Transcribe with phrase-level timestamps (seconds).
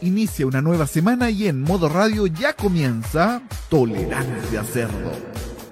[0.00, 5.10] Inicia una nueva semana y en modo radio ya comienza Tolerancia Cerdo.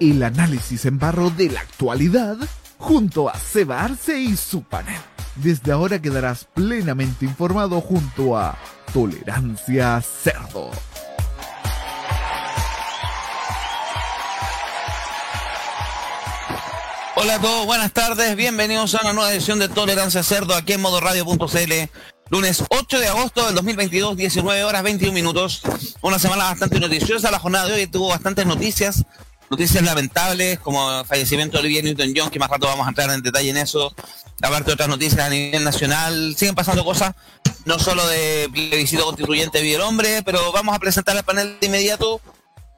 [0.01, 2.37] El análisis en barro de la actualidad
[2.77, 4.99] junto a Seba Arce y su panel.
[5.35, 8.57] Desde ahora quedarás plenamente informado junto a
[8.93, 10.71] Tolerancia Cerdo.
[17.15, 20.81] Hola a todos, buenas tardes, bienvenidos a una nueva edición de Tolerancia Cerdo aquí en
[20.81, 22.16] modoradio.cl.
[22.29, 25.61] Lunes 8 de agosto del 2022, 19 horas 21 minutos.
[26.01, 27.31] Una semana bastante noticiosa.
[27.31, 29.05] La jornada de hoy tuvo bastantes noticias.
[29.49, 33.21] Noticias lamentables como el fallecimiento de Olivia Newton-John, que más rato vamos a entrar en
[33.21, 33.93] detalle en eso.
[34.41, 36.35] Aparte de otras noticias a nivel nacional.
[36.37, 37.15] Siguen pasando cosas,
[37.63, 41.67] no solo de plebiscito constituyente Vida el Hombre, pero vamos a presentar el panel de
[41.67, 42.19] inmediato.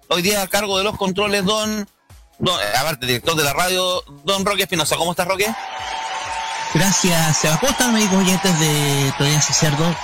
[0.09, 1.88] Hoy día a cargo de los controles, don
[2.38, 4.95] don, aparte, director de la radio, don Roque Espinosa.
[4.95, 5.47] ¿Cómo estás, Roque?
[6.73, 7.59] Gracias, Seba.
[7.59, 9.96] ¿Cómo están, amigos oyentes de Tolerancia Cerdo?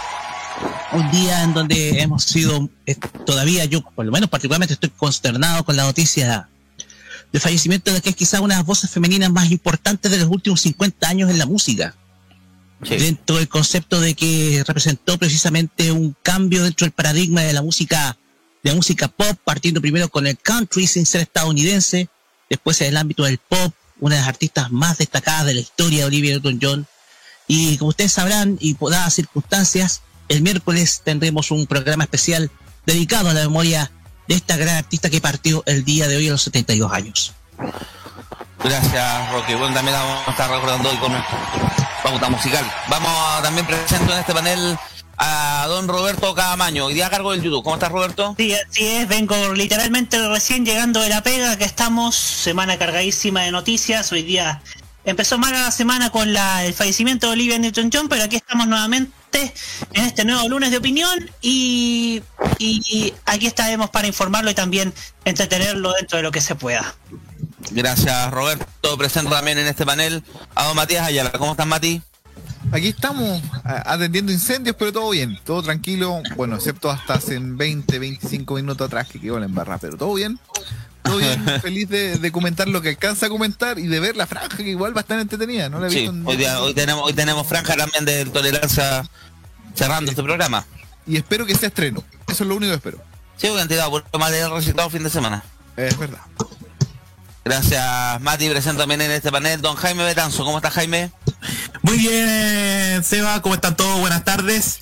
[0.94, 5.64] Un día en donde hemos sido, eh, todavía yo, por lo menos particularmente, estoy consternado
[5.64, 6.50] con la noticia
[7.32, 10.28] del fallecimiento de que es quizá una de las voces femeninas más importantes de los
[10.28, 11.96] últimos 50 años en la música.
[12.80, 18.18] Dentro del concepto de que representó precisamente un cambio dentro del paradigma de la música,
[18.64, 22.10] de la música pop, partiendo primero con el country sin ser estadounidense,
[22.50, 26.00] después en el ámbito del pop, una de las artistas más destacadas de la historia
[26.00, 26.88] de Olivia Newton-John.
[27.48, 32.50] Y como ustedes sabrán, y por dadas circunstancias, el miércoles tendremos un programa especial
[32.86, 33.92] dedicado a la memoria
[34.28, 37.34] de esta gran artista que partió el día de hoy a los 72 años.
[38.64, 39.56] Gracias, Roque.
[39.56, 41.14] Bueno, también vamos a estar recordando hoy con
[42.04, 42.66] pauta musical.
[42.90, 44.78] Vamos a también presento en este panel
[45.18, 47.64] a don Roberto Camaño, hoy día a cargo del YouTube.
[47.64, 48.36] ¿Cómo estás, Roberto?
[48.38, 53.52] Sí, así es, vengo literalmente recién llegando de la pega, que estamos, semana cargadísima de
[53.52, 54.62] noticias, hoy día
[55.06, 59.54] empezó mala la semana con la, el fallecimiento de Olivia Newton-John, pero aquí estamos nuevamente
[59.94, 62.24] en este nuevo lunes de opinión y,
[62.58, 66.96] y aquí estaremos para informarlo y también entretenerlo dentro de lo que se pueda.
[67.72, 68.98] Gracias, Roberto.
[68.98, 70.24] Presento también en este panel
[70.56, 71.32] a don Matías Ayala.
[71.32, 72.02] ¿Cómo estás, Mati?
[72.72, 76.22] Aquí estamos atendiendo incendios, pero todo bien, todo tranquilo.
[76.36, 80.40] Bueno, excepto hasta hace 20, 25 minutos atrás que quedó la embarrada, pero todo bien.
[81.04, 84.58] Todo bien, feliz de, comentar lo que alcanza a comentar y de ver la franja,
[84.58, 85.70] que igual va a estar entretenida.
[85.70, 85.88] ¿no?
[85.90, 89.08] sí, hoy, hoy, tenemos, hoy tenemos franja también de tolerancia
[89.76, 90.66] cerrando este programa.
[91.08, 92.04] Y espero que sea estreno.
[92.28, 92.98] Eso es lo único que espero.
[93.38, 95.44] Sí, porque han tirado por más de resultado fin de semana.
[95.78, 96.22] Es verdad.
[97.46, 98.50] Gracias, Mati.
[98.50, 100.44] Presento también en este panel don Jaime Betanzo.
[100.44, 101.12] ¿Cómo está, Jaime?
[101.84, 103.40] Muy bien, Seba.
[103.44, 104.00] ¿Cómo están todos?
[104.00, 104.80] Buenas tardes.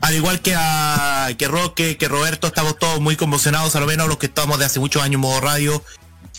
[0.00, 4.08] Al igual que a que Roque, que Roberto, estamos todos muy conmocionados, a lo menos
[4.08, 5.84] los que estamos de hace muchos años en modo radio,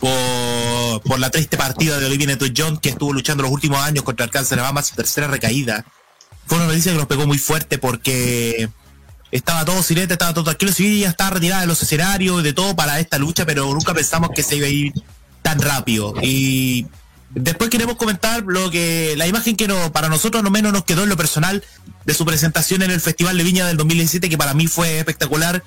[0.01, 4.25] por, por la triste partida de Olivia Newton-John, que estuvo luchando los últimos años contra
[4.25, 5.85] el cáncer de mama, su tercera recaída.
[6.47, 8.67] Fue una noticia que nos pegó muy fuerte porque
[9.31, 12.75] estaba todo silente, estaba todo tranquilo, si ya estaba retirada de los escenarios, de todo
[12.75, 14.91] para esta lucha, pero nunca pensamos que se iba a ir
[15.51, 16.13] tan rápido.
[16.21, 16.87] Y
[17.31, 21.03] después queremos comentar lo que la imagen que no, para nosotros no menos nos quedó
[21.03, 21.63] en lo personal
[22.05, 25.63] de su presentación en el Festival de Viña del 2017, que para mí fue espectacular.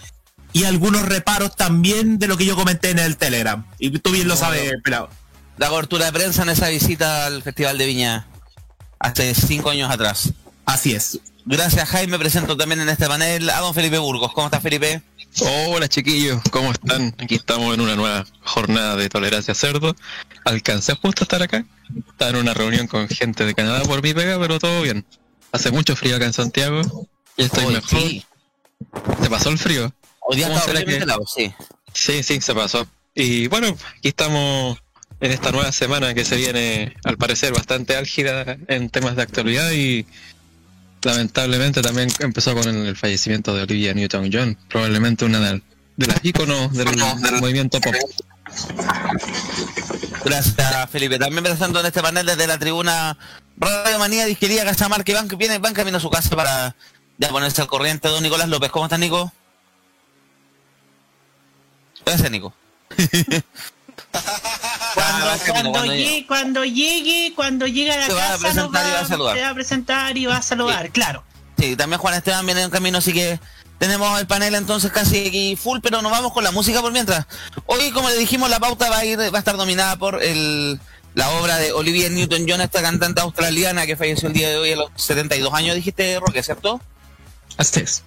[0.52, 3.66] Y algunos reparos también de lo que yo comenté en el Telegram.
[3.78, 5.10] Y tú bien lo sabes, pelado.
[5.58, 8.26] La cobertura de prensa en esa visita al Festival de Viña
[9.00, 10.32] hace cinco años atrás.
[10.64, 11.18] Así es.
[11.44, 12.18] Gracias, Jaime.
[12.18, 14.32] Presento también en este panel a don Felipe Burgos.
[14.32, 15.02] ¿Cómo está, Felipe?
[15.40, 16.40] Hola, chiquillos.
[16.50, 17.14] ¿Cómo están?
[17.18, 19.96] Aquí estamos en una nueva jornada de tolerancia cerdo.
[20.44, 21.64] Alcancé justo a estar acá.
[22.10, 25.04] Estaba en una reunión con gente de Canadá por mi pega, pero todo bien.
[25.50, 28.00] Hace mucho frío acá en Santiago y estoy mejor.
[28.00, 28.24] Sí.
[29.22, 29.92] ¿Se pasó el frío?
[30.20, 31.04] Hoy día está que...
[31.04, 31.52] lado, sí.
[31.92, 32.86] Sí, sí, se pasó.
[33.14, 34.78] Y bueno, aquí estamos
[35.20, 39.72] en esta nueva semana que se viene, al parecer, bastante álgida en temas de actualidad
[39.72, 40.06] y
[41.04, 45.62] lamentablemente también empezó con el, fallecimiento de Olivia Newton-John, probablemente una de,
[45.96, 46.88] las íconos del,
[47.40, 47.94] movimiento pop.
[50.24, 51.18] Gracias, Felipe.
[51.18, 53.16] También presentando en este panel desde la tribuna
[53.56, 56.74] Radio Manía Disquería Cachamar, que van, viene, van camino a su casa para
[57.18, 58.08] ya ponerse al corriente.
[58.08, 59.32] Don Nicolás López, ¿cómo estás, Nico?
[62.04, 62.54] Gracias, Nico.
[64.94, 70.36] Cuando, llegue, cuando llegue, cuando llegue a la casa, se va a presentar y va
[70.36, 71.24] a saludar, claro.
[71.58, 73.38] Sí, también Juan Esteban viene en camino, así que
[73.78, 77.26] tenemos el panel entonces casi aquí full, pero nos vamos con la música por mientras.
[77.66, 80.80] Hoy, como le dijimos, la pauta va a ir, va a estar dominada por el,
[81.14, 84.76] la obra de Olivia Newton-John, esta cantante australiana que falleció el día de hoy a
[84.76, 86.80] los 72 años, dijiste, Roque, ¿cierto?
[87.56, 88.04] Así es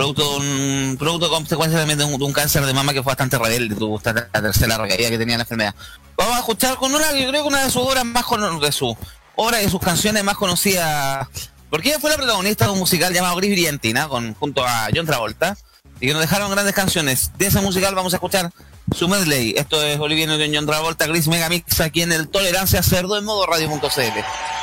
[0.00, 3.02] producto de un, producto de consecuencia también de un, de un, cáncer de mama que
[3.02, 5.74] fue bastante rebelde, tuvo esta la tercera recaída que tenía la enfermedad.
[6.16, 8.72] Vamos a escuchar con una, yo creo que una de sus obras más con, de
[8.72, 8.96] su
[9.36, 11.28] obra de sus canciones más conocidas,
[11.68, 15.04] porque ella fue la protagonista de un musical llamado Gris Brillantina, con, junto a John
[15.04, 15.58] Travolta,
[16.00, 17.32] y que nos dejaron grandes canciones.
[17.36, 18.50] De ese musical vamos a escuchar
[18.96, 19.52] su medley.
[19.54, 24.59] Esto es Olivier John Travolta, Gris Megamix, aquí en el Tolerancia Cerdo en modo radio.cl.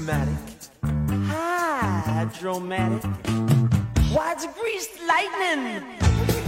[0.00, 0.34] dramatic,
[2.06, 3.04] hydromatic.
[4.12, 6.39] Why it's greased lightning?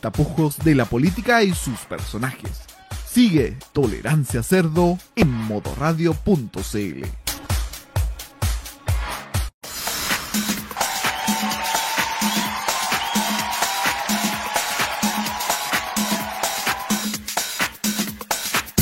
[0.00, 2.62] Tapujos de la política y sus personajes.
[3.08, 7.04] Sigue Tolerancia Cerdo en modoradio.cl.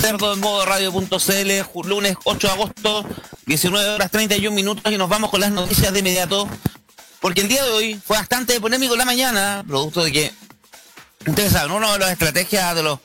[0.01, 1.11] Cerdo en modo radio.cl,
[1.65, 3.05] ju- lunes 8 de agosto,
[3.47, 6.49] 19 horas 31 minutos y nos vamos con las noticias de inmediato.
[7.21, 10.33] Porque el día de hoy fue bastante polémico la mañana, producto de que,
[11.31, 12.99] ustedes saben, una de las estrategias de los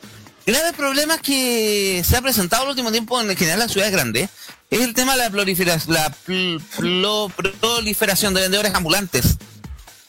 [0.45, 3.93] graves problemas que se ha presentado en el último tiempo en general en las ciudades
[3.93, 4.29] grandes
[4.69, 5.93] es el tema de la, proliferación
[8.33, 9.37] de vendedores ambulantes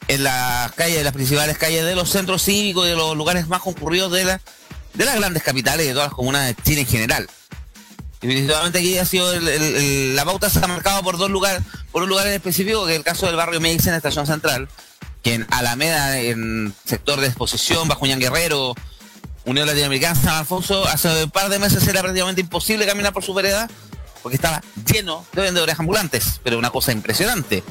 [0.09, 3.47] en las calles, en las principales calles de los centros cívicos y de los lugares
[3.49, 4.41] más concurridos de, la,
[4.95, 7.29] de las grandes capitales y de todas las comunas de Chile en general.
[8.23, 12.03] Y definitivamente aquí ha sido el- la pauta se ha marcado por dos lugares, por
[12.03, 14.69] un lugar en específico, que es el caso del barrio la estación central,
[15.25, 18.75] que en Alameda, en sector de exposición, bajo Ñan Guerrero,
[19.47, 23.33] Unión Latinoamericana, San Alfonso, hace un par de meses era prácticamente imposible caminar por su
[23.33, 23.69] vereda,
[24.23, 27.65] porque estaba lleno de vendedores ambulantes, pero una cosa impresionante.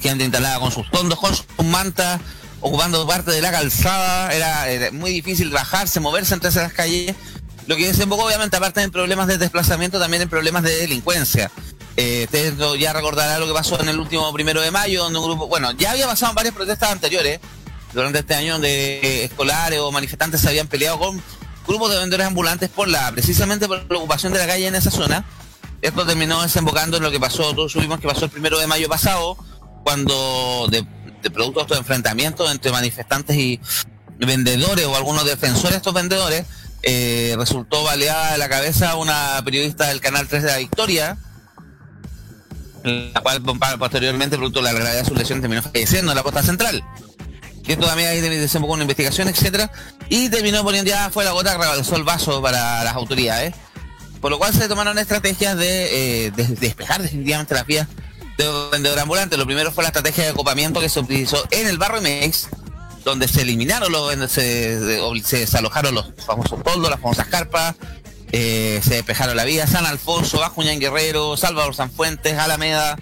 [0.00, 2.20] Gente instalada con sus tondos, con sus mantas,
[2.60, 7.14] ocupando parte de la calzada, era, era muy difícil bajarse, moverse entre esas calles,
[7.66, 11.50] lo que desembocó obviamente aparte en problemas de desplazamiento, también en problemas de delincuencia.
[12.00, 15.24] Eh, ustedes ya recordarán lo que pasó en el último primero de mayo, donde un
[15.24, 17.40] grupo, bueno, ya había pasado varias protestas anteriores,
[17.92, 21.20] durante este año donde escolares o manifestantes se habían peleado con
[21.66, 24.92] grupos de vendedores ambulantes por la, precisamente por la ocupación de la calle en esa
[24.92, 25.24] zona.
[25.82, 28.88] Esto terminó desembocando en lo que pasó, todos subimos que pasó el primero de mayo
[28.88, 29.36] pasado,
[29.82, 30.86] cuando de,
[31.20, 33.60] de producto de estos enfrentamientos entre manifestantes y
[34.18, 36.46] vendedores o algunos defensores de estos vendedores,
[36.84, 41.18] eh, resultó baleada de la cabeza una periodista del canal 3 de la Victoria,
[42.84, 43.42] la cual
[43.78, 46.82] posteriormente, producto de la gravedad de su lesión, terminó falleciendo en la costa central.
[47.64, 49.70] Que también ahí desembocó una investigación, etcétera,
[50.08, 53.54] y terminó poniendo ya fue la gota que rebalsó el vaso para las autoridades.
[54.20, 57.86] Por lo cual se tomaron estrategias de, eh, de despejar definitivamente las vías
[58.36, 59.38] de los vendedores ambulantes.
[59.38, 62.48] Lo primero fue la estrategia de acopamiento que se utilizó en el barrio Mex,
[63.04, 67.76] donde se eliminaron los se, se desalojaron los famosos toldos, las famosas carpas,
[68.32, 72.96] eh, se despejaron la vía San Alfonso, Bajo Ñan Guerrero, Salvador Sanfuentes, Alameda,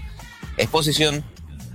[0.56, 1.24] Exposición.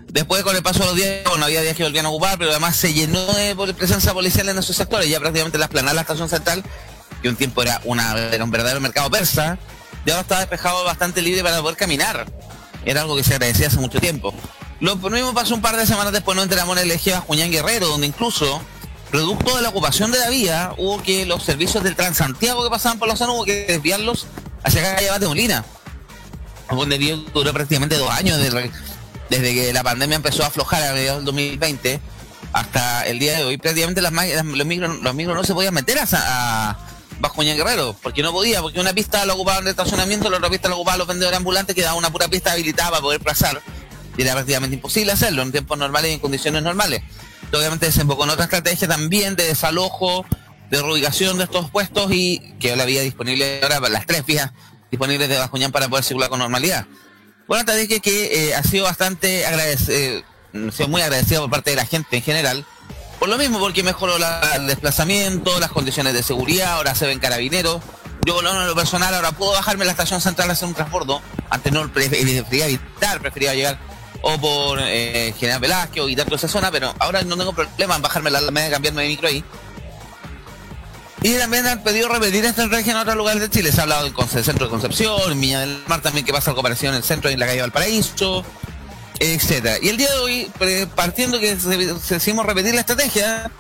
[0.08, 2.52] Después con el paso de los días, bueno, había días que volvían a ocupar, pero
[2.52, 6.02] además se llenó de presencia policial en esos sectores, ya prácticamente la esplanada de la
[6.02, 6.64] estación central,
[7.22, 9.58] que un tiempo era, una, un verdadero mercado persa,
[10.06, 12.26] ya ahora estaba despejado bastante libre para poder caminar.
[12.84, 14.34] Era algo que se agradecía hace mucho tiempo.
[14.80, 17.52] Lo mismo pasó un par de semanas después, no entramos en el eje Bajo Ñan
[17.52, 18.62] Guerrero, donde incluso,
[19.12, 22.98] producto de la ocupación de la vía, hubo que los servicios del Transantiago que pasaban
[23.00, 24.26] por la zona hubo que desviarlos
[24.64, 25.64] hacia calle Abate Molina.
[26.70, 31.26] Que duró prácticamente dos años desde, que la pandemia empezó a aflojar a mediados del
[31.26, 32.00] 2020
[32.54, 33.58] hasta el día de hoy.
[33.58, 36.78] Prácticamente las, las- los, micros, los micros no se podían meter a, a
[37.20, 40.50] Bajo Ñan Guerrero, porque no podía, porque una pista la ocupaban de estacionamiento, la otra
[40.50, 43.62] pista la ocupaban los vendedores ambulantes, quedaba una pura pista habilitada para poder pasar.
[44.18, 47.02] Y era prácticamente imposible hacerlo en tiempos normales y en condiciones normales.
[47.54, 50.26] Obviamente desembocó en otra estrategia también de desalojo,
[50.70, 54.52] de reubicación de estos puestos y que la vía disponible ahora para las tres vías
[54.90, 56.86] disponibles de Bajoñán para poder circular con normalidad.
[57.48, 61.72] Bueno, te dije que eh, ha sido bastante agradecido, ha sido muy agradecido por parte
[61.72, 62.66] de la gente en general.
[63.20, 67.20] Por lo mismo, porque mejoró la- el desplazamiento, las condiciones de seguridad, ahora se ven
[67.20, 67.82] carabineros.
[68.26, 71.22] Yo, por lo personal, ahora puedo bajarme a la estación central a hacer un transbordo.
[71.50, 73.80] Antes no pre- prefería evitar, prefería llegar
[74.22, 77.96] o por eh, General Velázquez o evitar toda esa zona, pero ahora no tengo problema
[77.96, 79.44] en bajarme la Alameda y cambiarme de micro ahí.
[81.24, 83.72] Y también han pedido repetir esta estrategia en otros lugares de Chile.
[83.72, 86.56] Se ha hablado del centro de Concepción, en Viña del Mar también que pasa la
[86.56, 88.44] cooperación en el centro y en la calle Valparaíso,
[89.20, 89.78] etcétera.
[89.82, 90.52] Y el día de hoy,
[90.96, 91.78] partiendo que se,
[92.16, 93.52] decidimos repetir la estrategia,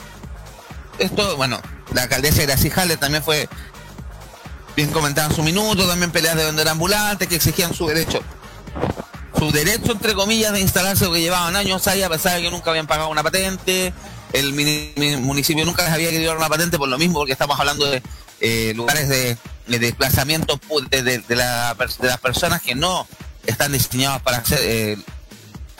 [0.97, 1.61] esto, bueno,
[1.93, 3.47] la alcaldesa Gracie Haller también fue
[4.75, 8.23] bien comentada en su minuto, también peleas de vender ambulantes que exigían su derecho.
[9.41, 12.69] Su derecho, entre comillas, de instalarse, porque llevaban años ahí, a pesar de que nunca
[12.69, 13.91] habían pagado una patente.
[14.33, 17.89] El municipio nunca les había querido dar una patente por lo mismo, porque estamos hablando
[17.89, 18.03] de
[18.39, 20.59] eh, lugares de, de desplazamiento
[20.91, 23.07] de, las personas que no
[23.47, 24.97] están diseñados para hacer eh,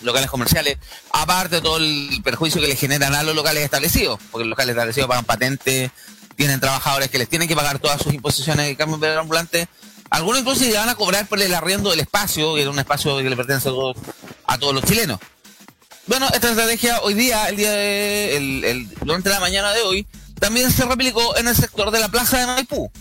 [0.02, 0.80] locales comerciales,
[1.14, 4.74] aparte de todo el perjuicio que le generan a los locales establecidos, porque los locales
[4.74, 5.92] establecidos pagan patentes,
[6.36, 9.68] tienen trabajadores que les tienen que pagar todas sus imposiciones de cambio de ambulante.
[10.12, 13.18] Algunos incluso le van a cobrar por el arriendo del espacio, que era un espacio
[13.18, 13.98] que le pertenece a todos,
[14.46, 15.20] a todos los chilenos.
[16.08, 20.06] Bueno, esta estrategia hoy día, el día de, el, el- durante la mañana de hoy,
[20.40, 22.92] también se replicó en el sector de la plaza de Maipú.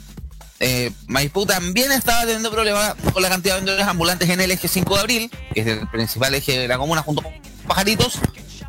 [0.61, 4.69] Eh, Maipú también estaba teniendo problemas con la cantidad de vendedores ambulantes en el eje
[4.69, 7.33] 5 de abril, que es el principal eje de la comuna junto con
[7.67, 8.19] Pajaritos.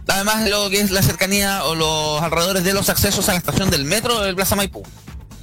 [0.07, 3.69] Además, lo que es la cercanía o los alrededores de los accesos a la estación
[3.69, 4.83] del metro del Plaza Maipú.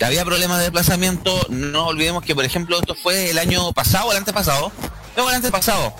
[0.00, 4.18] Había problemas de desplazamiento, no olvidemos que, por ejemplo, esto fue el año pasado, el
[4.18, 4.72] antepasado.
[5.16, 5.92] No, el antepasado.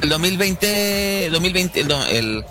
[0.00, 1.80] El 2020, 2020,
[2.18, 2.44] el,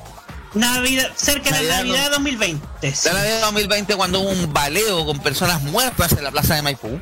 [0.54, 2.96] Navidad, cerca de la Navidad, Navidad 2020.
[2.96, 3.10] sí.
[3.10, 7.00] la Navidad 2020 cuando hubo un baleo con personas muertas en la plaza de Maipú,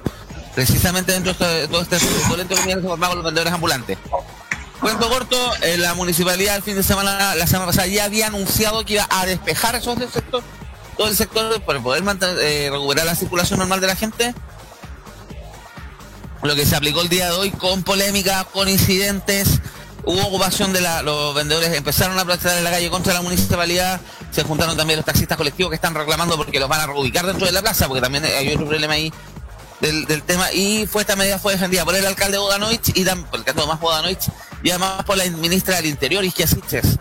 [0.53, 3.98] precisamente dentro de todo este violento que se formaba los vendedores ambulantes.
[4.79, 8.86] Cuento corto, eh, la municipalidad el fin de semana, la semana pasada ya había anunciado
[8.86, 10.41] que iba a despejar esos del sector,
[10.99, 14.35] todo el sector para poder mantener, eh, recuperar la circulación normal de la gente.
[16.43, 19.61] Lo que se aplicó el día de hoy con polémica, con incidentes,
[20.03, 24.01] hubo ocupación de la, los vendedores, empezaron a protestar en la calle contra la municipalidad,
[24.31, 27.45] se juntaron también los taxistas colectivos que están reclamando porque los van a reubicar dentro
[27.45, 29.13] de la plaza, porque también hay otro problema ahí
[29.79, 33.39] del, tema, y fue esta medida fue defendida por el alcalde Bodanovich y tam- por
[33.39, 34.27] el canto más Bodanovich
[34.63, 36.97] y además por la ministra del Interior, Isquia Siches,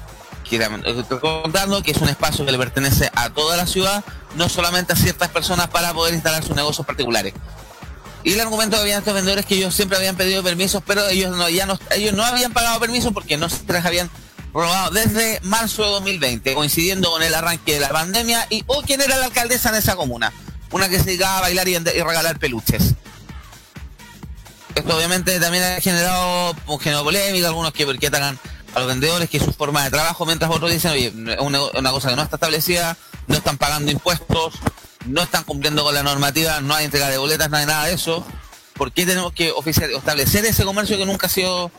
[0.49, 4.05] que tam- eh, que es un espacio que le pertenece a toda la ciudad,
[4.37, 7.35] no solamente a ciertas personas para poder instalar sus negocios particulares.
[8.25, 11.37] Y el argumento que habían estos vendedores que ellos siempre habían pedido permisos, pero ellos
[11.37, 14.11] no, ya no, ellos no habían pagado permisos porque no se les habían
[14.53, 19.01] robado desde marzo de 2020, coincidiendo con el arranque de la pandemia y o quién
[19.01, 20.33] era la alcaldesa en esa comuna,
[20.73, 22.95] una que se dedicaba a bailar y regalar peluches.
[24.75, 28.39] Esto obviamente también ha generado, pues, generado polémica, algunos que porque atacan
[28.75, 31.91] a los vendedores, que es su forma de trabajo, mientras otros dicen, oye, una, una
[31.91, 32.97] cosa que no está establecida,
[33.27, 34.55] no están pagando impuestos,
[35.07, 37.95] no están cumpliendo con la normativa, no hay entrega de boletas, no hay nada de
[37.95, 38.25] eso.
[38.75, 41.71] ¿Por qué tenemos que oficiar, establecer ese comercio que nunca ha sido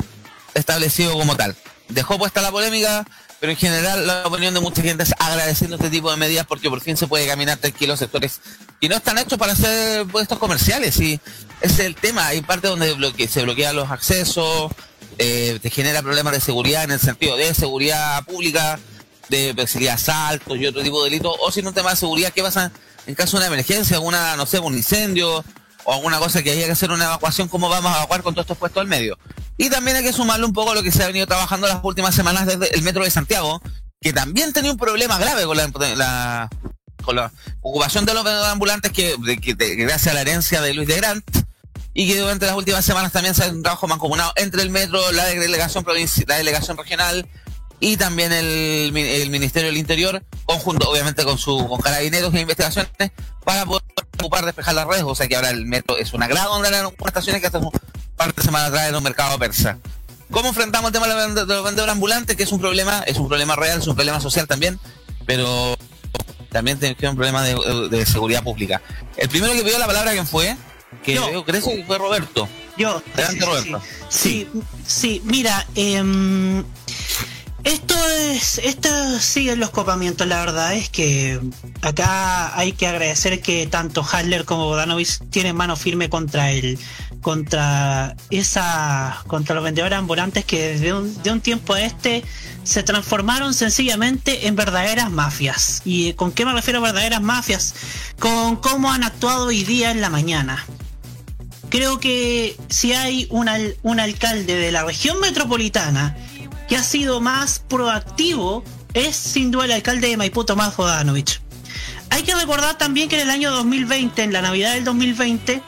[0.53, 1.55] establecido como tal?
[1.87, 3.05] Dejó puesta la polémica,
[3.39, 6.69] pero en general la opinión de mucha gente es agradeciendo este tipo de medidas porque
[6.69, 8.41] por fin se puede caminar tranquilo sectores
[8.81, 11.19] que no están hechos para hacer puestos comerciales y
[11.61, 12.27] ese es el tema.
[12.27, 14.71] Hay partes donde se bloquean los accesos,
[15.19, 18.79] eh, te genera problemas de seguridad en el sentido de seguridad pública,
[19.27, 22.41] de perseguir asaltos y otro tipo de delitos, o si no tema de seguridad, ¿qué
[22.41, 22.71] pasa
[23.05, 25.43] en caso de una emergencia, alguna, no sé, un incendio
[25.83, 28.45] o alguna cosa que haya que hacer una evacuación, cómo vamos a evacuar con todos
[28.45, 29.17] estos puestos al medio?
[29.57, 31.79] Y también hay que sumarle un poco a lo que se ha venido trabajando las
[31.83, 33.61] últimas semanas desde el metro de Santiago,
[33.99, 40.07] que también tenía un problema grave con la, ocupación de los ambulantes que, que- gracias
[40.07, 41.48] a la herencia de Luis de Grant
[41.93, 45.11] y que durante las últimas semanas también se ha un trabajo mancomunado entre el metro,
[45.11, 47.27] la delegación provinci- la delegación regional
[47.79, 52.91] y también el, el Ministerio del Interior, conjunto obviamente con su con carabineros e investigaciones,
[53.43, 53.83] para poder
[54.19, 55.03] ocupar, despejar las redes.
[55.05, 57.59] O sea que ahora el metro es una gran onda en algunas estaciones que hasta
[57.59, 57.71] un
[58.17, 59.77] par de semanas atrás era un mercado persa.
[60.29, 62.35] ¿Cómo enfrentamos el tema los de los vendedores ambulantes?
[62.35, 64.77] Que es un problema, es un problema real, es un problema social también,
[65.25, 65.75] pero
[66.51, 67.55] también tiene un problema de,
[67.89, 68.81] de seguridad pública.
[69.17, 70.55] El primero que pidió la palabra, ¿quién fue?
[71.03, 71.43] Que Yo.
[71.45, 72.47] creo que fue Roberto.
[72.77, 73.01] Yo.
[73.13, 73.81] Adelante, Roberto.
[74.09, 74.47] Sí,
[74.85, 76.63] sí, mira, em,
[77.63, 77.95] esto
[78.31, 81.39] es, esto siguen los copamientos, la verdad es que
[81.81, 86.79] acá hay que agradecer que tanto Hadler como Bodanovich tienen mano firme contra el,
[87.21, 92.23] contra esa, contra los vendedores ambulantes que desde un, de un tiempo a este
[92.63, 95.81] se transformaron sencillamente en verdaderas mafias.
[95.85, 97.73] ¿Y con qué me refiero a verdaderas mafias?
[98.19, 100.65] Con cómo han actuado hoy día en la mañana
[101.69, 106.17] creo que si hay un, al- un alcalde de la región metropolitana
[106.69, 111.41] que ha sido más proactivo, es sin duda el alcalde de Maipú, Tomás Bodanovich.
[112.11, 115.61] Hay que recordar también que en el año 2020, en la Navidad del 2020,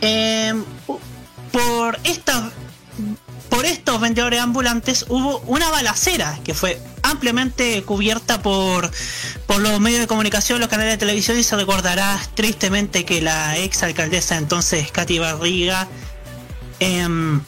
[0.00, 0.54] eh,
[1.52, 2.52] por estas
[3.48, 8.90] por estos vendedores ambulantes hubo una balacera que fue ampliamente cubierta por,
[9.46, 13.56] por los medios de comunicación, los canales de televisión y se recordará tristemente que la
[13.58, 15.88] ex alcaldesa entonces, Katy Barriga,
[16.78, 17.40] em,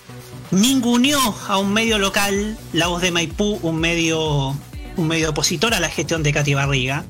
[0.50, 4.56] ninguneó a un medio local, La Voz de Maipú, un medio,
[4.96, 7.04] un medio opositor a la gestión de Katy Barriga.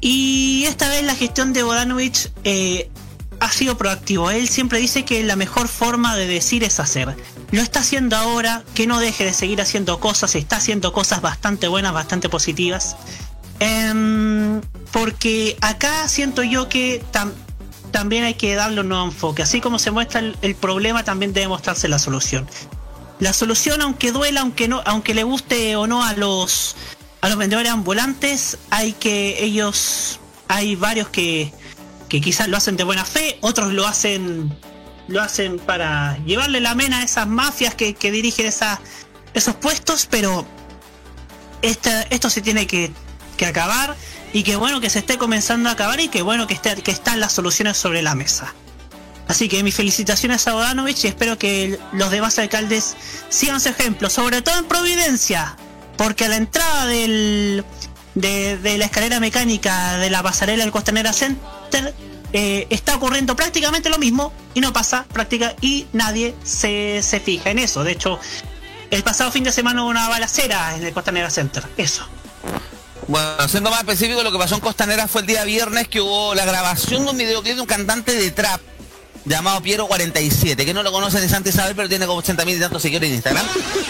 [0.00, 2.90] Y esta vez la gestión de Bodanovich eh,
[3.40, 4.30] ha sido proactivo.
[4.30, 7.16] Él siempre dice que la mejor forma de decir es hacer.
[7.50, 11.68] Lo está haciendo ahora, que no deje de seguir haciendo cosas, está haciendo cosas bastante
[11.68, 12.96] buenas, bastante positivas.
[13.58, 17.02] Em, porque acá siento yo que
[17.90, 19.42] también hay que darle un nuevo enfoque.
[19.42, 22.48] Así como se muestra el, problema, también debe mostrarse la solución.
[23.18, 26.76] La solución, aunque duela, aunque no, aunque le guste o no a los
[27.22, 31.52] a los vendedores ambulantes, hay que ellos, hay varios que,
[32.08, 34.56] que quizás lo hacen de buena fe, otros lo hacen
[35.06, 40.46] lo hacen para llevarle la mena a esas mafias que, que dirigen esos puestos, pero
[41.62, 42.90] esta- esto se tiene que,
[43.36, 43.96] que acabar
[44.32, 46.90] y que bueno que se esté comenzando a acabar y que bueno que, esté, que
[46.90, 48.54] están las soluciones sobre la mesa.
[49.28, 52.96] Así que mis felicitaciones a Bodanovich y espero que los demás alcaldes
[53.28, 55.56] sigan su ejemplo, sobre todo en Providencia.
[55.96, 57.64] porque a la entrada de
[58.14, 61.94] la escalera mecánica de la pasarela del Costanera Center
[62.32, 67.50] eh, está ocurriendo prácticamente lo mismo y no pasa práctica y nadie se, se fija
[67.50, 67.84] en eso.
[67.84, 68.18] De hecho,
[68.90, 71.64] el pasado fin de semana hubo una balacera en el Costanera Center.
[71.76, 72.04] Eso.
[73.10, 76.32] Bueno, siendo más específico, lo que pasó en Costanera fue el día viernes que hubo
[76.32, 78.60] la grabación de un videoclip de un cantante de trap
[79.24, 82.60] llamado Piero47, que no lo conoce ni Santa Isabel, pero tiene como 80 mil y
[82.60, 83.44] tantos seguidores en Instagram.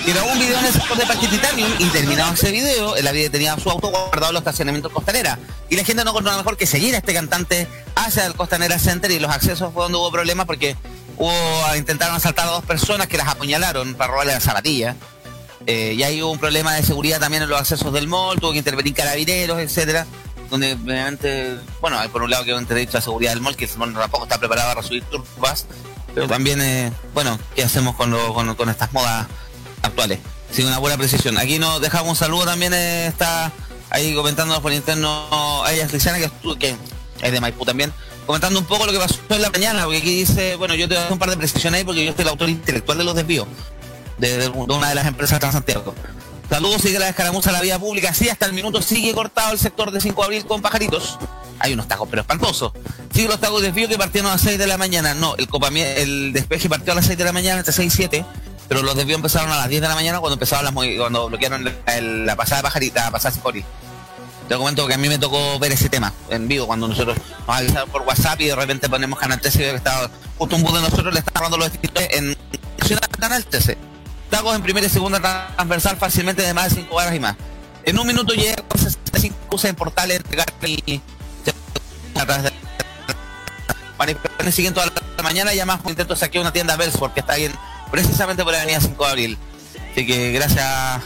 [0.06, 3.06] Y grabó un video en el sector de Parque Titanium y terminado ese video, él
[3.06, 5.38] había tenía su auto guardado en los estacionamientos Costanera.
[5.68, 9.10] Y la gente no encontró mejor que seguir a este cantante hacia el Costanera Center
[9.10, 10.78] y los accesos fue donde hubo problemas porque
[11.76, 14.96] intentaron asaltar a dos personas que las apuñalaron para robarle la zapatilla.
[15.66, 18.52] Eh, y ahí hubo un problema de seguridad también en los accesos del mall, tuvo
[18.52, 20.06] que intervenir carabineros, etcétera,
[20.50, 23.66] donde obviamente, bueno, hay por un lado que un derecho a seguridad del mall, que
[23.66, 25.66] el mall tampoco está preparado para recibir turbas,
[26.14, 29.26] pero también, eh, bueno, ¿qué hacemos con, lo- con, con estas modas
[29.82, 30.18] actuales?
[30.50, 31.38] Sin una buena precisión.
[31.38, 33.52] Aquí nos dejamos un saludo también, eh, está
[33.90, 36.18] ahí comentándonos por interno, a ella Cristiana,
[36.58, 36.76] que
[37.22, 37.92] es de Maipú también,
[38.26, 40.94] comentando un poco lo que pasó en la mañana, porque aquí dice, bueno, yo te
[40.94, 43.04] voy a hacer un par de precisiones ahí porque yo soy el autor intelectual de
[43.04, 43.46] los desvíos
[44.20, 45.94] de, una de las empresas de Transantiago.
[46.48, 48.12] Saludos, sigue la escaramuza a la vía pública.
[48.12, 51.18] Sí, hasta el minuto sigue cortado el sector de 5 de abril con pajaritos.
[51.60, 52.72] Hay unos tacos, pero espantosos.
[53.14, 55.14] Sigue los tacos de desvío que partieron a las 6 de la mañana.
[55.14, 55.48] No, el,
[55.96, 58.24] el despeje partió a las 6 de la mañana, entre 6 y 7.
[58.68, 61.72] Pero los desvíos empezaron a las 10 de la mañana cuando empezaron las cuando bloquearon
[61.86, 63.64] el- la pasada pajarita, la pasada de 5 de abril.
[64.48, 67.56] Te comento que a mí me tocó ver ese tema en vivo cuando nosotros nos
[67.56, 70.62] avisaron por WhatsApp y de repente ponemos Canal 13 y veo que estaba justo un
[70.64, 72.36] bus de nosotros le estaba dando los distintos en
[72.78, 73.78] Nacional Canal 13.
[74.30, 75.20] Tacos en primera y segunda
[75.56, 77.36] transversal fácilmente de más de 5 horas y más.
[77.84, 80.20] En un minuto llegué con 65 buses en portales
[80.86, 81.00] y
[84.52, 87.52] siguen toda la mañana y además intento saquear una tienda Belfort que está ahí en-
[87.90, 89.38] precisamente por la avenida 5 de abril.
[89.92, 91.02] Así que gracias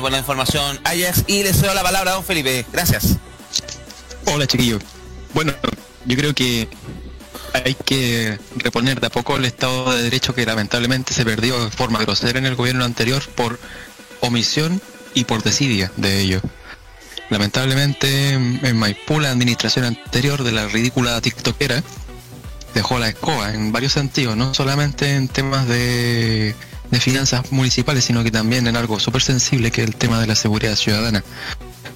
[0.00, 2.64] por la información Ajax y le cedo la palabra a don Felipe.
[2.72, 3.16] Gracias.
[4.26, 4.82] Hola chiquillos.
[5.34, 5.52] Bueno,
[6.04, 6.68] yo creo que
[7.52, 11.70] hay que reponer de a poco el Estado de Derecho que lamentablemente se perdió de
[11.70, 13.58] forma grosera en el gobierno anterior por
[14.20, 14.80] omisión
[15.14, 16.42] y por desidia de ellos.
[17.30, 21.82] Lamentablemente en Maipú la administración anterior de la ridícula tiktokera
[22.74, 26.54] dejó la escoba en varios sentidos, no solamente en temas de,
[26.90, 30.26] de finanzas municipales, sino que también en algo súper sensible que es el tema de
[30.26, 31.22] la seguridad ciudadana.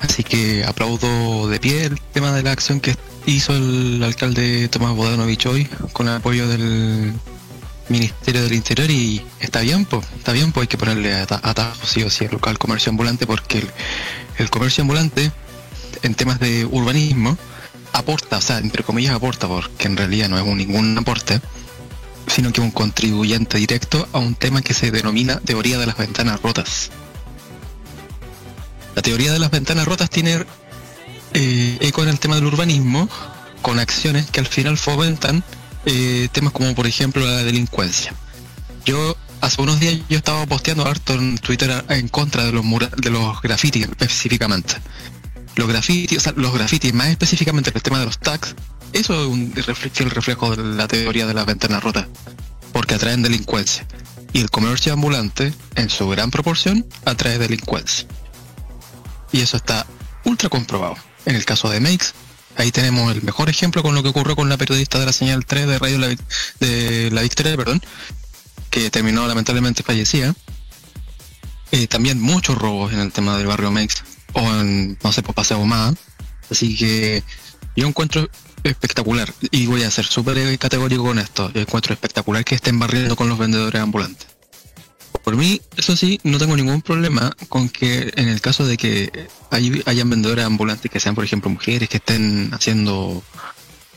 [0.01, 4.95] Así que aplaudo de pie el tema de la acción que hizo el alcalde Tomás
[4.95, 7.13] Bodanovich hoy con el apoyo del
[7.89, 11.89] Ministerio del Interior y está bien, pues, está bien, pues hay que ponerle ata- atajos
[11.89, 13.71] sí o sí al local comercio ambulante porque el,
[14.39, 15.31] el comercio ambulante
[16.03, 17.37] en temas de urbanismo
[17.93, 21.41] aporta, o sea, entre comillas aporta, porque en realidad no es un, ningún aporte,
[22.27, 26.41] sino que un contribuyente directo a un tema que se denomina teoría de las ventanas
[26.41, 26.91] rotas.
[28.95, 30.45] La teoría de las ventanas rotas tiene
[31.35, 33.09] eh, eco en el tema del urbanismo,
[33.63, 35.45] con acciones que al final fomentan
[35.87, 38.15] eh, temas como por ejemplo la delincuencia.
[38.85, 42.65] Yo hace unos días yo estaba posteando harto en Twitter en contra de los
[42.97, 44.77] de los grafitis específicamente.
[45.55, 48.55] Los grafitis, o sea, los grafitis más específicamente el tema de los tags,
[48.93, 52.07] eso es un refle- fiel reflejo de la teoría de las ventanas rotas,
[52.73, 53.87] porque atraen delincuencia.
[54.33, 58.07] Y el comercio ambulante, en su gran proporción, atrae delincuencia.
[59.31, 59.87] Y eso está
[60.25, 60.97] ultra comprobado.
[61.27, 62.07] En el caso de Makes,
[62.57, 65.47] ahí tenemos el mejor ejemplo con lo que ocurrió con la periodista de la señal
[65.47, 66.17] 3 de Radio La,
[66.61, 67.81] de la Victoria, perdón,
[68.71, 70.35] que terminó lamentablemente fallecida.
[71.71, 74.03] Eh, también muchos robos en el tema del barrio Makes,
[74.35, 75.95] o en, no sé, por Paseo más.
[76.51, 77.23] Así que
[77.77, 78.29] yo encuentro
[78.63, 83.17] espectacular, y voy a ser súper categórico con esto, yo encuentro espectacular que estén barriendo
[83.17, 84.32] con los vendedores ambulantes.
[85.23, 89.29] Por mí, eso sí, no tengo ningún problema con que en el caso de que
[89.51, 93.23] hay, hayan vendedores ambulantes que sean, por ejemplo, mujeres que estén haciendo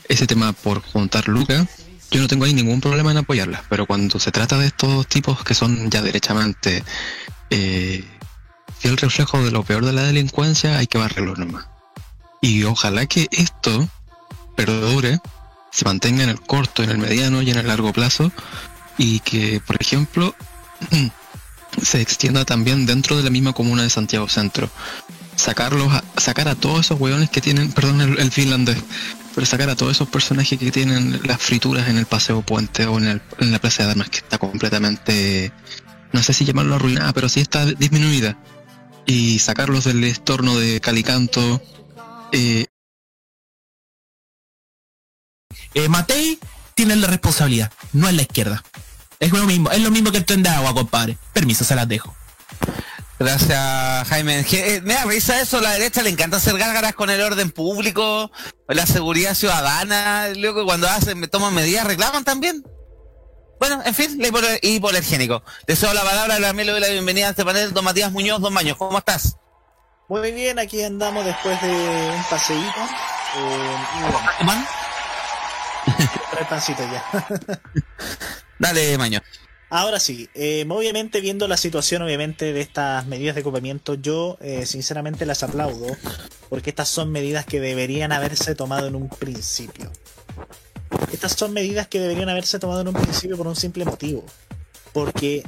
[0.08, 1.66] ese tema por juntar lucas,
[2.10, 3.62] yo no tengo ahí ningún problema en apoyarlas.
[3.68, 6.84] Pero cuando se trata de estos tipos que son ya derechamente
[7.50, 8.04] eh,
[8.78, 11.66] fiel reflejo de lo peor de la delincuencia, hay que barrerlo nomás.
[12.40, 13.88] Y ojalá que esto
[14.54, 15.18] perdure,
[15.72, 18.30] se mantenga en el corto, en el mediano y en el largo plazo,
[18.98, 20.34] y que, por ejemplo,
[21.82, 24.70] se extienda también dentro de la misma comuna de Santiago Centro.
[25.36, 28.78] Sacarlos a, sacar a todos esos hueones que tienen, perdón el, finlandés,
[29.34, 32.96] pero sacar a todos esos personajes que tienen las frituras en el Paseo Puente o
[32.98, 35.52] en, el- la Plaza de Armas, que está completamente,
[36.12, 38.38] no sé si llamarlo arruinada, pero sí está disminuida.
[39.04, 41.62] Y sacarlos del estorno de Calicanto.
[42.32, 42.66] Eh,
[45.74, 46.38] Eh, Matei
[46.74, 48.64] tiene la responsabilidad, no es la izquierda.
[49.20, 51.16] Es lo mismo, es lo mismo que el tren de agua, compadre.
[51.32, 52.14] Permiso, se las dejo.
[53.18, 54.44] Gracias, Jaime.
[54.52, 58.30] Eh, Me da risa eso, la derecha le encanta hacer gárgaras con el orden público,
[58.68, 62.62] la seguridad ciudadana, luego cuando hacen, me toman medidas, reclaman también.
[63.58, 65.42] Bueno, en fin, la hipo- hipoalergénico.
[65.66, 68.76] Deseo la palabra, le doy la bienvenida a este panel, don Matías Muñoz, don Baños,
[68.76, 69.36] ¿cómo estás?
[70.10, 72.80] Muy bien, aquí andamos después de un paseíto.
[73.38, 74.66] Eh, y bueno,
[76.92, 77.26] ya.
[78.58, 79.20] Dale, Maño.
[79.68, 84.64] Ahora sí, eh, obviamente viendo la situación obviamente de estas medidas de ocupamiento, yo eh,
[84.64, 85.88] sinceramente las aplaudo
[86.48, 89.90] porque estas son medidas que deberían haberse tomado en un principio.
[91.12, 94.24] Estas son medidas que deberían haberse tomado en un principio por un simple motivo.
[94.92, 95.42] Porque,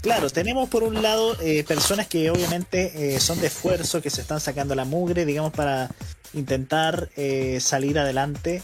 [0.00, 4.40] claro, tenemos por un lado eh, personas que obviamente son de esfuerzo, que se están
[4.40, 5.90] sacando la mugre, digamos, para
[6.34, 7.10] intentar
[7.58, 8.62] salir adelante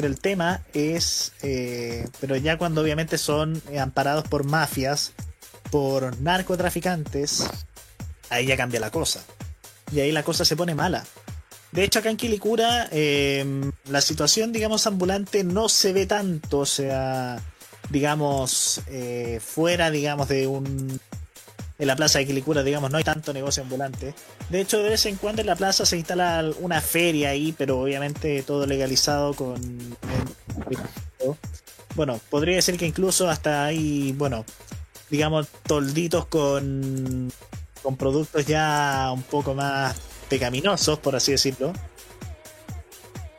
[0.00, 5.12] pero el tema es, eh, pero ya cuando obviamente son eh, amparados por mafias,
[5.70, 7.44] por narcotraficantes,
[8.30, 9.22] ahí ya cambia la cosa.
[9.92, 11.04] Y ahí la cosa se pone mala.
[11.72, 13.44] De hecho, acá en Quilicura, eh,
[13.90, 17.38] la situación, digamos, ambulante no se ve tanto, o sea,
[17.90, 18.80] digamos,
[19.44, 20.98] fuera, digamos, de un...
[21.80, 24.14] En la plaza de Quilicura, digamos, no hay tanto negocio ambulante.
[24.50, 27.80] De hecho, de vez en cuando en la plaza se instala una feria ahí, pero
[27.80, 29.96] obviamente todo legalizado con...
[31.94, 34.44] Bueno, podría decir que incluso hasta hay, bueno,
[35.08, 37.32] digamos, tolditos con,
[37.82, 39.96] con productos ya un poco más
[40.28, 41.72] pecaminosos, por así decirlo.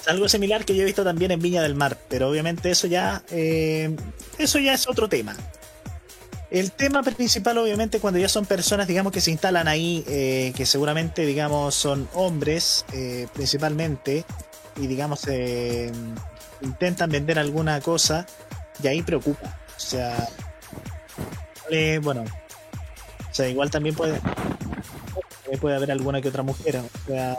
[0.08, 3.22] Algo similar que yo he visto también en Viña del Mar, pero obviamente eso ya,
[3.30, 3.96] eh,
[4.40, 5.36] eso ya es otro tema.
[6.52, 10.66] El tema principal, obviamente, cuando ya son personas, digamos, que se instalan ahí, eh, que
[10.66, 14.26] seguramente, digamos, son hombres, eh, principalmente,
[14.76, 15.90] y digamos, eh,
[16.62, 18.26] intentan vender alguna cosa,
[18.84, 19.58] y ahí preocupa.
[19.78, 20.28] O sea,
[22.02, 24.20] bueno, o sea, igual también puede,
[25.62, 27.38] puede haber alguna que otra mujer, o sea,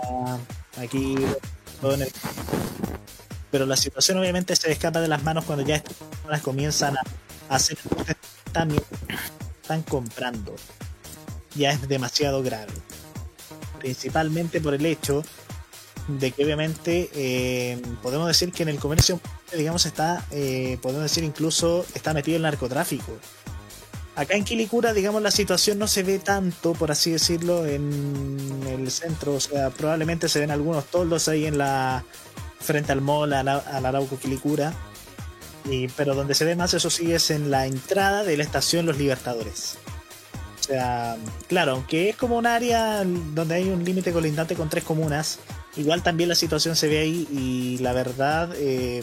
[0.78, 1.16] aquí,
[1.82, 2.12] todo en el-
[3.50, 7.02] pero la situación obviamente se escapa de las manos cuando ya estas personas comienzan a
[7.56, 7.78] hacer
[8.52, 8.82] también
[9.62, 10.54] están comprando.
[11.54, 12.72] Ya es demasiado grave.
[13.78, 15.22] Principalmente por el hecho
[16.08, 19.20] de que obviamente eh, podemos decir que en el comercio,
[19.56, 23.12] digamos, está, eh, podemos decir incluso está metido el narcotráfico.
[24.14, 28.90] Acá en Quilicura, digamos, la situación no se ve tanto, por así decirlo, en el
[28.90, 29.34] centro.
[29.34, 32.04] O sea, probablemente se ven algunos toldos ahí en la
[32.60, 34.74] frente al mall, al, al Arauco Quilicura.
[35.64, 38.86] Y, pero donde se ve más, eso sí, es en la entrada de la estación
[38.86, 39.78] Los Libertadores.
[40.60, 41.16] O sea,
[41.48, 45.40] claro, aunque es como un área donde hay un límite colindante con tres comunas,
[45.76, 49.02] igual también la situación se ve ahí y la verdad eh,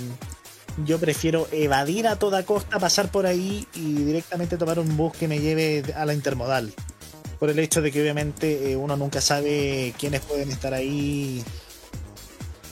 [0.85, 5.27] yo prefiero evadir a toda costa, pasar por ahí y directamente tomar un bus que
[5.27, 6.73] me lleve a la intermodal.
[7.39, 11.43] Por el hecho de que obviamente eh, uno nunca sabe quiénes pueden estar ahí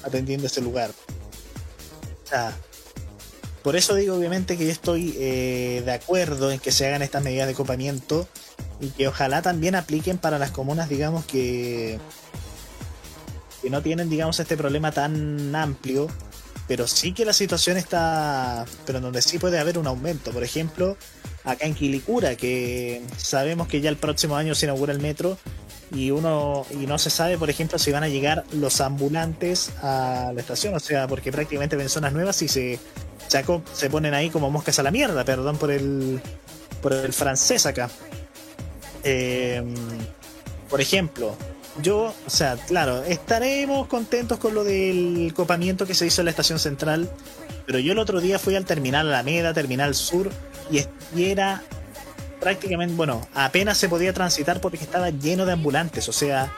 [0.04, 0.92] atendiendo ese lugar.
[2.24, 2.58] O sea,
[3.68, 7.22] por eso digo obviamente que yo estoy eh, de acuerdo en que se hagan estas
[7.22, 8.26] medidas de copamiento
[8.80, 12.00] y que ojalá también apliquen para las comunas, digamos, que,
[13.62, 16.08] que no tienen, digamos, este problema tan amplio,
[16.70, 20.32] pero sí que la situación está, pero en donde sí puede haber un aumento.
[20.32, 20.96] Por ejemplo,
[21.44, 25.38] acá en Quilicura, que sabemos que ya el próximo año se inaugura el metro
[25.92, 30.32] y uno y no se sabe, por ejemplo, si van a llegar los ambulantes a
[30.34, 32.80] la estación, o sea, porque prácticamente ven zonas nuevas y se,
[33.28, 36.22] se, ponen ahí como moscas a la mierda, perdón por el,
[36.82, 37.90] por el francés acá.
[39.04, 39.64] Eh,
[40.70, 41.36] por ejemplo,
[41.82, 46.32] yo, o sea, claro, estaremos contentos con lo del copamiento que se hizo en la
[46.32, 47.10] estación central,
[47.66, 50.30] pero yo el otro día fui al terminal Alameda, terminal sur,
[50.70, 51.64] y era
[52.40, 56.54] prácticamente, bueno, apenas se podía transitar porque estaba lleno de ambulantes, o sea,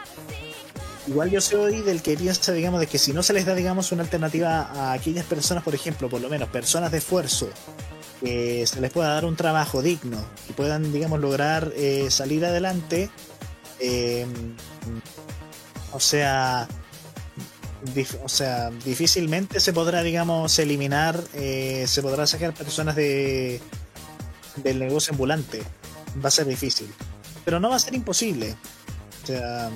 [1.10, 3.92] igual yo soy del que piensa, digamos, de que si no se les da, digamos,
[3.92, 7.50] una alternativa a aquellas personas, por ejemplo, por lo menos personas de esfuerzo,
[8.22, 13.10] que se les pueda dar un trabajo digno y puedan, digamos, lograr eh, salir adelante,
[13.80, 14.28] eh,
[15.92, 16.68] o sea,
[18.24, 23.60] o sea, difícilmente se podrá, digamos, eliminar, eh, se podrá sacar personas de
[24.58, 25.62] del negocio ambulante.
[26.24, 26.88] Va a ser difícil,
[27.46, 28.56] pero no va a ser imposible.
[29.24, 29.70] O sea,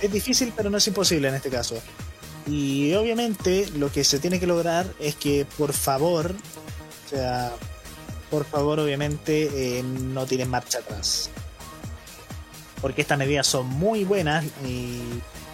[0.00, 1.80] es difícil, pero no es imposible en este caso.
[2.46, 6.34] Y obviamente lo que se tiene que lograr es que, por favor,
[7.06, 7.52] o sea,
[8.30, 11.30] por favor, obviamente, eh, no tiren marcha atrás.
[12.80, 15.00] Porque estas medidas son muy buenas y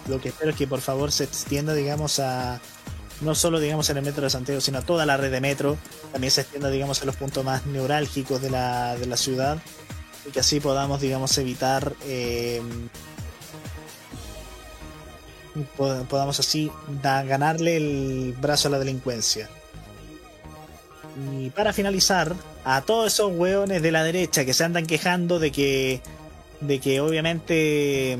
[0.07, 2.61] lo que espero es que por favor se extienda, digamos, a
[3.21, 5.77] no solo, digamos, en el metro de Santiago, sino a toda la red de metro.
[6.11, 9.57] También se extienda, digamos, a los puntos más neurálgicos de la, de la ciudad.
[10.27, 12.61] y que así podamos, digamos, evitar eh,
[15.77, 19.49] pod- podamos así ganarle el brazo a la delincuencia.
[21.39, 22.33] Y para finalizar,
[22.65, 26.01] a todos esos hueones de la derecha que se andan quejando de que,
[26.61, 28.17] de que obviamente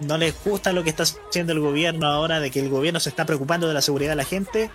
[0.00, 3.10] no les gusta lo que está haciendo el gobierno ahora, de que el gobierno se
[3.10, 4.70] está preocupando de la seguridad de la gente,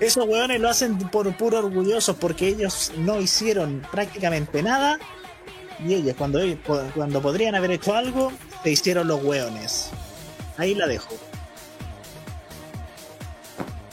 [0.00, 4.98] esos hueones lo hacen por puro orgullosos porque ellos no hicieron prácticamente nada
[5.86, 6.40] y ellos cuando,
[6.94, 9.90] cuando podrían haber hecho algo, se hicieron los hueones.
[10.58, 11.08] Ahí la dejo.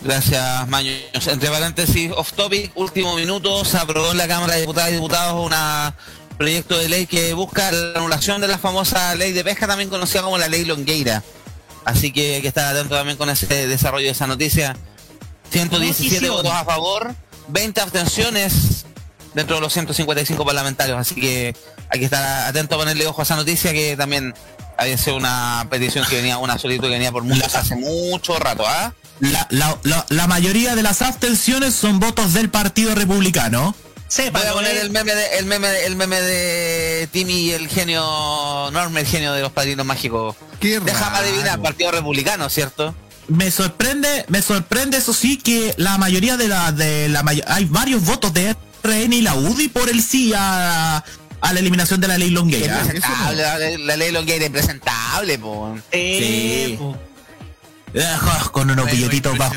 [0.01, 0.91] Gracias, Maño.
[1.13, 5.45] Entre paréntesis, off topic, último minuto, se aprobó en la Cámara de Diputadas y Diputados
[5.45, 9.89] un proyecto de ley que busca la anulación de la famosa ley de pesca, también
[9.89, 11.23] conocida como la ley Longueira.
[11.85, 14.75] Así que hay que estar atento también con ese desarrollo de esa noticia.
[15.51, 16.35] 117 Notición.
[16.35, 17.15] votos a favor,
[17.47, 18.85] 20 abstenciones
[19.33, 20.97] dentro de los 155 parlamentarios.
[20.97, 21.55] Así que
[21.89, 24.33] hay que estar atento a ponerle ojo a esa noticia que también
[24.77, 28.63] había sido una petición que venía, una solicitud que venía por muchos hace mucho rato,
[28.67, 28.93] ¿ah?
[29.19, 33.75] La, la- la- la mayoría de las abstenciones son votos del Partido Republicano.
[34.07, 37.33] Sepa, Voy a poner es- el meme de, el meme de- el meme de Timmy
[37.33, 40.35] y el genio Norme, el genio de los padrinos mágicos.
[40.59, 42.93] Qué Déjame adivinar, Partido Republicano, ¿cierto?
[43.27, 48.03] Me sorprende, me sorprende eso sí que la mayoría de la de la hay varios
[48.03, 51.03] votos de RN y la UDI por el sí a,
[51.43, 52.79] a la eliminación de la ley Longueira.
[52.81, 55.75] Impresentable, la, ley- la ley Longueira impresentable, po.
[55.91, 56.75] Sí.
[56.79, 56.97] po.
[58.51, 59.51] Con unos billetitos más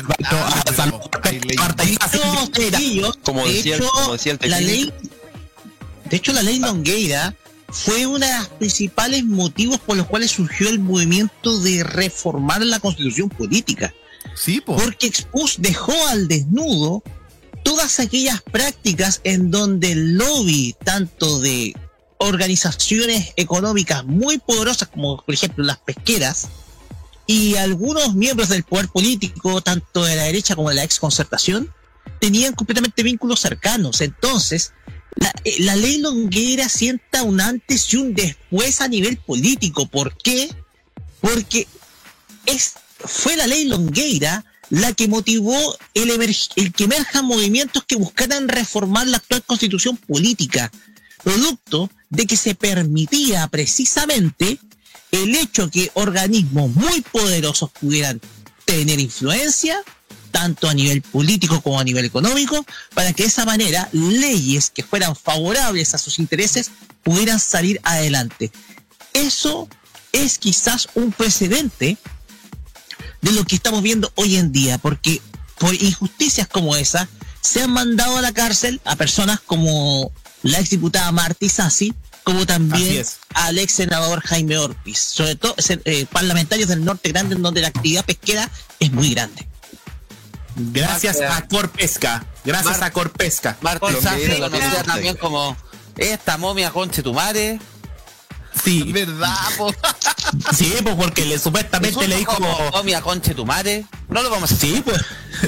[2.69, 4.93] chiquillos, Como de decía hecho, como decía el la ley,
[6.05, 7.33] de hecho, la ley Longueira
[7.69, 12.79] fue uno de los principales motivos por los cuales surgió el movimiento de reformar la
[12.79, 13.93] constitución política.
[14.35, 14.75] Sí, po.
[14.75, 17.01] porque expuso, dejó al desnudo
[17.63, 21.75] todas aquellas prácticas en donde el lobby, tanto de
[22.19, 26.47] organizaciones económicas muy poderosas como por ejemplo las pesqueras,
[27.27, 31.73] y algunos miembros del poder político, tanto de la derecha como de la exconcertación,
[32.21, 33.99] tenían completamente vínculos cercanos.
[33.99, 34.73] Entonces,
[35.15, 39.87] la, eh, ley Longueira sienta un antes y un después a nivel político.
[39.87, 40.49] ¿Por qué?
[41.19, 41.67] Porque
[42.45, 46.11] es, fue la ley Longueira la que motivó el,
[46.55, 50.71] el que emerjan movimientos que buscaran reformar la actual constitución política,
[51.23, 54.59] producto de que se permitía precisamente
[55.11, 58.19] el hecho que organismos muy poderosos pudieran
[58.65, 59.81] tener influencia,
[60.31, 64.83] tanto a nivel político como a nivel económico, para que de esa manera leyes que
[64.83, 66.71] fueran favorables a sus intereses
[67.03, 68.51] pudieran salir adelante.
[69.13, 69.69] Eso
[70.11, 71.97] es quizás un precedente
[73.21, 75.21] de lo que estamos viendo hoy en día, porque
[75.57, 77.07] por injusticias como esa
[77.41, 80.11] se han mandado a la cárcel a personas como
[80.43, 86.67] la exdiputada Marty Sassi, como también al ex senador Jaime Orpiz, sobre todo eh, parlamentarios
[86.67, 88.49] del norte grande, en donde la actividad pesquera
[88.79, 89.47] es muy grande.
[90.55, 91.37] Gracias Marta.
[91.37, 92.25] a Corpesca.
[92.43, 93.57] Gracias Mar- a Corpesca.
[93.59, 94.83] Pregunta.
[94.85, 95.55] también como
[95.97, 97.59] esta momia conche tu madre.
[98.63, 99.73] Sí, ¿Verdad, po?
[100.55, 102.33] sí, pues porque le, supuestamente le dijo.
[102.35, 103.85] como momia conche tu madre.
[104.09, 104.69] No lo vamos a hacer.
[104.69, 105.01] Sí, pues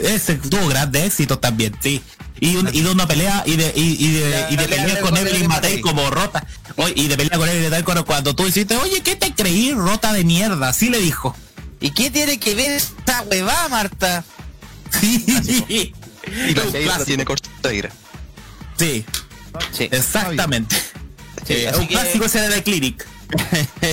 [0.03, 2.01] ese tuvo grandes éxitos también, sí.
[2.41, 4.83] Y, un- y de una pelea y de, y, y de, La y de pelea
[4.85, 6.45] pelear con con Evelyn Matei como rota.
[6.77, 9.73] Oye, y de pelear con Evelyn Matei cuando, cuando tú hiciste, oye, ¿qué te creí,
[9.73, 10.69] rota de mierda?
[10.69, 11.35] Así le dijo.
[11.81, 14.23] ¿Y qué tiene que ver esta huevada, Marta?
[15.01, 15.23] Sí,
[16.47, 16.53] Y
[16.85, 17.89] la tiene Corteira.
[18.77, 19.03] sí,
[19.71, 19.87] Sí.
[19.91, 20.75] exactamente.
[21.55, 23.05] Sí, así un que- clásico ese de Clinic.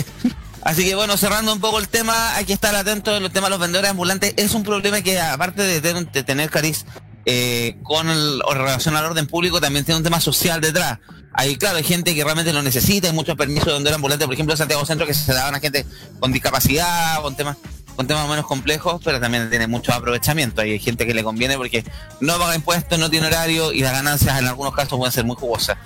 [0.62, 3.48] Así que bueno, cerrando un poco el tema, hay que estar atento en los temas
[3.48, 4.34] de los vendedores ambulantes.
[4.36, 6.84] Es un problema que aparte de, tener- de tener cariz
[7.24, 10.98] eh, con el, o relación al orden público, también tiene un tema social detrás.
[11.34, 14.34] Hay, claro, hay gente que realmente lo necesita, hay muchos permisos de vendedor ambulante, por
[14.34, 15.86] ejemplo, en Santiago Centro, que se daban a gente
[16.18, 17.56] con discapacidad, con temas
[17.94, 20.60] con temas menos complejos, pero también tiene mucho aprovechamiento.
[20.60, 21.82] Hay gente que le conviene porque
[22.20, 25.34] no paga impuestos, no tiene horario y las ganancias en algunos casos pueden ser muy
[25.36, 25.78] jugosas.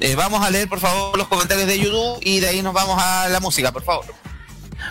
[0.00, 3.00] Eh, vamos a leer, por favor, los comentarios de YouTube y de ahí nos vamos
[3.02, 4.04] a la música, por favor.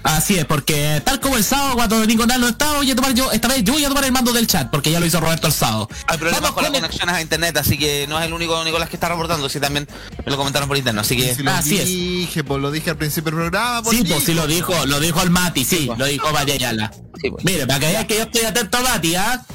[0.01, 3.31] Así es, porque tal como el sábado cuando Nicolás no estaba, voy a tomar yo,
[3.31, 5.45] esta vez yo voy a tomar el mando del chat, porque ya lo hizo Roberto
[5.45, 5.87] el sábado.
[6.07, 8.63] Hay problemas Vamos con las con conexiones a internet, así que no es el único
[8.63, 9.87] Nicolás que está reportando, sí también
[10.25, 11.85] me lo comentaron por interno, así que Si lo Así es.
[11.85, 13.87] dije, pues lo dije al principio del programa.
[13.89, 14.15] Sí, Nico.
[14.15, 15.99] pues sí lo dijo, lo dijo el Mati, sí, pues.
[15.99, 16.91] lo dijo Mati Ayala.
[17.21, 17.45] Sí, pues.
[17.45, 19.45] Mire, para que vean que yo estoy atento a Mati, ¿ah?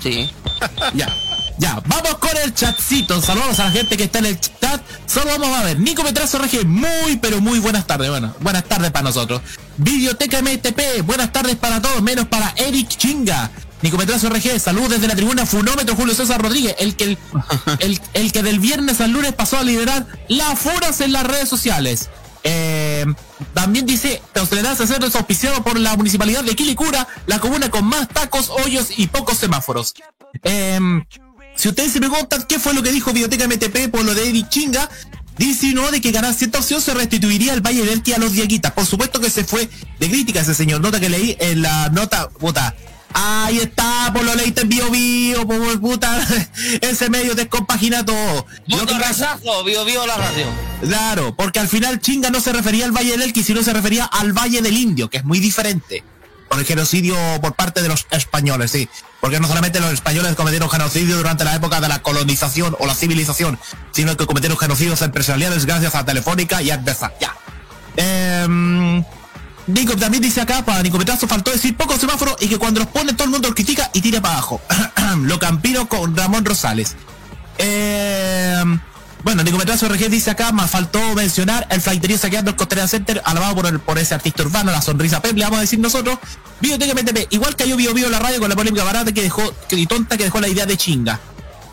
[0.00, 0.28] sí.
[0.94, 1.14] Ya,
[1.58, 3.20] ya, vamos con el chatcito.
[3.22, 4.82] Saludos a la gente que está en el chat.
[5.06, 5.78] Solo vamos a ver.
[5.78, 8.10] Nico Petrazo RG, muy pero muy buenas tardes.
[8.10, 9.40] Bueno, buenas tardes para nosotros.
[9.76, 13.50] Videoteca MTP, buenas tardes para todos, menos para Eric Chinga.
[13.82, 17.18] Nicometrazo RG, salud desde la tribuna Funómetro Julio César Rodríguez, el que, el,
[17.80, 21.48] el- el que del viernes al lunes pasó a liderar las furas en las redes
[21.50, 22.08] sociales.
[22.44, 23.04] Eh,
[23.52, 28.08] también dice, Tolerancia Cero es auspiciado por la municipalidad de Quilicura, la comuna con más
[28.08, 29.94] tacos, hoyos y pocos semáforos.
[30.42, 30.78] Eh,
[31.56, 34.48] si ustedes se preguntan qué fue lo que dijo Biblioteca MTP por lo de Eddie
[34.48, 34.88] Chinga,
[35.38, 38.32] dice no de que ganar cierta opción se restituiría el Valle del Elqui a los
[38.32, 38.72] Diaguitas.
[38.72, 40.80] Por supuesto que se fue de crítica ese señor.
[40.80, 42.74] Nota que leí en la nota, puta.
[43.16, 46.26] Ahí está, por lo leíste en bio bio, por puta,
[46.80, 48.44] ese medio descompagina todo.
[48.66, 48.94] Lo que
[49.84, 50.46] vivo la radio.
[50.80, 54.04] Claro, porque al final Chinga no se refería al Valle del Elqui, sino se refería
[54.04, 56.02] al Valle del Indio, que es muy diferente.
[56.58, 58.88] El genocidio por parte de los españoles, sí.
[59.20, 62.94] Porque no solamente los españoles cometieron genocidio durante la época de la colonización o la
[62.94, 63.58] civilización,
[63.92, 67.12] sino que cometieron genocidios empresariales gracias a Telefónica y a Advesa.
[67.20, 67.34] Ya.
[67.96, 69.04] Em,
[69.66, 73.14] Nico también dice acá, para Nicometrazo faltó decir poco semáforo y que cuando los pone
[73.14, 74.60] todo el mundo los critica y tira para abajo.
[75.22, 76.96] Lo campino con Ramón Rosales.
[77.58, 78.62] Eh,
[79.24, 83.56] bueno, Nicometrazo RG dice acá, más faltó mencionar el flighterío saqueando el Costanera Center, alabado
[83.82, 86.18] por, ese artista urbano, la sonrisa Pep, le vamos a decir nosotros.
[86.60, 89.76] Biblioteca MTP, igual cayó Bio Bio la radio con la polémica barata que dejó, que,
[89.76, 91.18] y tonta que dejó la idea de chinga.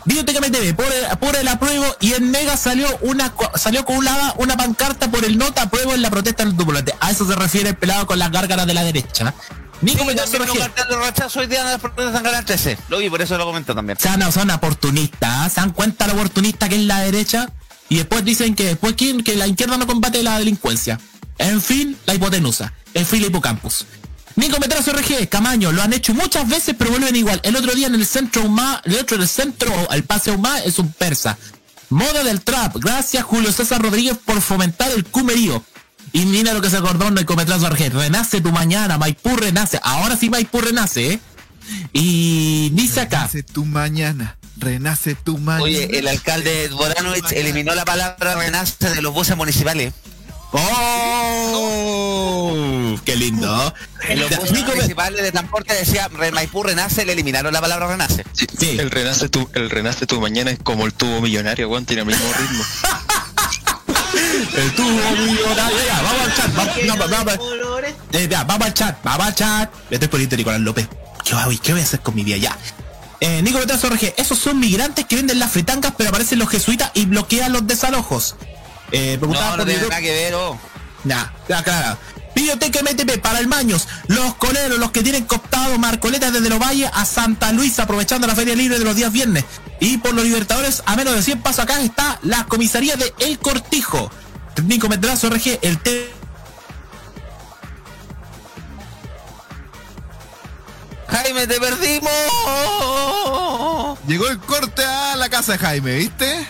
[0.06, 0.74] Biblioteca MTV,
[1.18, 5.24] por el, el apruebo y en Mega salió una salió con una, una pancarta por
[5.24, 6.94] el nota apruebo en la protesta del tupulante.
[7.00, 9.34] A eso se refiere el pelado con las gárgaras de la derecha.
[9.82, 12.78] Nico Sí, cartel de rechazo hoy día en las protestas en Canal 13.
[12.88, 13.98] Lo vi, por eso lo comento también.
[14.16, 15.50] No son oportunistas, ¿eh?
[15.54, 17.50] se dan cuenta lo oportunista que es la derecha
[17.88, 21.00] y después dicen que después quieren que la izquierda no combate la delincuencia.
[21.38, 22.72] En fin, la hipotenusa.
[22.94, 23.86] En fin, la hipocampus.
[24.36, 27.40] Nico Metrazo RG, Camaño, lo han hecho muchas veces, pero vuelven igual.
[27.42, 30.60] El otro día en el centro Humá, el otro en el centro, el paseo Humá
[30.60, 31.36] es un persa.
[31.90, 32.76] Moda del trap.
[32.76, 35.62] Gracias, Julio César Rodríguez, por fomentar el cumerío.
[36.12, 37.90] Y mira lo que se acordó Nico Metrazo RG.
[37.92, 39.80] Renace tu mañana, Maipú renace.
[39.82, 41.20] Ahora sí Maipú renace, ¿eh?
[41.92, 43.18] Y dice acá.
[43.18, 45.62] Renace tu mañana, renace tu mañana.
[45.62, 49.94] Oye, el alcalde Boranovich eliminó la palabra renace de los buses municipales.
[51.64, 52.98] ¡Oh!
[53.06, 53.74] ¡Qué lindo!
[54.06, 58.24] En los buses Nico, municipales de transporte decía Maipú renace, le eliminaron la palabra renace.
[58.32, 58.76] Sí, Sí.
[58.78, 62.08] El renace tu, el renace tu mañana es como el tubo millonario, weón, tiene el
[62.08, 62.62] mismo ritmo.
[64.54, 65.78] el tubo millonario.
[65.86, 66.54] Ya, vamos al chat.
[66.54, 67.38] Vamos, no, vamos,
[68.12, 68.98] eh, ya, vamos al chat.
[69.02, 69.70] Vamos al chat.
[69.90, 70.88] Estoy poniendo Nicolás López.
[71.24, 72.36] ¿Qué voy, ¿Qué voy a hacer con mi día?
[72.36, 72.56] Ya.
[73.20, 76.90] Eh, Nico Betazo RG, esos son migrantes que venden las fritangas, pero aparecen los jesuitas
[76.94, 78.34] y bloquean los desalojos.
[78.90, 80.58] Eh, preguntaba No, no por tiene nada que ver, oh.
[81.04, 81.98] Ya, ya, claro.
[82.34, 86.90] Biblioteca MTP para el Maños, los coleros, los que tienen cooptado Marcoletas desde los valles
[86.92, 89.44] a Santa Luisa, aprovechando la feria libre de los días viernes.
[89.80, 93.38] Y por los Libertadores, a menos de 100 pasos acá está la comisaría de El
[93.38, 94.10] Cortijo.
[94.64, 96.12] Nico Medrazo RG, el T.
[101.08, 102.10] Jaime, te perdimos.
[104.06, 106.46] Llegó el corte a la casa de Jaime, ¿viste?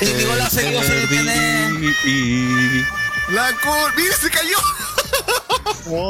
[0.00, 1.94] Y se internet.
[2.06, 2.84] Y-
[3.32, 3.92] La cor...
[3.96, 4.56] ¡Mira, se cayó!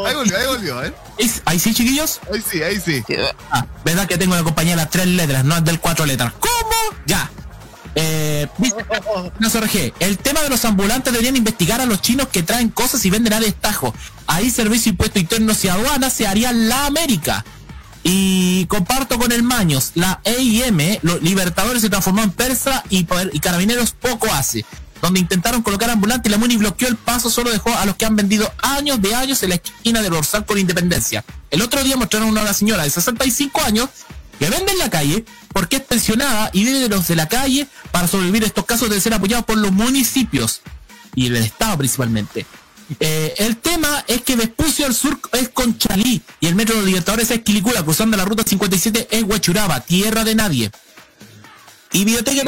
[0.06, 0.94] Ahí volvió, ahí volvió, ¿eh?
[1.18, 2.20] Ahí- Ahí sí, chiquillos.
[2.32, 3.02] Ahí sí, ahí sí.
[3.50, 6.32] Ah, ¿verdad que tengo la compañía de las tres letras, no es del cuatro letras?
[6.38, 6.70] ¿Cómo?
[7.06, 7.28] Ya.
[7.95, 8.47] Eh,
[9.99, 13.32] el tema de los ambulantes deberían investigar a los chinos que traen cosas y venden
[13.32, 13.95] a destajo.
[14.26, 17.45] Ahí Servicio Impuesto Interno y Aduana se haría la América.
[18.03, 23.41] Y comparto con el Maños, la EIM, los Libertadores se transformó en persa y, y
[23.41, 24.64] Carabineros poco hace.
[25.03, 28.05] Donde intentaron colocar ambulantes y la MUNI bloqueó el paso, solo dejó a los que
[28.05, 31.24] han vendido años de años en la esquina del Orsal con Independencia.
[31.51, 33.88] El otro día mostraron a una señora de 65 años
[34.38, 37.66] que vende en la calle porque es pensionada y vive de los de la calle
[37.90, 40.62] para sobrevivir a estos casos de ser apoyados por los municipios
[41.14, 42.46] y el Estado principalmente.
[42.98, 46.86] Eh, el tema es que Vespucio al sur es Conchalí y el metro de los
[46.88, 50.70] Libertadores es Quilicura, cruzando la ruta 57 es Huachuraba, tierra de nadie.
[51.92, 52.42] Y Biblioteca,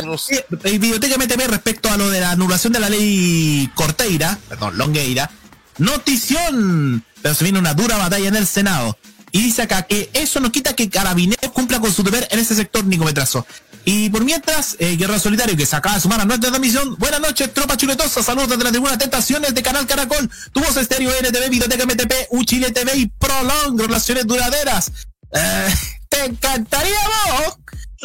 [0.65, 5.31] y Biblioteca MTP respecto a lo de la anulación de la ley Corteira, perdón, Longueira,
[5.79, 8.97] notición, pero se viene una dura batalla en el Senado.
[9.33, 12.55] Y dice acá que eso no quita que Carabineros cumpla con su deber en ese
[12.55, 13.47] sector, Nico Metrazo.
[13.85, 17.21] Y por mientras, eh, Guerra Solitario, que se acaba de sumar a nuestra transmisión, buenas
[17.21, 21.49] noches, tropa chuletosa, saludos desde la tribuna Tentaciones de Canal Caracol, tu voz estéreo NTV,
[21.51, 24.93] Biblioteca MTP, Uchile TV y Prolong, relaciones duraderas.
[25.33, 25.75] Eh,
[26.09, 26.99] ¿Te encantaría
[27.47, 27.57] vos?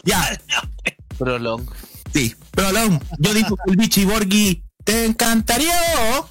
[0.05, 0.39] Ya,
[1.17, 1.67] Prolong.
[2.13, 5.75] sí, Prolong, yo digo el bichi Borghi, ¿te encantaría
[6.11, 6.25] vos?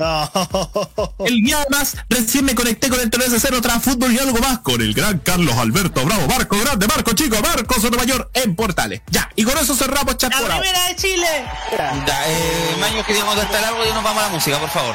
[1.26, 4.60] El día más, recién me conecté con el Tolerancia Cero tras fútbol y algo más
[4.60, 6.26] con el gran Carlos Alberto Bravo.
[6.26, 9.02] Marco grande, Marco chico, Marco Sotomayor en Portales.
[9.10, 11.44] Ya, y con eso cerramos chat ¡La primera de Chile!
[11.76, 14.94] Ya, eh, Maño, quería contestar algo y nos vamos a la música, por favor.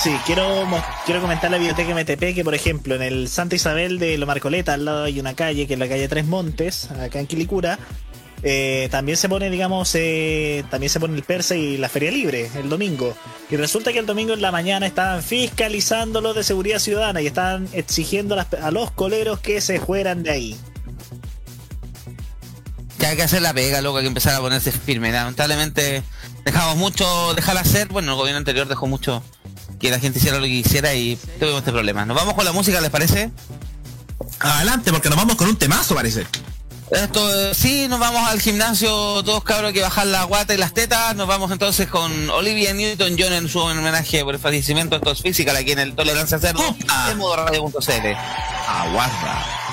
[0.00, 0.66] Sí, quiero,
[1.04, 4.74] quiero comentar la biblioteca MTP que, por ejemplo, en el Santa Isabel de Lo Marcoleta,
[4.74, 7.78] al lado hay una calle que es la calle Tres Montes, acá en Quilicura.
[8.44, 12.50] Eh, también se pone, digamos, eh, también se pone el persa y la feria libre
[12.56, 13.16] el domingo.
[13.50, 17.26] Y resulta que el domingo en la mañana estaban fiscalizando los de seguridad ciudadana y
[17.26, 20.56] estaban exigiendo a, las- a los coleros que se fueran de ahí.
[22.98, 25.10] Que hay que hacer la pega, loco, hay que empezar a ponerse firme.
[25.10, 26.02] Lamentablemente
[26.44, 27.88] dejamos mucho dejar hacer.
[27.88, 29.22] Bueno, el gobierno anterior dejó mucho
[29.80, 32.06] que la gente hiciera lo que quisiera y tuvimos este problema.
[32.06, 33.30] Nos vamos con la música, ¿les parece?
[34.38, 36.26] Adelante, porque nos vamos con un temazo, parece.
[36.90, 38.88] Esto, sí, nos vamos al gimnasio,
[39.24, 41.16] todos cabros que bajar la guata y las tetas.
[41.16, 44.96] Nos vamos entonces con Olivia Newton-John en su homenaje por el fallecimiento.
[44.96, 47.10] Esto es física, aquí en el Tolerancia Cerdo, Opa.
[47.10, 48.16] en modo radio.cl.
[48.68, 49.63] Aguarda.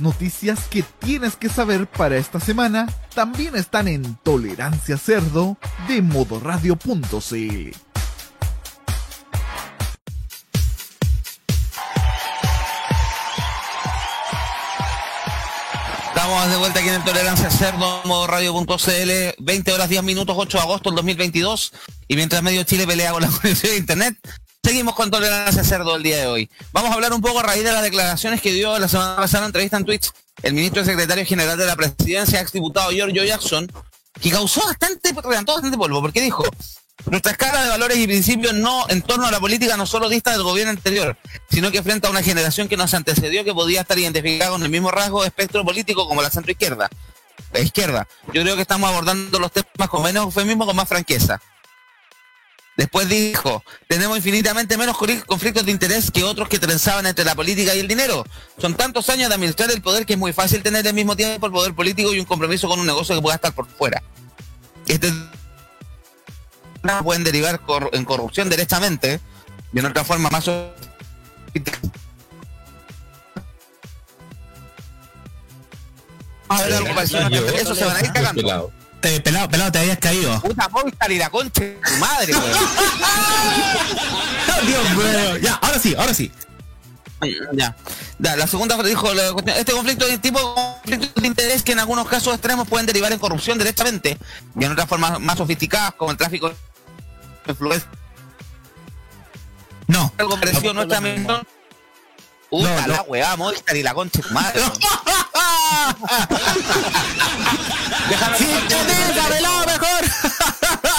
[0.00, 5.56] Noticias que tienes que saber para esta semana también están en Tolerancia Cerdo
[5.88, 7.76] de modoradio.cl.
[16.08, 20.58] Estamos de vuelta aquí en el Tolerancia Cerdo, modo radio.cl, 20 horas 10 minutos, 8
[20.58, 21.72] de agosto del 2022.
[22.08, 24.16] Y mientras medio Chile pelea con la conexión de Internet,
[24.66, 26.50] seguimos con Tolerancia Cerdo el día de hoy.
[26.72, 29.44] Vamos a hablar un poco a raíz de las declaraciones que dio la semana pasada
[29.44, 30.10] en entrevista en Twitch
[30.42, 33.70] el ministro secretario general de la presidencia, exdiputado Giorgio Jackson,
[34.20, 36.42] que causó bastante, levantó bastante polvo, porque dijo,
[37.08, 40.32] nuestra escala de valores y principios no en torno a la política no solo dista
[40.32, 41.16] del gobierno anterior,
[41.48, 44.68] sino que frente a una generación que nos antecedió que podía estar identificada con el
[44.68, 46.88] mismo rasgo de espectro político como la centroizquierda.
[47.52, 48.08] La izquierda.
[48.32, 51.40] Yo creo que estamos abordando los temas con menos eufemismo, con más franqueza.
[52.76, 57.74] Después dijo, tenemos infinitamente menos conflictos de interés que otros que trenzaban entre la política
[57.74, 58.24] y el dinero.
[58.58, 61.46] Son tantos años de administrar el poder que es muy fácil tener al mismo tiempo
[61.46, 64.02] el poder político y un compromiso con un negocio que pueda estar por fuera.
[64.86, 65.10] Este
[67.02, 69.20] pueden derivar cor- en corrupción directamente
[69.72, 71.80] y en otra forma más sofisticada.
[76.48, 77.28] Vamos a ver algo parecido.
[77.56, 78.72] Eso se van a ir cagando.
[79.02, 80.40] Eh, pelado, pelado, te habías caído.
[80.40, 82.44] Puta Movistar y la concha de tu madre, weón.
[84.48, 85.36] Oh, Dios mío.
[85.38, 86.32] Ya, ahora sí, ahora sí.
[87.52, 87.76] Ya.
[88.18, 91.72] Ya, la segunda dijo la cuestión, este conflicto es tipo de conflicto de interés que
[91.72, 94.18] en algunos casos extremos pueden derivar en corrupción directamente
[94.58, 96.54] y en otras formas más sofisticadas como el tráfico de
[97.48, 97.88] influencia.
[99.86, 100.12] No.
[100.18, 101.16] Algo parecido no, nuestra no, no.
[101.16, 101.46] misión.
[102.50, 103.02] Puta No, la no.
[103.04, 104.60] weá, Movistar y la concha de tu madre.
[108.08, 108.46] Déjame Sí,
[109.28, 110.04] pelado mejor.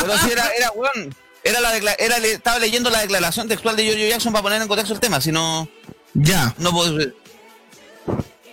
[0.02, 1.16] Pero sí era, era weón.
[1.44, 4.68] Era la era, le- estaba leyendo la declaración textual de Giorgio Jackson para poner en
[4.68, 5.70] contexto el tema, si no,
[6.14, 6.54] Ya.
[6.58, 6.98] no puedo.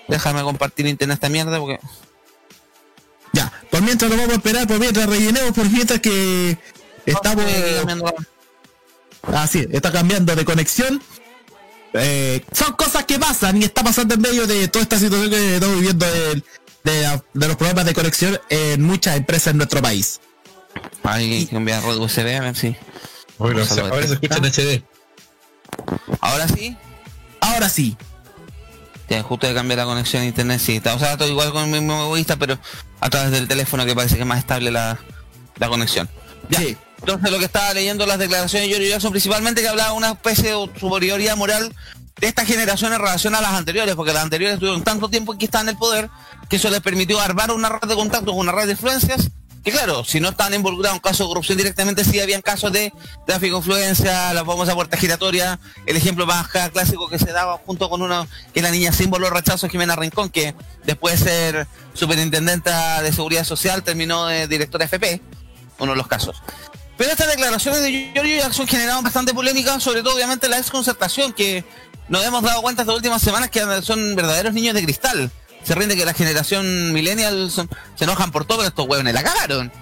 [0.06, 1.80] Déjame compartir internet esta mierda porque.
[3.32, 6.56] Ya, por mientras lo vamos a esperar, por mientras rellenemos, por mientras que
[7.04, 7.44] estamos...
[9.32, 11.02] Así, es, está cambiando de conexión.
[11.94, 15.54] Eh, son cosas que pasan y está pasando en medio de toda esta situación que
[15.54, 16.42] estamos viviendo de,
[16.84, 20.20] de la- de los problemas de conexión en muchas empresas en nuestro país.
[21.04, 22.74] Hay que enviar red USB, a ver si.
[23.38, 24.82] Bueno, Vamos a lo ahora se escucha en HD.
[26.20, 26.76] Ahora sí.
[27.40, 27.96] Ahora sí,
[29.08, 30.76] Ya, justo de cambiar la conexión a internet, sí.
[30.76, 32.58] Está, o sea, estoy igual con mi mismo egoísta, pero
[33.00, 34.98] a través del teléfono que parece que es más estable la,
[35.58, 36.08] la conexión.
[36.48, 36.58] Ya.
[36.60, 36.76] Sí.
[37.06, 40.12] Entonces lo que estaba leyendo las declaraciones de Giorgio Jackson principalmente que hablaba de una
[40.12, 41.74] especie de superioridad moral
[42.16, 45.44] de esta generación en relación a las anteriores, porque las anteriores tuvieron tanto tiempo que
[45.44, 46.08] estaban en el poder
[46.48, 49.30] que eso les permitió armar una red de contactos, una red de influencias,
[49.62, 52.90] que claro, si no estaban involucrados en casos de corrupción directamente, sí habían casos de
[53.26, 57.90] tráfico de influencia, la famosa puerta giratoria, el ejemplo más clásico que se daba junto
[57.90, 63.12] con una, que la niña símbolo rechazo Jimena Rincón, que después de ser superintendenta de
[63.12, 65.20] seguridad social terminó de directora FP,
[65.78, 66.42] uno de los casos.
[66.96, 71.64] Pero estas declaraciones de Giorgio Jackson generaron bastante polémica, sobre todo obviamente la desconcertación que
[72.08, 75.30] nos hemos dado cuenta estas últimas semanas que son verdaderos niños de cristal.
[75.64, 79.22] Se rinde que la generación millennial son- se enojan por todo, pero estos huevones la
[79.24, 79.72] cagaron.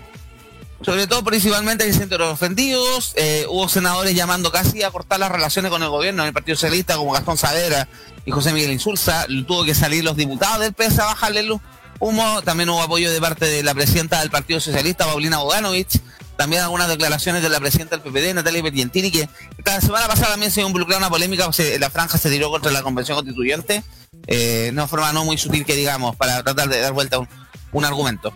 [0.85, 5.71] Sobre todo principalmente hay centros ofendidos, eh, hubo senadores llamando casi a cortar las relaciones
[5.71, 7.87] con el gobierno en el Partido Socialista como Gastón Saavedra
[8.25, 11.53] y José Miguel Insulza, tuvo que salir los diputados del PS a bajarle el
[12.01, 16.01] humo, también hubo apoyo de parte de la presidenta del Partido Socialista, Paulina Boganovich,
[16.43, 19.29] también algunas declaraciones de la presidenta del PPD, Natalia Pergentini, que
[19.65, 22.71] la semana pasada también se involucró en una polémica, se- la franja se tiró contra
[22.73, 23.83] la convención constituyente,
[24.27, 27.29] eh, de una forma no muy sutil que digamos, para tratar de dar vuelta un,
[27.73, 28.33] un argumento.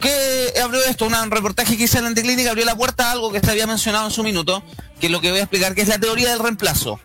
[0.00, 1.06] ¿Qué abrió esto?
[1.06, 3.66] Un reportaje que hice en la Anticlínica abrió la puerta a algo que se había
[3.66, 4.62] mencionado en su minuto,
[5.00, 7.00] que es lo que voy a explicar, que es la teoría del reemplazo.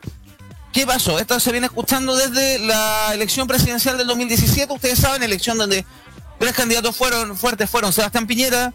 [0.74, 1.20] ¿Qué pasó?
[1.20, 4.74] Esto se viene escuchando desde la elección presidencial del 2017.
[4.74, 5.86] Ustedes saben, elección donde
[6.40, 8.74] tres candidatos fueron fuertes fueron Sebastián Piñera,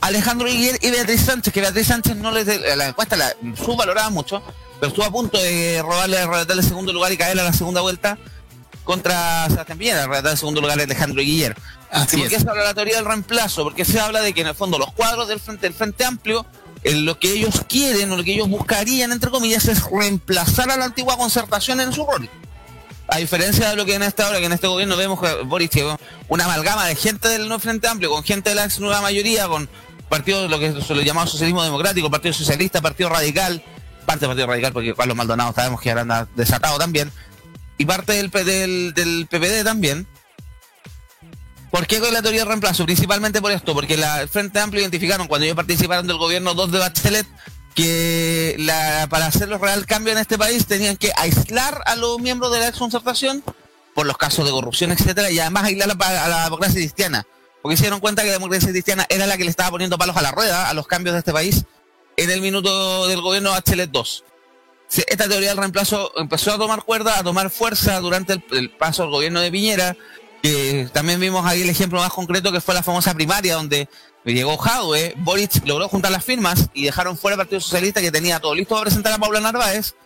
[0.00, 4.10] Alejandro Higuer y Beatriz Sánchez, que Beatriz Sánchez no les de- la encuesta la subvaloraba
[4.10, 4.42] mucho,
[4.78, 7.80] pero estuvo a punto de robarle, arrebatarle el segundo lugar y caer a la segunda
[7.80, 8.18] vuelta
[8.84, 11.56] contra Sebastián Piñera, arrebatar el segundo lugar a Alejandro Higuer.
[11.90, 12.42] Así ¿Y ¿Por qué es.
[12.42, 13.64] se habla de la teoría del reemplazo?
[13.64, 16.46] Porque se habla de que en el fondo los cuadros del Frente, del frente Amplio,
[16.84, 20.76] en lo que ellos quieren o lo que ellos buscarían, entre comillas, es reemplazar a
[20.76, 22.28] la antigua concertación en su rol.
[23.08, 25.96] A diferencia de lo que en esta hora, que en este gobierno vemos Boris que
[26.28, 29.46] una amalgama de gente del no Frente Amplio con gente de la ex nueva mayoría,
[29.48, 29.68] con
[30.08, 33.62] partidos, lo que se lo llamamos socialismo democrático, Partido Socialista, Partido Radical,
[34.04, 37.12] parte del Partido Radical, porque Carlos Maldonado sabemos que ahora anda desatado también,
[37.78, 40.06] y parte del, del, del PPD también.
[41.70, 42.84] ¿Por qué con la teoría del reemplazo?
[42.84, 46.72] Principalmente por esto, porque la el Frente Amplio identificaron cuando ellos participaron del gobierno dos
[46.72, 47.26] de Bachelet
[47.74, 48.56] que
[49.10, 52.60] para hacer los real cambio en este país tenían que aislar a los miembros de
[52.60, 53.44] la ex concertación
[53.94, 57.26] por los casos de corrupción, etcétera, y además aislar a la, a la democracia cristiana.
[57.66, 60.16] Porque se dieron cuenta que la democracia cristiana era la que le estaba poniendo palos
[60.16, 61.64] a la rueda a los cambios de este país
[62.16, 64.24] en el minuto del gobierno Bachelet 2.
[64.86, 69.02] Sí, Esta teoría del reemplazo empezó a tomar cuerda, a tomar fuerza durante el, paso
[69.02, 69.96] al gobierno de Piñera,
[70.44, 73.88] que también vimos ahí el ejemplo más concreto que fue la famosa primaria donde
[74.24, 78.38] llegó Jadwe, Boric logró juntar las firmas y dejaron fuera el Partido Socialista que tenía
[78.38, 79.96] todo listo para presentar a Paula Narváez,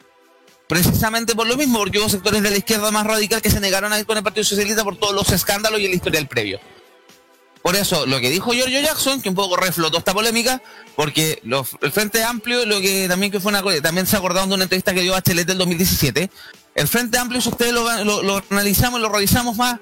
[0.66, 3.92] precisamente por lo mismo, porque hubo sectores de la izquierda más radical que se negaron
[3.92, 6.58] a ir con el Partido Socialista por todos los escándalos y el historial previo.
[7.62, 10.62] Por eso, lo que dijo Giorgio Jackson, que un poco reflotó esta polémica,
[10.96, 11.42] porque
[11.82, 14.94] el Frente Amplio, lo que también que fue una también se acordaron de una entrevista
[14.94, 16.30] que dio Bachelet del 2017,
[16.74, 19.78] el Frente Amplio, si ustedes lo, lo- lo analizamos y lo revisamos más,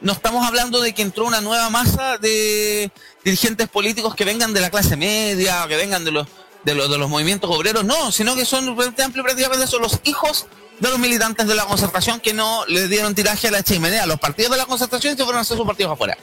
[0.00, 2.92] no estamos hablando de que entró una nueva masa de
[3.24, 6.26] dirigentes políticos que vengan de la clase media, que vengan de los
[6.64, 9.82] de los, de los movimientos obreros, no, sino que son el Frente Amplio prácticamente son
[9.82, 10.46] los hijos
[10.80, 14.06] de los militantes de la concertación que no le dieron tiraje a la chimenea a
[14.06, 16.16] los partidos de la concertación se fueron a hacer sus partidos afuera.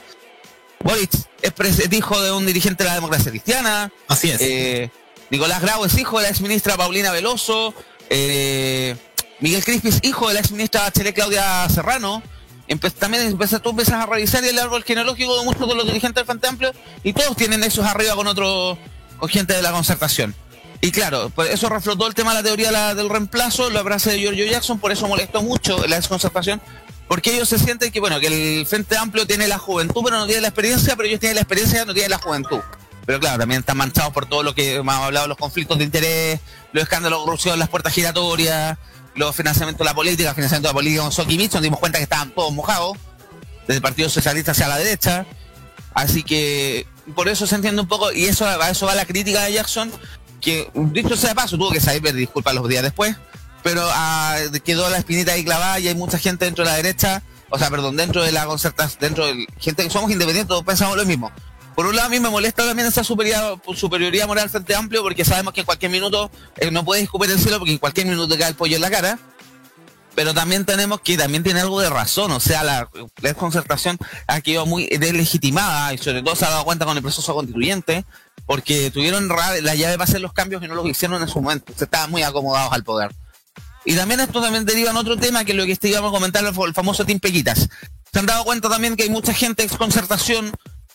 [0.84, 1.10] Boric
[1.42, 3.92] es, hijo de un dirigente de la democracia cristiana.
[4.08, 4.40] Así es.
[4.40, 4.90] Eh,
[5.30, 7.74] Nicolás Grau es hijo de la exministra Paulina Veloso.
[8.10, 8.96] eh,
[9.40, 12.22] Miguel Crispi es hijo de la exministra Bachelet Claudia Serrano.
[12.68, 16.14] Empe- también empieza, tú empiezas a revisar el árbol genealógico de muchos de los dirigentes
[16.20, 16.72] del Frente Amplio
[17.02, 18.78] y todos tienen nexos arriba con otro,
[19.18, 20.34] con gente de la concertación.
[20.80, 24.12] Y claro, pues eso reflotó el tema de la teoría la- del reemplazo, la frase
[24.12, 26.60] de Giorgio Jackson, por eso molestó mucho la desconcertación,
[27.08, 30.26] porque ellos se sienten que, bueno, que el Frente Amplio tiene la juventud, pero no
[30.26, 32.60] tiene la experiencia, pero ellos tienen la experiencia no tienen la juventud.
[33.04, 36.40] Pero claro, también están manchados por todo lo que hemos hablado, los conflictos de interés,
[36.72, 38.78] los escándalos de corrupción, las puertas giratorias,
[39.14, 41.98] los financiamientos de la política, financiamiento de la política con Soki Mitch, nos dimos cuenta
[41.98, 42.96] que estaban todos mojados,
[43.62, 45.26] desde el Partido Socialista hacia la derecha.
[45.94, 49.42] Así que por eso se entiende un poco, y eso a eso va la crítica
[49.42, 49.92] de Jackson,
[50.40, 53.16] que dicho sea de paso, tuvo que salir pedir disculpas los días después,
[53.62, 57.22] pero ah, quedó la espinita ahí clavada y hay mucha gente dentro de la derecha,
[57.50, 60.96] o sea, perdón, dentro de la concertación, dentro de gente que somos independientes, todos pensamos
[60.96, 61.30] lo mismo.
[61.74, 65.24] Por un lado, a mí me molesta también esa superioridad, superioridad moral frente amplio, porque
[65.24, 68.28] sabemos que en cualquier minuto eh, no puedes escupir el cielo, porque en cualquier minuto
[68.28, 69.18] te cae el pollo en la cara
[70.14, 74.40] pero también tenemos que también tiene algo de razón, o sea, la, la desconcertación ha
[74.40, 78.04] quedado muy deslegitimada y sobre todo se ha dado cuenta con el proceso constituyente,
[78.46, 81.72] porque tuvieron la llave para hacer los cambios y no los hicieron en su momento,
[81.76, 83.10] se estaban muy acomodados al poder.
[83.84, 86.44] Y también esto también deriva en otro tema que lo que este íbamos a comentar,
[86.44, 87.68] el, famoso Team Pequitas.
[88.12, 90.52] Se han dado cuenta también que hay mucha gente ex concertación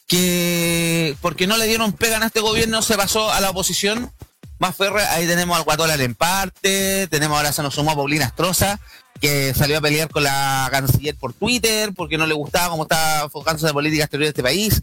[0.07, 4.11] que porque no le dieron pega a este gobierno se pasó a la oposición
[4.59, 5.13] más férrea.
[5.13, 8.79] Ahí tenemos al Guatola en parte, tenemos ahora se nos sumó a Paulina Astroza,
[9.19, 13.25] que salió a pelear con la canciller por Twitter porque no le gustaba cómo estaba
[13.25, 14.79] enfocándose en política exterior de este país,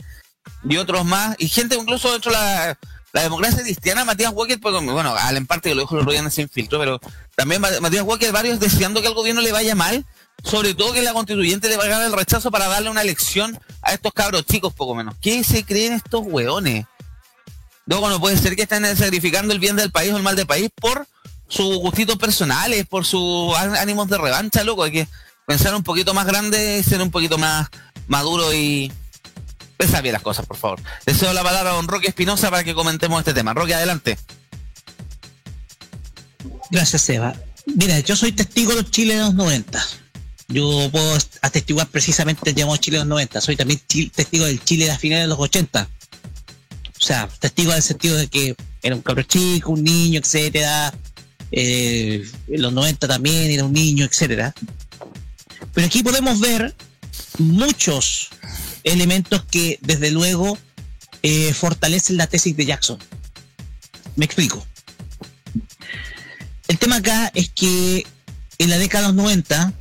[0.69, 2.79] y otros más, y gente incluso dentro de la,
[3.15, 6.49] la democracia cristiana, Matías Walker, pues, bueno, al parte que lo dijo el día sin
[6.49, 7.01] filtro, pero
[7.37, 10.05] también Ma- Matías Walker, varios deseando que al gobierno le vaya mal,
[10.43, 14.13] sobre todo que la constituyente le vaya el rechazo para darle una lección a estos
[14.13, 15.15] cabros chicos, poco menos.
[15.23, 16.87] ¿Qué se creen estos hueones?
[17.87, 20.49] Luego no puede ser que estén sacrificando el bien del país o el mal del
[20.49, 21.07] país por
[21.47, 24.83] sus gustitos personales, por sus ánimos de revancha, loco.
[24.83, 25.09] Hay que
[25.47, 27.69] pensar un poquito más grande, ser un poquito más
[28.09, 28.91] maduro y
[29.77, 30.81] pensar bien las cosas, por favor.
[31.07, 33.55] Deseo la palabra a don Roque Espinosa para que comentemos este tema.
[33.55, 34.19] Roque, adelante.
[36.71, 37.35] Gracias, Seba.
[37.67, 39.83] Mira, yo soy testigo de los Chile de los 90.
[40.49, 43.41] Yo puedo atestiguar precisamente el llamado Chile de los 90.
[43.41, 43.81] Soy también
[44.15, 45.89] testigo del Chile de las finales de los 80.
[47.01, 50.93] O sea, testigo en el sentido de que era un cabro chico, un niño, etcétera.
[51.51, 54.55] Eh, en los 90 también era un niño, etcétera.
[55.73, 56.75] Pero aquí podemos ver
[57.39, 58.31] muchos
[58.85, 60.59] elementos que, desde luego,
[61.23, 62.99] eh, fortalecen la tesis de Jackson.
[64.17, 64.65] Me explico.
[66.69, 68.07] El tema acá es que
[68.59, 69.73] en la década de los 90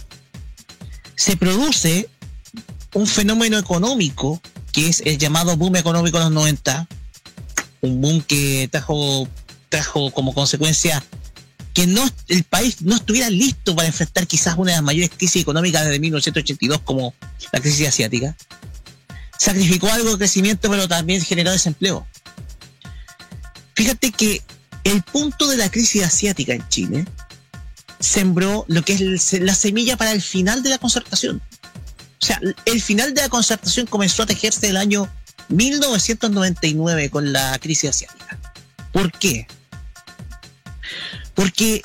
[1.16, 2.10] se produce
[2.93, 4.41] un fenómeno económico
[4.72, 6.88] que es el llamado boom económico de los 90,
[7.82, 9.28] un boom que trajo,
[9.70, 11.04] trajo como consecuencia
[11.74, 15.41] que no, el país no estuviera listo para enfrentar quizás una de las mayores crisis
[15.41, 17.14] económicas desde 1982 como
[17.51, 18.36] la crisis asiática.
[19.44, 22.08] Sacrificó algo de crecimiento pero también generó desempleo.
[23.76, 24.41] Fíjate que
[24.86, 27.06] el punto de la crisis asiática en Chile
[28.00, 31.41] sembró lo que es la semilla para el final de la concertación.
[32.22, 35.10] O sea, el final de la concertación comenzó a tejerse el año
[35.50, 38.39] 1999 con la crisis asiática.
[38.94, 39.46] ¿Por qué?
[41.34, 41.82] Porque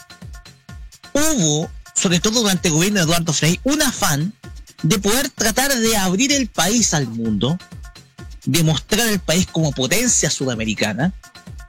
[1.12, 4.32] hubo, sobre todo durante el gobierno de Eduardo Frei, un afán
[4.82, 7.58] de poder tratar de abrir el país al mundo,
[8.44, 11.12] de mostrar el país como potencia sudamericana,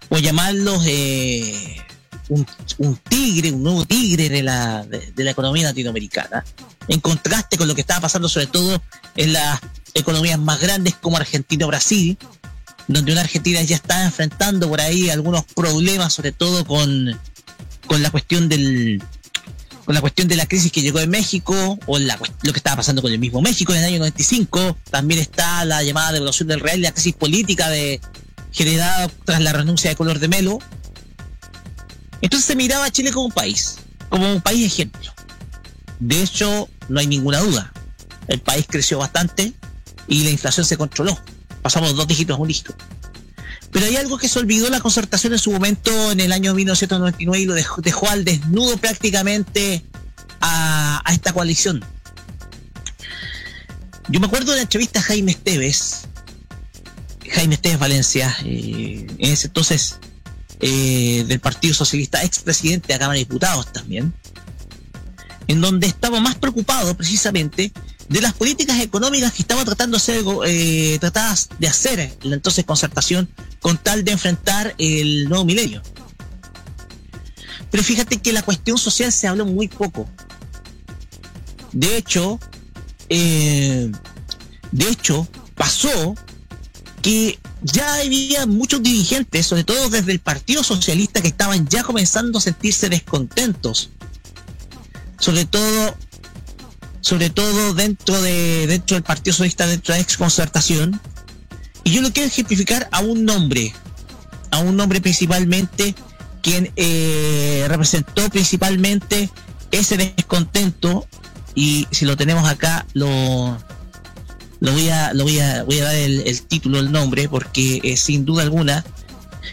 [0.10, 1.78] o llamarlos eh,
[2.30, 2.46] un,
[3.08, 6.44] tigre, un nuevo tigre de la, de la economía latinoamericana,
[6.88, 8.82] en contraste con lo que estaba pasando sobre todo
[9.16, 9.60] en las
[9.94, 12.18] economías más grandes como Argentina o Brasil,
[12.88, 17.20] donde una Argentina ya está enfrentando por ahí algunos problemas, sobre todo con,
[17.86, 19.02] con la cuestión del
[19.90, 23.02] con la cuestión de la crisis que llegó de México, o lo que estaba pasando
[23.02, 24.78] con el mismo México en el año 95.
[24.92, 27.72] También está la llamada devolución del real y la crisis política
[28.52, 30.60] generada tras la renuncia de Color de Melo.
[32.22, 33.78] Entonces se miraba a Chile como un país,
[34.10, 35.12] como un país ejemplo.
[36.00, 37.74] De hecho, no hay ninguna duda.
[38.28, 39.54] El país creció bastante
[40.08, 41.18] y la inflación se controló.
[41.64, 42.76] Pasamos dos dígitos a un dígito.
[43.72, 47.40] Pero hay algo que se olvidó la concertación en su momento en el año 1999
[47.40, 49.84] y lo dejó, al desnudo prácticamente
[50.42, 51.84] a, a esta coalición.
[54.08, 56.08] Yo me acuerdo de la entrevista a Jaime Esteves,
[57.32, 59.98] Jaime Esteves Valencia, eh, en ese entonces
[60.60, 64.14] eh, del Partido Socialista, expresidente de la Cámara de Diputados también,
[65.48, 67.72] en donde estaba más preocupado precisamente
[68.10, 72.66] de las políticas económicas que estaba tratando de hacer, eh, tratadas de hacer la entonces
[72.66, 73.30] concertación
[73.62, 75.82] con tal de enfrentar el nuevo milenio.
[77.70, 80.10] Pero fíjate que la cuestión social se habló muy poco.
[81.72, 82.40] De hecho,
[83.10, 83.92] eh,
[84.72, 86.16] de hecho, pasó
[87.04, 92.40] que ya había muchos dirigentes, sobre todo desde el Partido Socialista, que estaban ya comenzando
[92.40, 93.92] a sentirse descontentos.
[95.20, 95.96] Sobre todo,
[97.02, 101.00] sobre todo dentro de dentro del Partido Socialista, dentro de la exconcertación.
[101.84, 103.74] Y yo lo quiero ejemplificar a un nombre,
[104.52, 105.96] a un nombre principalmente
[106.42, 109.30] quien eh, representó principalmente
[109.72, 111.08] ese descontento
[111.56, 113.58] y si lo tenemos acá lo
[114.60, 117.98] lo voy a lo voy a voy a dar el, título el nombre porque eh,
[117.98, 118.84] sin duda alguna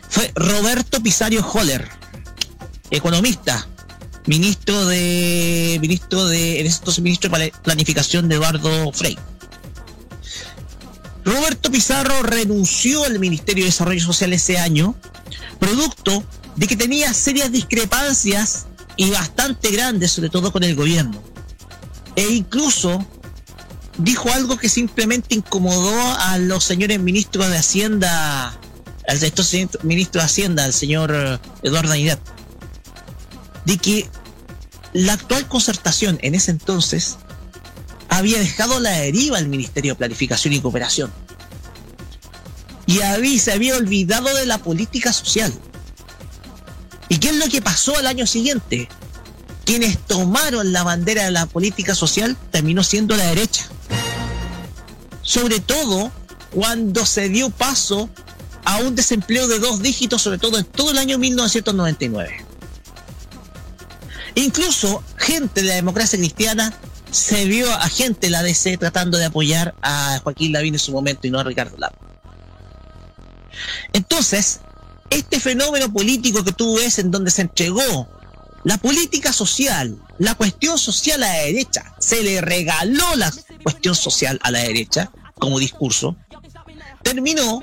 [0.09, 1.89] fue Roberto Pisario Holler
[2.91, 3.67] economista
[4.27, 9.17] ministro de ministro de en entonces ministro de Pla- planificación de Eduardo Frei.
[11.25, 14.95] Roberto Pizarro renunció al Ministerio de Desarrollo Social ese año
[15.59, 16.23] producto
[16.55, 18.67] de que tenía serias discrepancias
[18.97, 21.23] y bastante grandes sobre todo con el gobierno.
[22.15, 23.05] E incluso
[23.99, 28.59] dijo algo que simplemente incomodó a los señores ministros de Hacienda,
[29.09, 32.19] al entonces ministro de Hacienda, al señor Eduardo Navidad,
[33.67, 34.09] de que
[34.95, 37.19] la actual concertación en ese entonces
[38.09, 41.13] había dejado la deriva al Ministerio de Planificación y Cooperación.
[42.87, 45.53] Y había, se había olvidado de la política social.
[47.11, 48.89] ¿Y qué es lo que pasó al año siguiente?
[49.67, 53.69] Quienes tomaron la bandera de la política social terminó siendo la derecha
[55.27, 56.13] sobre todo
[56.53, 58.09] cuando se dio paso
[58.65, 62.46] a un desempleo de dos dígitos, sobre todo en todo el año 1999.
[64.37, 66.73] Incluso gente de la democracia cristiana
[67.11, 70.93] se vio a gente de la DC tratando de apoyar a Joaquín Lavín en su
[70.93, 71.97] momento y no a Ricardo Lago.
[73.95, 74.61] Entonces,
[75.09, 78.09] este fenómeno político que tú ves en donde se entregó
[78.63, 83.33] la política social, la cuestión social a la derecha, se le regaló la
[83.63, 86.15] cuestión social a la derecha como discurso,
[87.03, 87.63] terminó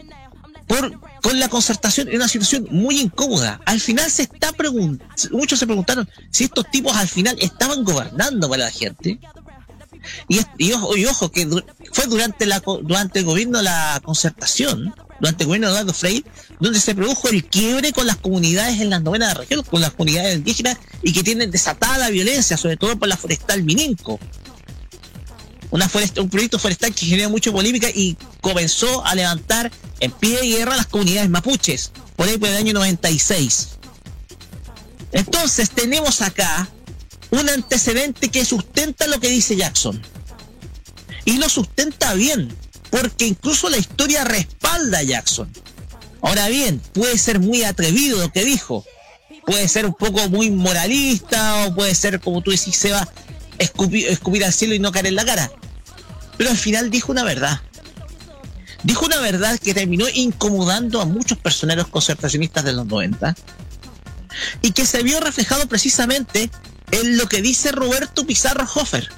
[0.65, 0.91] por
[1.24, 3.61] con la concertación en una situación muy incómoda.
[3.65, 8.49] Al final se está preguntando, muchos se preguntaron si estos tipos al final estaban gobernando
[8.49, 9.19] para la gente.
[10.28, 11.47] Y, y ojo, y ojo, que
[11.93, 16.26] fue durante, la, durante el gobierno de la concertación, durante el gobierno de Eduardo Frei,
[16.59, 20.36] donde se produjo el quiebre con las comunidades en las novenas regiones, con las comunidades
[20.36, 24.19] indígenas y que tienen desatada la violencia, sobre todo por la forestal Mininco.
[25.74, 30.39] Una forest- un proyecto forestal que generó mucha polémica y comenzó a levantar en pie
[30.39, 33.69] de guerra las comunidades mapuches, por ahí por el año 96.
[35.11, 36.69] Entonces tenemos acá
[37.32, 39.99] un antecedente que sustenta lo que dice Jackson.
[41.26, 42.55] Y lo sustenta bien,
[42.91, 45.51] porque incluso la historia respalda a Jackson.
[46.21, 48.86] Ahora bien, puede ser muy atrevido lo que dijo.
[49.47, 53.09] Puede ser un poco muy moralista o puede ser, como tú decís, Seba,
[53.57, 55.51] escupir, escupir al cielo y no caer en la cara.
[56.37, 57.61] Pero al final dijo una verdad.
[58.83, 63.35] Dijo una verdad que terminó incomodando a muchos personeros concertacionistas de los 90
[64.61, 66.49] y que se vio reflejado precisamente
[66.91, 69.09] en lo que dice Roberto Pizarro Hofer.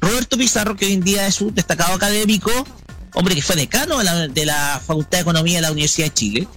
[0.00, 2.50] Roberto Pizarro, que hoy en día es un destacado académico,
[3.14, 6.14] hombre que fue decano de la, de la Facultad de Economía de la Universidad de
[6.14, 6.48] Chile,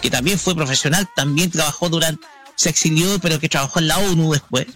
[0.00, 2.26] que también fue profesional, también trabajó durante,
[2.56, 4.66] se exilió, pero que trabajó en la ONU después.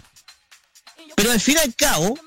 [1.23, 2.19] Pero al fin y al cabo,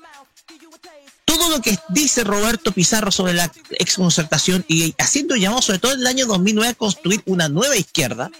[1.23, 5.99] todo lo que dice Roberto Pizarro sobre la exconcertación y haciendo llamado sobre todo en
[5.99, 8.31] el año 2009 a construir una nueva izquierda,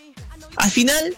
[0.56, 1.16] al final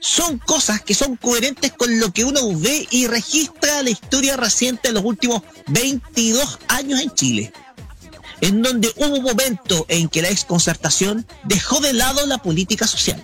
[0.00, 4.88] son cosas que son coherentes con lo que uno ve y registra la historia reciente
[4.88, 7.52] de los últimos 22 años en Chile,
[8.40, 13.22] en donde hubo un momento en que la exconcertación dejó de lado la política social.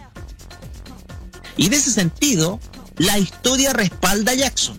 [1.56, 2.60] Y en ese sentido,
[2.98, 4.78] la historia respalda a Jackson.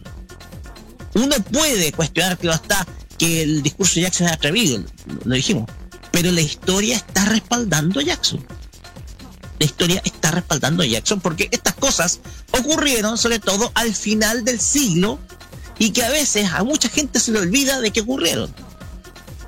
[1.18, 2.86] Uno puede cuestionar que no está,
[3.18, 4.84] que el discurso de Jackson es atrevido,
[5.26, 5.68] lo dijimos,
[6.12, 8.46] pero la historia está respaldando a Jackson.
[9.58, 12.20] La historia está respaldando a Jackson porque estas cosas
[12.52, 15.18] ocurrieron sobre todo al final del siglo
[15.80, 18.54] y que a veces a mucha gente se le olvida de que ocurrieron.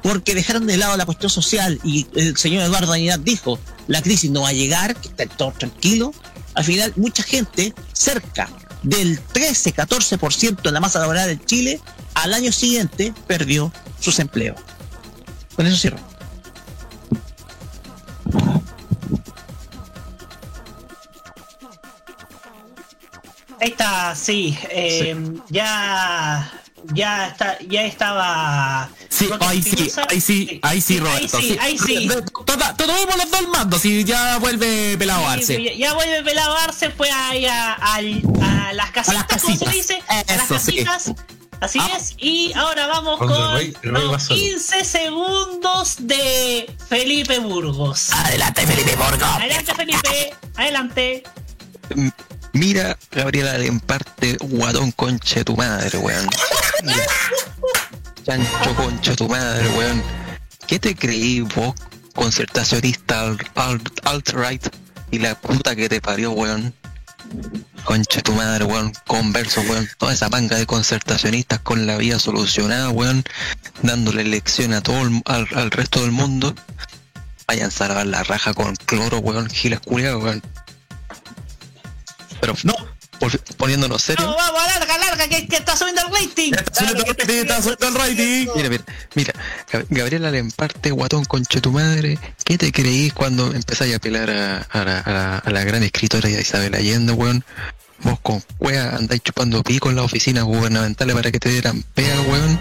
[0.01, 4.32] Porque dejaron de lado la cuestión social y el señor Eduardo Añidad dijo, la crisis
[4.32, 6.15] no va a llegar, que está todo tranquilo.
[6.55, 8.49] Al final, mucha gente, cerca
[8.84, 11.82] del 13-14% de la masa laboral de Chile,
[12.13, 14.59] al año siguiente perdió sus empleos.
[15.55, 15.97] Con eso cierro.
[23.61, 24.57] Ahí está, sí.
[24.69, 25.15] eh,
[25.49, 26.51] Ya.
[26.93, 28.89] Ya está, ya estaba.
[29.09, 31.38] Sí, ahí sí, ahí sí, ahí sí, Roberto.
[31.38, 32.07] Ahí sí, ahí sí.
[32.07, 35.63] Vemos los dos mandos y ya vuelve pelado Sí, Arce.
[35.63, 37.77] ya, ya vuelve pelado Arce, fue ahí a,
[38.73, 39.73] las casitas, las como se casitas.
[39.73, 41.11] dice, a las casitas.
[41.61, 41.89] Así Ah.
[41.97, 43.27] es, y ahora vamos con
[43.57, 44.39] rey- el rey los va solo.
[44.39, 48.11] 15 segundos de Felipe Burgos.
[48.13, 49.25] Adelante, Felipe Borgo.
[49.25, 51.23] Adelante, Felipe, adelante.
[52.54, 56.28] Mira, Gabriela Lemparte, guatón conche tu madre, weón.
[58.26, 60.04] Chancho conche tu madre, weón.
[60.68, 61.74] ¿Qué te creí vos,
[62.16, 64.68] concertacionista al- al- alt-right?
[65.12, 66.74] y la puta que te parió, weón?
[67.84, 68.93] Conche tu madre, weón.
[69.08, 69.88] Converso, weón.
[69.97, 73.24] Toda esa manga de concertacionistas con la vida solucionada, weón.
[73.82, 76.54] Dándole lección a todo el- al, resto del mundo.
[77.47, 79.50] Vayan a lavar la raja con cloro, weón.
[79.50, 80.43] Gilas culiados, weón.
[82.40, 82.74] Pero No.
[83.20, 84.26] por- poniéndonos serios.
[84.28, 86.54] No, vamos, larga, larga, que, que está subiendo el rating.
[86.54, 88.48] Está subiendo el rating, está subiendo el rating.
[88.56, 88.84] Mira, mira,
[89.16, 89.34] mira,
[89.72, 94.58] Gab- Gabriela Lemparte, guatón conche tu madre, ¿qué te creís cuando empezáis a apelar a,
[94.62, 97.44] a la, a la- a la gran escritora Isabel Allende, weón?
[98.02, 102.22] Vos con wea andáis chupando pico en las oficinas gubernamentales para que te dieran pega,
[102.22, 102.58] weón.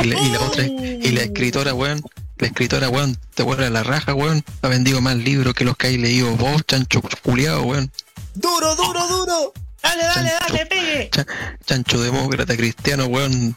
[0.00, 2.02] Y la, y la otra, y la escritora, weón,
[2.36, 4.44] la escritora, weón, te vuelve a la raja, weón.
[4.60, 7.90] Ha vendido más libros que los que hay leído vos, chancho culiado, weón.
[8.38, 9.52] Duro, duro, duro.
[9.82, 11.10] Dale, dale, dale, pegue.
[11.10, 11.26] Cha-
[11.64, 13.56] chancho demócrata cristiano, weón.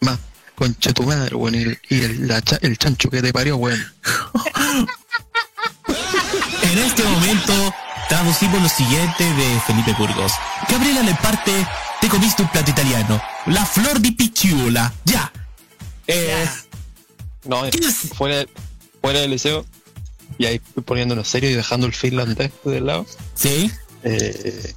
[0.00, 0.18] Más
[0.54, 1.54] concha tu madre, weón.
[1.54, 3.82] Y, el, y el, la cha- el chancho que te parió, weón.
[6.62, 7.74] En este momento
[8.08, 10.32] traducimos lo siguiente de Felipe Burgos.
[10.68, 11.66] Gabriela Leparte,
[12.00, 13.20] te comiste un plato italiano.
[13.46, 14.92] La flor di picciola.
[15.04, 15.32] Ya.
[16.06, 16.46] Eh,
[17.44, 18.10] No, ¿Qué es?
[18.16, 18.44] fuera,
[19.00, 19.64] fuera del liceo.
[20.38, 23.06] Y ahí poniéndonos serio y dejando el finlandés de lado.
[23.34, 23.70] sí.
[24.02, 24.74] Eh,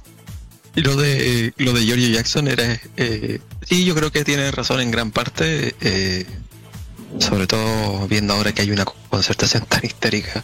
[0.74, 4.80] y lo de lo de Giorgio Jackson era eh, sí yo creo que tiene razón
[4.80, 6.26] en gran parte eh,
[7.18, 10.42] sobre todo viendo ahora que hay una concertación tan histérica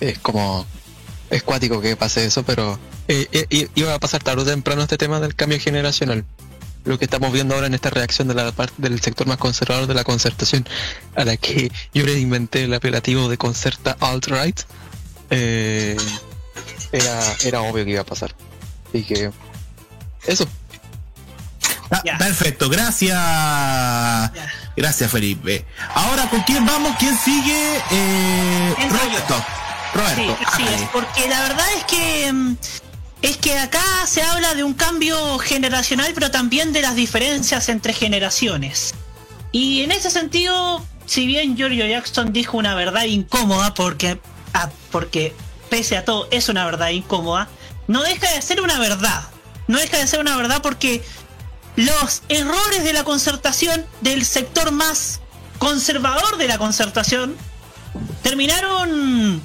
[0.00, 0.66] es como
[1.30, 2.78] es cuático que pase eso pero
[3.08, 6.24] eh, eh, iba a pasar tarde o temprano este tema del cambio generacional
[6.84, 9.86] lo que estamos viendo ahora en esta reacción de la parte del sector más conservador
[9.86, 10.66] de la concertación
[11.14, 14.60] a la que yo le inventé el apelativo de concerta alt-right
[15.30, 15.96] eh,
[16.92, 18.34] era, era obvio que iba a pasar
[18.88, 19.30] Así que
[20.26, 20.46] eso.
[21.90, 22.02] Ah.
[22.18, 23.18] Perfecto, gracias.
[24.76, 25.64] Gracias, Felipe.
[25.94, 26.94] Ahora, ¿con quién vamos?
[26.98, 27.76] ¿Quién sigue?
[27.90, 28.74] Eh.
[28.88, 29.36] Roberto.
[29.36, 30.36] Sí, Roberto.
[30.56, 32.56] sí, es porque la verdad es que mm,
[33.22, 37.92] es que acá se habla de un cambio generacional, pero también de las diferencias entre
[37.92, 38.94] generaciones.
[39.52, 44.20] Y en ese sentido, si bien Giorgio Jackson dijo una verdad incómoda, porque,
[44.54, 45.34] ah, porque
[45.68, 47.48] pese a todo es una verdad incómoda,
[47.88, 49.22] no deja de ser una verdad.
[49.66, 51.02] No deja de ser una verdad porque
[51.76, 55.20] los errores de la concertación del sector más
[55.58, 57.36] conservador de la concertación
[58.22, 59.42] terminaron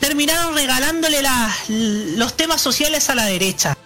[0.00, 3.76] terminaron regalándole la- los temas sociales a la derecha.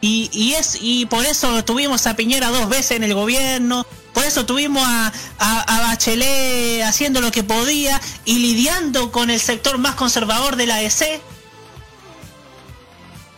[0.00, 4.24] Y, y es y por eso tuvimos a Piñera dos veces en el gobierno, por
[4.24, 9.94] eso tuvimos a, a- Bachelet haciendo lo que podía y lidiando con el sector más
[9.94, 11.20] conservador de la EC.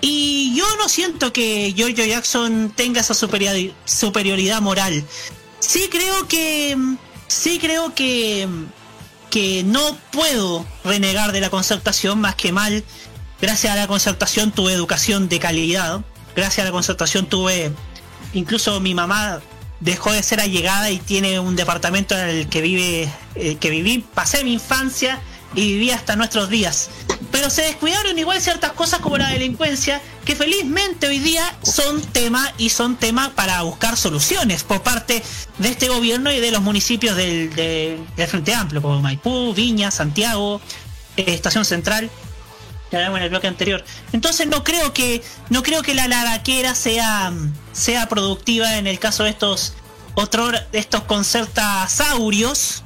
[0.01, 5.05] Y yo no siento que Giorgio Jackson tenga esa superiori- superioridad moral.
[5.61, 6.77] Sí creo que.
[7.29, 8.47] Sí creo que.
[9.37, 12.83] Que no puedo renegar de la concertación más que mal.
[13.39, 16.01] Gracias a la concertación tuve educación de calidad.
[16.35, 17.71] Gracias a la concertación tuve.
[18.33, 19.43] Incluso mi mamá
[19.81, 23.13] dejó de ser allegada y tiene un departamento en el que vive.
[23.35, 24.07] eh, que viví.
[24.15, 25.21] Pasé mi infancia
[25.57, 26.89] y viví hasta nuestros días.
[27.33, 32.53] Pero se descuidaron igual ciertas cosas como la delincuencia, que felizmente hoy día son tema
[32.59, 35.23] y son tema para buscar soluciones por parte
[35.59, 39.91] de este gobierno y de los municipios del, de- del Frente Amplio, como Maipú, Viña,
[39.91, 40.61] Santiago,
[41.17, 42.09] eh, Estación Central.
[42.91, 43.85] que hablamos en el bloque anterior.
[44.13, 47.33] Entonces no creo que no creo que la laraquera sea
[47.73, 49.73] sea productiva en el caso de estos
[50.15, 52.83] otro de estos concertasaurios,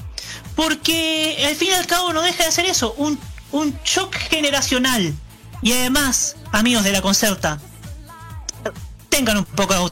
[0.61, 3.19] porque al fin y al cabo no deja de ser eso, un
[3.53, 5.15] un shock generacional.
[5.63, 7.59] Y además, amigos de la concerta,
[9.09, 9.91] tengan un poco de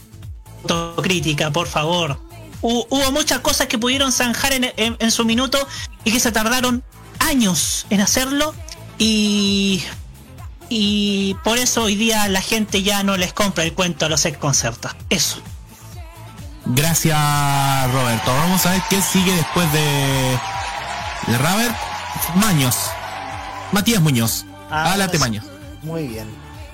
[0.63, 2.21] autocrítica, por favor.
[2.61, 5.59] Hu- Hubo muchas cosas que pudieron zanjar en su minuto
[6.05, 6.85] y que se tardaron
[7.19, 8.55] años en hacerlo
[8.99, 9.83] y
[10.69, 14.25] y por eso hoy día la gente ya no les compra el cuento a los
[14.27, 14.95] ex concertas.
[15.09, 15.39] Eso.
[16.67, 17.17] Gracias,
[17.93, 18.31] Roberto.
[18.35, 20.39] Vamos a ver qué sigue después de,
[21.29, 21.75] de Robert
[22.37, 22.75] Maños.
[23.73, 24.47] Matías Muñoz.
[24.71, 25.45] Ah, Álate pues, Maños.
[25.83, 26.27] Muy bien.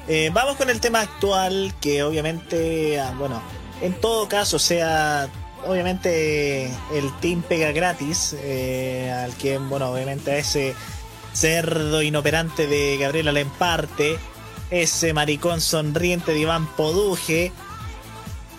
[0.07, 3.43] Eh, vamos con el tema actual, que obviamente, ah, bueno,
[3.81, 5.29] en todo caso, sea,
[5.67, 10.75] obviamente el team pega gratis, eh, al que, bueno, obviamente a ese
[11.33, 14.19] cerdo inoperante de Gabriela Lemparte,
[14.71, 17.53] ese maricón sonriente de Iván Poduje,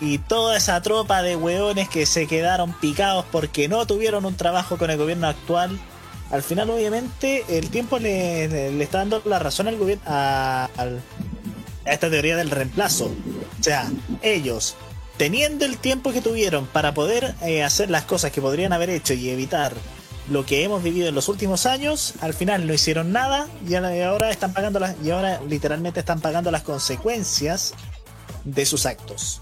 [0.02, 4.78] y toda esa tropa de hueones que se quedaron picados porque no tuvieron un trabajo
[4.78, 5.80] con el gobierno actual.
[6.32, 10.70] Al final, obviamente, el tiempo le, está dando la razón al gobierno a,
[11.86, 13.06] esta teoría del reemplazo.
[13.06, 13.90] O sea,
[14.22, 14.76] ellos,
[15.18, 19.14] teniendo el tiempo que tuvieron para poder eh, hacer las cosas que podrían haber hecho
[19.14, 19.74] y evitar
[20.30, 24.32] lo que hemos vivido en los últimos años, al final no hicieron nada y ahora
[24.32, 27.74] están pagando las y ahora literalmente están pagando las consecuencias
[28.44, 29.42] de sus actos.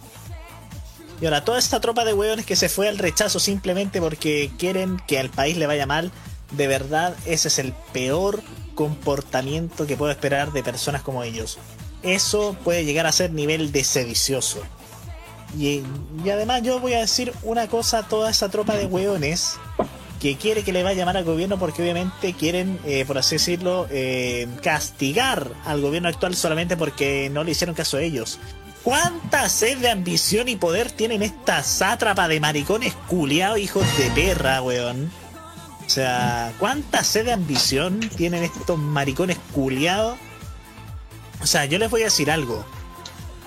[1.21, 5.01] Y ahora, toda esta tropa de hueones que se fue al rechazo simplemente porque quieren
[5.07, 6.11] que al país le vaya mal,
[6.51, 8.41] de verdad, ese es el peor
[8.75, 11.57] comportamiento que puedo esperar de personas como ellos.
[12.01, 14.61] Eso puede llegar a ser nivel de sedicioso.
[15.57, 15.83] Y,
[16.23, 19.57] y además yo voy a decir una cosa a toda esa tropa de hueones
[20.23, 23.87] que quiere que le vaya mal al gobierno porque obviamente quieren, eh, por así decirlo,
[23.91, 28.39] eh, castigar al gobierno actual solamente porque no le hicieron caso a ellos.
[28.83, 34.61] ¿Cuánta sed de ambición y poder tienen esta sátrapa de maricones culiados hijos de perra,
[34.61, 35.09] weón?
[35.85, 40.17] O sea, ¿cuánta sed de ambición tienen estos maricones culiados?
[41.41, 42.65] O sea, yo les voy a decir algo.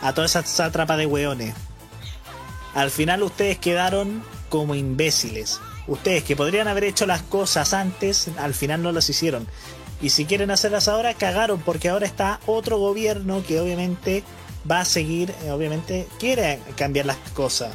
[0.00, 1.54] A toda esa sátrapa de weones.
[2.74, 5.60] Al final ustedes quedaron como imbéciles.
[5.86, 9.46] Ustedes que podrían haber hecho las cosas antes, al final no las hicieron.
[10.00, 14.24] Y si quieren hacerlas ahora, cagaron porque ahora está otro gobierno que obviamente
[14.70, 17.72] va a seguir, eh, obviamente quiere cambiar las cosas.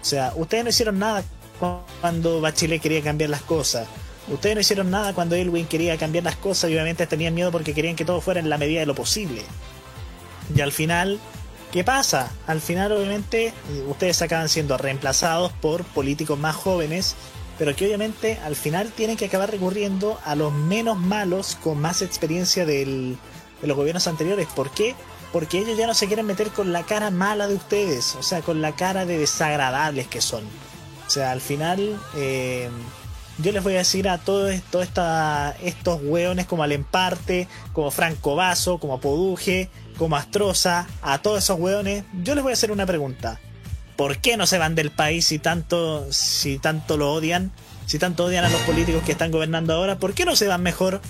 [0.00, 1.22] O sea, ustedes no hicieron nada
[1.60, 3.86] cu- cuando Bachelet quería cambiar las cosas.
[4.28, 7.74] Ustedes no hicieron nada cuando Elwin quería cambiar las cosas y obviamente tenían miedo porque
[7.74, 9.42] querían que todo fuera en la medida de lo posible.
[10.54, 11.18] Y al final,
[11.72, 12.30] ¿qué pasa?
[12.46, 13.52] Al final, obviamente,
[13.88, 17.14] ustedes acaban siendo reemplazados por políticos más jóvenes,
[17.58, 22.02] pero que obviamente al final tienen que acabar recurriendo a los menos malos con más
[22.02, 23.16] experiencia del-
[23.60, 24.46] de los gobiernos anteriores.
[24.54, 24.94] ¿Por qué?
[25.32, 28.42] Porque ellos ya no se quieren meter con la cara mala de ustedes, o sea,
[28.42, 30.44] con la cara de desagradables que son.
[31.06, 32.68] O sea, al final, eh,
[33.38, 39.00] yo les voy a decir a todos estos hueones como Alemparte, como Franco Vaso, como
[39.00, 43.40] Poduje, como Astroza, a todos esos hueones, yo les voy a hacer una pregunta.
[43.96, 47.52] ¿Por qué no se van del país si tanto, si tanto lo odian?
[47.86, 50.62] Si tanto odian a los políticos que están gobernando ahora, ¿por qué no se van
[50.62, 51.00] mejor?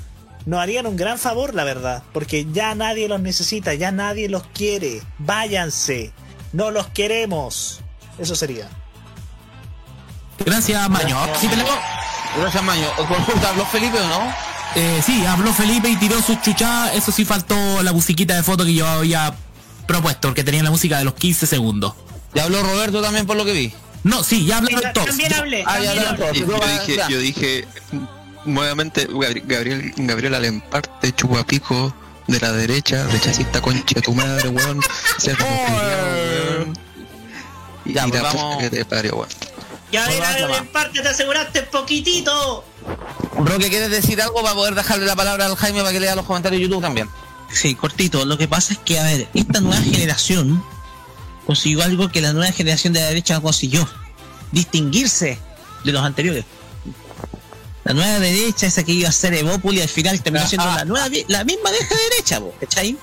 [0.44, 4.42] Nos harían un gran favor, la verdad, porque ya nadie los necesita, ya nadie los
[4.48, 5.02] quiere.
[5.18, 6.12] Váyanse,
[6.52, 7.80] no los queremos.
[8.18, 8.68] Eso sería.
[10.44, 11.18] Gracias, Maños.
[11.40, 11.66] Sí, te leo.
[12.38, 12.86] Gracias, Maño.
[13.48, 14.34] ¿habló Felipe o no?
[14.74, 16.96] Eh, sí, habló Felipe y tiró sus chuchadas.
[16.96, 19.34] Eso sí faltó la musiquita de foto que yo había
[19.86, 21.94] propuesto, porque tenía la música de los 15 segundos.
[22.34, 23.72] ¿Ya habló Roberto también por lo que vi?
[24.02, 25.08] No, sí, ya hablaron todos.
[25.08, 25.64] También hablé.
[25.66, 26.86] Ah, ya hablaron todos.
[27.08, 27.66] yo dije
[28.44, 31.94] nuevamente Gabri- Gabriel Gabriel Alemparte, chupapico
[32.26, 34.80] de la derecha, rechacista concha de tu madre, weón.
[35.20, 35.36] Culiao,
[36.58, 36.78] weón.
[37.84, 38.58] Y Ya, pues la vamos.
[38.58, 39.28] que te parió, weón.
[39.90, 40.58] Ya Bueno, verás, vamos.
[40.58, 42.64] en parte te aseguraste poquitito.
[43.36, 46.24] Roque, ¿quieres decir algo para poder dejarle la palabra al Jaime para que lea los
[46.24, 47.08] comentarios de YouTube también?
[47.52, 48.24] Sí, cortito.
[48.24, 50.64] Lo que pasa es que, a ver, esta nueva generación
[51.46, 53.86] consiguió algo que la nueva generación de la derecha no consiguió.
[54.52, 55.38] Distinguirse
[55.84, 56.44] de los anteriores.
[57.84, 60.76] La nueva derecha, esa que iba a ser Evópoli, al final terminó siendo Ah.
[60.78, 62.96] la, nueva, la misma vieja derecha, po, ¿cachai?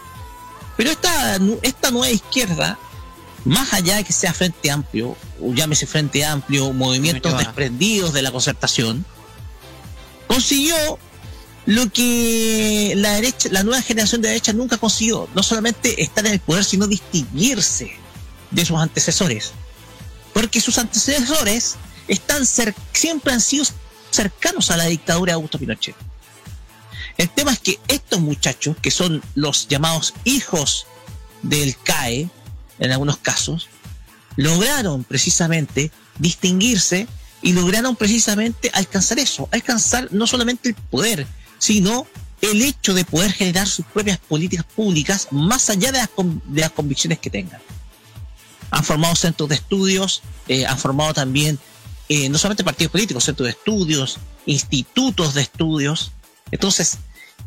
[0.77, 2.79] Pero esta, esta nueva izquierda,
[3.43, 8.31] más allá de que sea Frente Amplio, o llámese Frente Amplio, movimientos desprendidos de la
[8.31, 9.05] concertación,
[10.27, 10.75] consiguió
[11.65, 16.33] lo que la derecha, la nueva generación de derecha nunca consiguió, no solamente estar en
[16.33, 17.91] el poder, sino distinguirse
[18.51, 19.51] de sus antecesores.
[20.33, 21.75] Porque sus antecesores
[22.07, 23.65] están siempre han sido
[24.11, 25.95] cercanos a la dictadura de Augusto Pinochet.
[27.17, 30.87] El tema es que estos muchachos, que son los llamados hijos
[31.41, 32.29] del CAE,
[32.79, 33.67] en algunos casos,
[34.35, 37.07] lograron precisamente distinguirse
[37.41, 41.27] y lograron precisamente alcanzar eso, alcanzar no solamente el poder,
[41.57, 42.07] sino
[42.41, 46.09] el hecho de poder generar sus propias políticas públicas más allá de las,
[46.45, 47.61] de las convicciones que tengan.
[48.71, 51.59] Han formado centros de estudios, eh, han formado también
[52.09, 56.11] eh, no solamente partidos políticos, centros de estudios, institutos de estudios.
[56.51, 56.97] Entonces,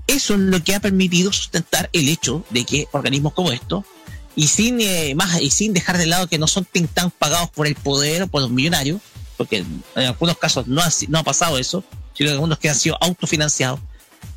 [0.06, 3.84] eso es lo que ha permitido sustentar el hecho de que organismos como estos,
[4.34, 7.66] y sin eh, más y sin dejar de lado que no son think pagados por
[7.66, 9.00] el poder o por los millonarios,
[9.36, 11.84] porque en algunos casos no ha, no ha pasado eso,
[12.16, 13.80] sino que algunos que han sido autofinanciados,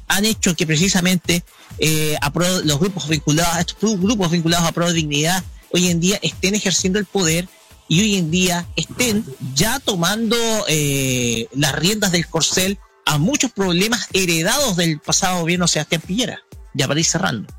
[0.08, 1.44] han hecho que precisamente
[1.80, 6.00] eh, a pro- los grupos vinculados, estos gru- grupos vinculados a Pro Dignidad, hoy en
[6.00, 7.48] día estén ejerciendo el poder
[7.88, 10.36] y hoy en día estén ya tomando
[10.68, 16.40] eh, las riendas del corcel a muchos problemas heredados del pasado gobierno Sebastián Piñera.
[16.74, 17.53] Ya para ir cerrando.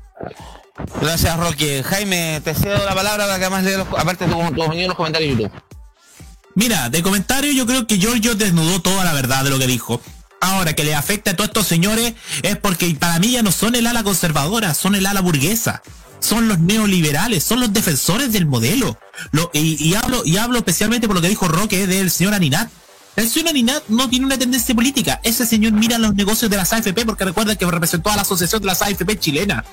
[1.01, 1.83] Gracias, Roque.
[1.83, 4.87] Jaime, te cedo la palabra para que además lea los, aparte tu, tu opinión en
[4.87, 5.61] los comentarios de YouTube.
[6.55, 10.01] Mira, de comentario yo creo que Giorgio desnudó toda la verdad de lo que dijo.
[10.41, 12.13] Ahora, que le afecta a todos estos señores
[12.43, 15.81] es porque para mí ya no son el ala conservadora, son el ala burguesa.
[16.19, 18.97] Son los neoliberales, son los defensores del modelo.
[19.31, 22.69] Lo- y, y hablo, y hablo especialmente por lo que dijo Roque del señor Aninat.
[23.15, 25.19] El señor Aninat no tiene una tendencia política.
[25.23, 28.61] Ese señor mira los negocios de las AFP porque recuerda que representó a la asociación
[28.61, 29.63] de las AFP chilena.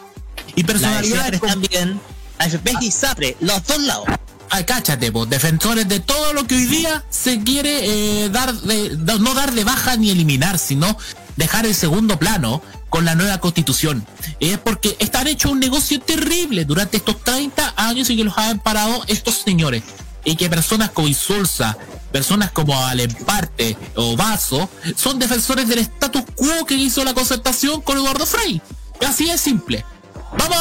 [0.57, 2.01] Y personalidades también,
[2.39, 4.07] AFP y SAPRE, los dos lados.
[4.51, 8.97] Ay, cáchate, pues, defensores de todo lo que hoy día se quiere eh, dar de,
[9.19, 10.97] no dar de baja ni eliminar, sino
[11.36, 14.06] dejar en segundo plano con la nueva constitución.
[14.40, 18.61] Es porque están hecho un negocio terrible durante estos 30 años y que los han
[18.61, 19.82] parado estos señores.
[20.24, 21.77] Y que personas como Insulza,
[22.11, 27.98] personas como Alemparte o Vaso, son defensores del status quo que hizo la concertación con
[27.98, 28.62] Eduardo Frei.
[29.06, 29.85] Así es simple.
[30.39, 30.59] Vamos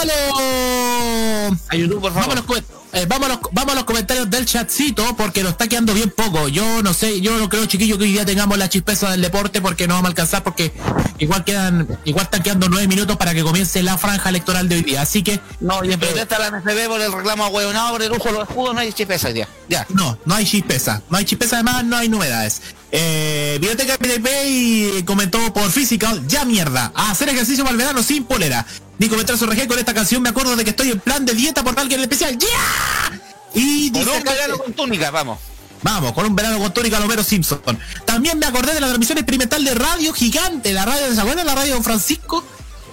[1.69, 2.43] a YouTube, por favor.
[2.45, 2.63] comen-
[2.93, 6.11] eh, vamos, a los, vamos a los comentarios del chatcito porque nos está quedando bien
[6.11, 6.47] poco.
[6.47, 9.61] Yo no sé, yo no creo, chiquillo, que hoy día tengamos la chispeza del deporte
[9.61, 10.71] porque no vamos a alcanzar porque
[11.17, 14.83] igual quedan, igual están quedando nueve minutos para que comience la franja electoral de hoy
[14.83, 15.01] día.
[15.01, 18.25] Así que No, y en protesta la NFB por el reclamo huevonado por el uso
[18.25, 19.47] de los escudos, no hay chispeza hoy día.
[19.69, 19.87] Ya.
[19.89, 21.01] no, no hay chispeza.
[21.09, 22.61] No hay chispeza, además no hay novedades.
[22.91, 28.03] Eh, Biblioteca PDP y comentó por física, ya mierda, a hacer ejercicio para el verano
[28.03, 28.67] sin polera.
[29.03, 31.33] Ni comentar su RG con esta canción, me acuerdo de que estoy en plan de
[31.33, 32.37] dieta por alguien en especial.
[32.37, 33.19] ¡Ya!
[33.53, 35.39] Y Por dice un verano con túnica, vamos.
[35.81, 37.59] Vamos, con un verano con tónica Homero Simpson.
[38.05, 41.45] También me acordé de la transmisión experimental de Radio Gigante, la radio, ¿se acuerdan?
[41.45, 42.45] La radio de Francisco.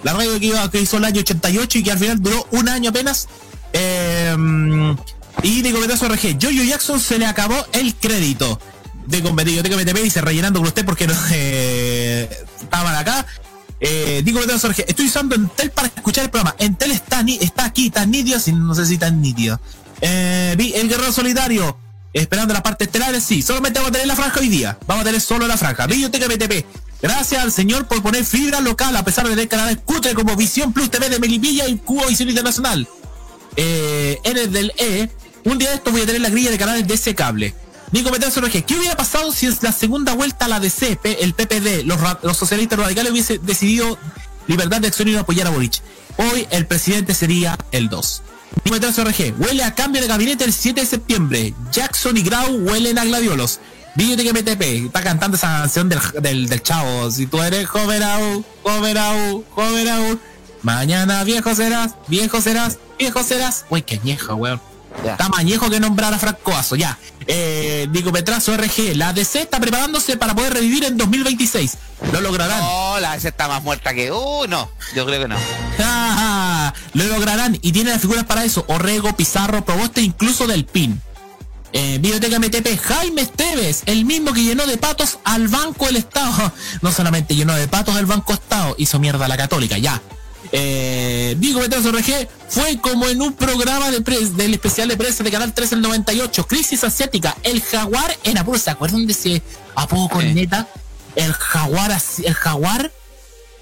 [0.02, 2.68] La radio que, iba, que hizo el año 88 y que al final duró un
[2.68, 3.28] año apenas.
[3.72, 4.34] Eh,
[5.44, 8.58] y de comentario RG, Jojo Jackson se le acabó el crédito.
[9.06, 12.28] De de comentario y se rellenando con usted porque no eh,
[12.60, 13.24] estaban acá.
[13.80, 16.54] Eh, digo estoy usando Entel para escuchar el programa.
[16.58, 19.60] Entel está, ni, está aquí, tan nítido, no sé si tan nítido.
[20.00, 21.76] Eh, vi el guerrero solitario.
[22.12, 23.40] Esperando la parte estelar, sí.
[23.40, 24.78] Solamente vamos a tener la franja hoy día.
[24.86, 25.86] Vamos a tener solo la franja.
[25.86, 26.64] Biblioteca BTP.
[27.02, 30.72] Gracias al señor por poner fibra local a pesar de tener canales cutre como Visión
[30.72, 32.86] Plus TV de Melipilla y Cubo Visión Internacional.
[33.56, 35.08] Eh, eres del E.
[35.44, 37.54] Un día de esto voy a tener la grilla de canales de ese cable.
[37.92, 41.84] Nico Meteoro RG, ¿qué hubiera pasado si es la segunda vuelta la DC, el PPD,
[41.84, 43.98] los, socialistas radicales hubiese decidido
[44.46, 45.82] libertad de acción y no apoyar a Boric?
[46.16, 48.22] Hoy el presidente sería el 2.
[48.64, 51.54] Nico RG, huele a cambio de gabinete el 7 de septiembre.
[51.72, 53.58] Jackson y Grau huelen a gladiolos.
[53.96, 56.00] Biblioteca MTP, está cantando esa canción del,
[56.48, 57.10] del, chavo.
[57.10, 60.20] Si tú eres joven aún, joven aún, joven aún.
[60.62, 63.64] Mañana viejo serás, viejo serás, viejo serás.
[63.68, 64.69] Uy, qué añejo, weón.
[65.04, 65.12] Ya.
[65.12, 65.30] Está
[65.70, 66.98] que nombrar a Francoazo, ya.
[67.26, 71.76] Eh, Nico Petrazo RG, la DC está preparándose para poder revivir en 2026.
[72.12, 72.60] Lo lograrán.
[72.60, 74.10] No, la esa está más muerta que.
[74.10, 74.70] Uh, no.
[74.94, 75.36] Yo creo que no.
[76.94, 78.64] Lo lograrán y tiene las figuras para eso.
[78.68, 81.00] Orrego, Pizarro, Proboste, incluso del PIN.
[81.72, 86.52] Eh, Biblioteca MTP, Jaime Esteves, el mismo que llenó de patos al Banco del Estado.
[86.82, 90.00] No solamente llenó de patos al Banco Estado, hizo mierda a la Católica, ya.
[90.52, 95.22] Eh, Diego Betrazo RG fue como en un programa de pres- del especial de prensa
[95.22, 99.42] de Canal 3 el 98, Crisis Asiática, el jaguar en apuro, ¿se acuerdan de ese
[99.76, 100.66] apodo con neta?
[101.14, 102.92] El jaguar, el jaguar,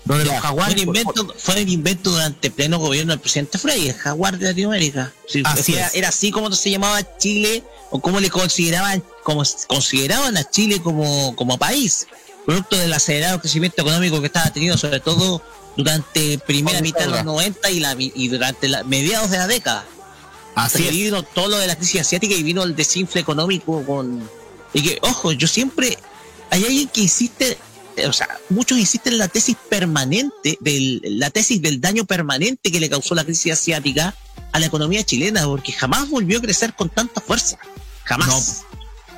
[0.04, 3.94] donde los Fue un invento, fue un invento durante pleno gobierno del presidente Frey, el
[3.94, 5.12] jaguar de Latinoamérica.
[5.26, 10.44] Sí, Así era, así como se llamaba Chile, o como le consideraban, como consideraban a
[10.48, 12.06] Chile como, como país,
[12.46, 15.42] producto del acelerado crecimiento económico que estaba teniendo, sobre todo
[15.78, 17.24] durante primera mitad de los guerra.
[17.24, 19.86] 90 y, la, y durante la, mediados de la década.
[20.56, 20.90] Así es.
[20.90, 24.28] vino todo lo de la crisis asiática y vino el desinfle económico con
[24.74, 25.96] y que ojo yo siempre
[26.50, 27.56] hay alguien que insiste
[28.06, 32.80] o sea, muchos insisten en la tesis permanente, del, la tesis del daño permanente que
[32.80, 34.14] le causó la crisis asiática
[34.52, 37.58] a la economía chilena, porque jamás volvió a crecer con tanta fuerza.
[38.04, 38.62] Jamás.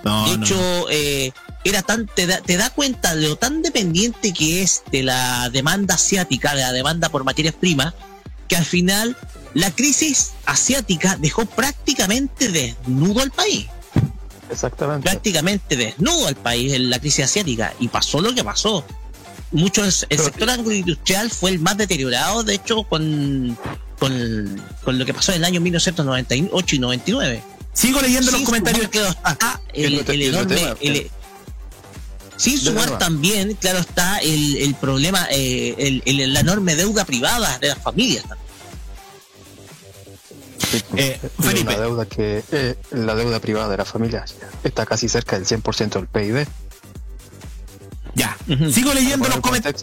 [0.03, 1.32] No, de no, hecho, eh,
[1.65, 5.51] era tan, te da, te da cuenta de lo tan dependiente que es de la
[5.51, 7.95] demanda asiática, de la demanda por materias primas,
[8.49, 9.16] que al final
[9.55, 13.66] la crisis asiática dejó prácticamente desnudo al país.
[14.51, 15.09] Exactamente.
[15.09, 17.73] Prácticamente desnudo al país en la crisis asiática.
[17.78, 18.85] Y pasó lo que pasó.
[19.53, 23.57] Muchos, el Pero- sector agroindustrial fue el más deteriorado, de hecho, con,
[23.99, 27.43] con, con lo que pasó en el año 1998 y 99.
[27.73, 28.89] Sigo leyendo los comentarios.
[28.93, 30.77] sumar, claro está, el, el otro enorme.
[30.81, 31.11] el-
[32.40, 37.58] sin sumar también, claro está, el, el problema, eh, el- el- la enorme deuda privada
[37.58, 38.24] de las familias.
[38.24, 38.40] también.
[40.96, 41.74] Eh, Y Felipe.
[41.74, 45.90] Una deuda que eh, la deuda privada de las familias está casi cerca del 100%
[45.98, 46.46] del PIB.
[48.14, 48.36] Ya.
[48.72, 49.82] Sigo leyendo los comentarios.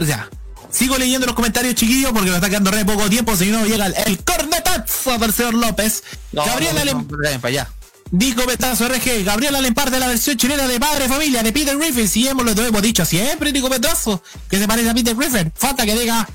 [0.00, 0.28] Ya.
[0.70, 3.86] Sigo leyendo los comentarios, chiquillos, porque me está quedando re poco tiempo, si no llega
[3.86, 6.02] el, el cornetazo del señor López.
[6.32, 7.68] No, Gabriela no, Lem- no, no, para allá.
[8.12, 12.08] Dico Petazo RG, Gabriela Lempar de la versión chilena de Padre Familia de Peter Griffin.
[12.08, 15.52] Si hemos lo hemos dicho siempre, Nico Petazo, que se parece a Peter Griffin.
[15.54, 16.28] Falta que diga.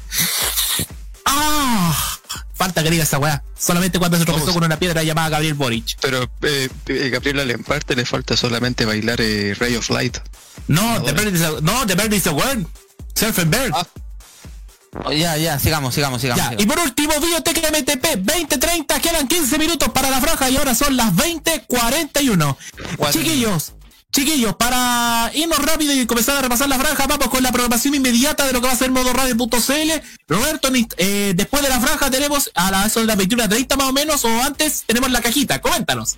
[1.25, 2.19] ¡Ah!
[2.53, 3.43] Falta que diga esa weá.
[3.57, 5.97] Solamente cuando se tropezó con una piedra llamada Gabriel Boric.
[5.99, 10.17] Pero eh, eh, Gabriela Lemparte le falta solamente bailar eh, Ray of Light.
[10.67, 12.65] No, The Bird is a, no, The Bird is a word.
[13.13, 13.71] Surf and Bird.
[13.73, 13.85] Ah,
[15.03, 16.37] Oh, ya, ya, sigamos, sigamos, sigamos.
[16.41, 16.63] Ya, sigamos.
[16.63, 20.95] y por último, Biotech MTP 2030, quedan 15 minutos para la franja y ahora son
[20.95, 22.57] las 20.41.
[22.97, 23.21] Cuatro.
[23.21, 23.73] Chiquillos,
[24.11, 28.45] chiquillos, para irnos rápido y comenzar a repasar la franja, vamos con la programación inmediata
[28.47, 29.91] de lo que va a ser modoradio.cl.
[30.29, 33.87] Roberto, ni- eh, después de la franja tenemos a la, eso de las 21.30 más
[33.89, 36.15] o menos, o antes tenemos la cajita, coméntanos.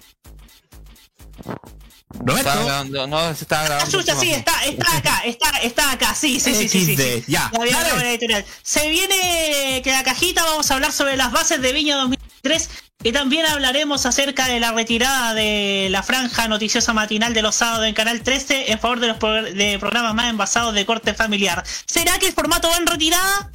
[2.09, 3.91] Estaba Roberto, grabando, no, se Ah, grabando.
[3.91, 8.09] chucha, sí, está, está acá, está, está acá, sí, sí, sí, sí, sí, ya, la
[8.09, 8.45] editorial.
[8.63, 12.69] Se viene que la cajita vamos a hablar sobre las bases de Viña 2003
[13.03, 17.85] y también hablaremos acerca de la retirada de la franja noticiosa matinal de los sábados
[17.85, 21.63] en Canal 13 en favor de los pro- de programas más envasados de corte familiar.
[21.85, 23.51] ¿Será que el formato va en retirada?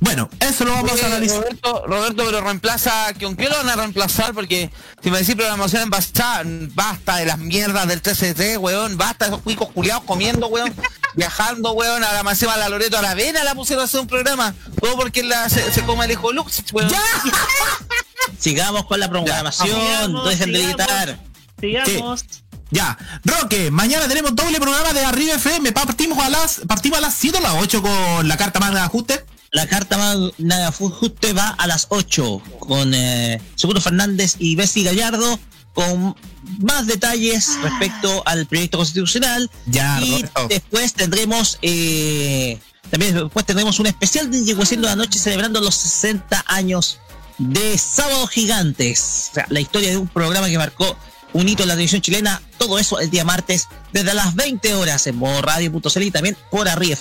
[0.00, 1.38] Bueno, eso lo vamos a analizar.
[1.40, 4.32] Roberto, Roberto, pero reemplaza, ¿con qué lo van a reemplazar?
[4.32, 4.70] Porque
[5.02, 9.42] si me decís programación basta, basta de las mierdas del 13 weón, basta de esos
[9.42, 10.74] cuicos culiados comiendo, weón,
[11.14, 14.06] viajando, weón, a la máxima la Loreto a la Vena la pusieron a hacer un
[14.06, 16.90] programa, todo porque la, se, se come el hijo Lux, weón.
[18.38, 20.86] Sigamos con la programación, no dejen de sigamos.
[20.86, 21.20] gritar.
[21.60, 22.24] Sigamos.
[22.70, 25.72] Ya, Roque, mañana tenemos doble programa de Arriba FM.
[25.72, 28.78] Partimos a las partimos a las 7 o las 8 con la carta más de
[28.80, 29.24] ajuste.
[29.52, 34.84] La carta más nada justo va a las 8 con eh, Seguro Fernández y Bessie
[34.84, 35.38] Gallardo
[35.74, 36.14] con
[36.60, 39.50] más detalles respecto al proyecto constitucional.
[39.66, 40.46] Ya, y Roberto.
[40.48, 42.58] después tendremos eh,
[42.90, 46.98] también después tendremos un especial de Yegüeciendo la Noche celebrando los 60 años
[47.38, 49.30] de Sábado Gigantes.
[49.30, 50.96] O sea, la historia de un programa que marcó
[51.32, 52.42] un hito en la televisión chilena.
[52.58, 56.68] Todo eso el día martes desde las 20 horas en modo radio.cl y también por
[56.68, 56.92] Arri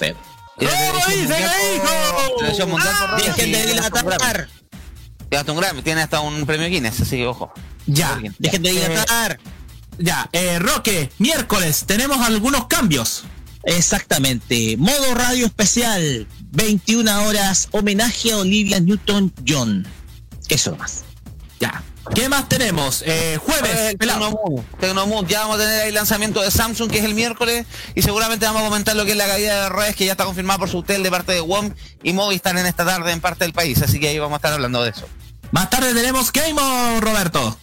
[0.68, 1.40] FM.
[1.40, 4.48] Y la ¿Cómo televisión dice, mundial qué por- Dejen de dilatar.
[5.30, 7.52] Tiene hasta un Grammy, tiene hasta un premio Guinness, así que ojo.
[7.86, 9.40] Ya, Dejen de Eh, dilatar.
[9.98, 13.24] ya, eh, Roque, miércoles tenemos algunos cambios.
[13.64, 14.78] Exactamente.
[14.78, 16.28] Modo radio especial.
[16.52, 17.68] 21 horas.
[17.72, 19.88] Homenaje a Olivia Newton-John.
[20.48, 21.04] Eso más.
[21.60, 21.84] Ya.
[22.14, 23.04] ¿Qué más tenemos?
[23.06, 23.96] Eh, jueves.
[23.98, 24.62] Tecnomood.
[24.80, 25.28] Tecnomood.
[25.28, 27.66] Ya vamos a tener ahí lanzamiento de Samsung, que es el miércoles,
[27.96, 30.26] y seguramente vamos a comentar lo que es la caída de redes, que ya está
[30.26, 31.72] confirmada por su hotel de parte de WOM
[32.04, 34.54] y Movistar en esta tarde en parte del país, así que ahí vamos a estar
[34.54, 35.08] hablando de eso.
[35.52, 37.58] Más tarde tenemos Game On, Roberto.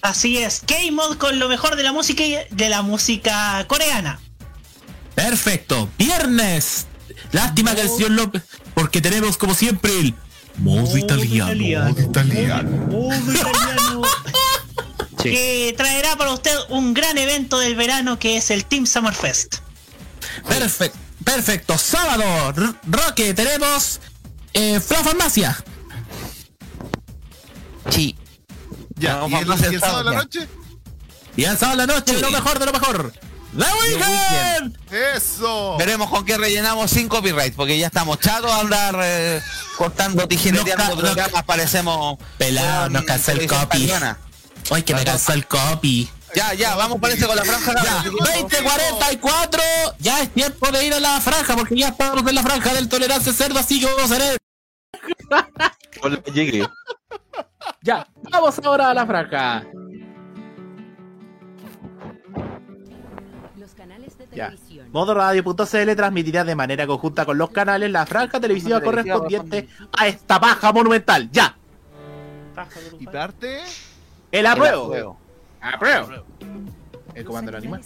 [0.00, 4.20] Así es, K-Mod con lo mejor de la música y- de la música coreana.
[5.14, 5.88] Perfecto.
[5.98, 6.86] Viernes.
[7.32, 8.42] Lástima que el señor López,
[8.74, 10.14] porque tenemos como siempre el
[10.58, 11.90] modo italiano.
[11.90, 12.70] modo italiano.
[12.88, 14.02] Modo italiano.
[15.22, 15.28] Sí.
[15.32, 19.56] Que traerá para usted un gran evento del verano que es el Team Summer Fest.
[20.48, 20.98] Perfecto.
[21.22, 21.76] Perfecto.
[21.76, 22.24] Sábado,
[22.56, 24.00] R- Roque, tenemos
[24.54, 25.62] eh, Fla Farmacia.
[27.90, 28.16] Sí.
[28.96, 30.48] Ya, Vamos ¿y a el, pasar y el sábado de la noche?
[31.36, 32.20] Y el sábado en la noche, Sí.
[32.22, 33.12] lo mejor de lo mejor.
[33.52, 34.78] ¡The Weekend!
[34.92, 35.76] ¡Eso!
[35.76, 39.42] Veremos con qué rellenamos sin copyright, porque ya estamos chatos a andar eh,
[39.76, 42.18] cortando tijereteando programas, parecemos...
[42.38, 43.78] Pelado, weón, nos cansó el copy.
[43.78, 44.18] italiana.
[44.70, 46.08] Ay, que me cansó el copy.
[46.34, 47.74] Ya, ya, vamos parece con la franja.
[47.82, 49.62] Ya, 2044,
[49.98, 52.88] ya es tiempo de ir a la franja, porque ya estamos en la franja del
[52.88, 54.38] tolerancia cerdo, así que vamos a ver.
[56.02, 56.68] Hola, llegué.
[57.82, 59.64] Ya, vamos ahora a la franja.
[64.32, 64.54] Ya.
[64.92, 70.72] Modoradio.cl transmitirá de manera conjunta con los canales la franja televisiva correspondiente a esta paja
[70.72, 71.28] monumental.
[71.30, 71.56] Ya.
[72.98, 73.60] Quitarte.
[74.30, 74.84] El apruebo.
[74.84, 75.16] apruebo.
[75.60, 76.24] Apruebo.
[77.14, 77.80] El comando del animal.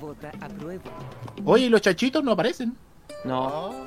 [0.00, 0.82] Vota apruebo.
[1.44, 2.76] Oye, ¿y los chanchitos no aparecen?
[3.24, 3.84] No.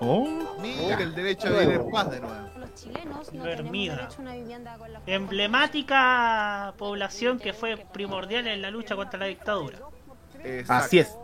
[0.00, 0.26] Oh.
[0.60, 2.36] Mira, el derecho a vivir en paz de nuevo.
[2.58, 3.94] Los chilenos no Dormida.
[3.94, 8.96] tenemos derecho a una vivienda con la Emblemática población que fue primordial en la lucha
[8.96, 9.78] contra la dictadura.
[10.68, 11.16] Así es.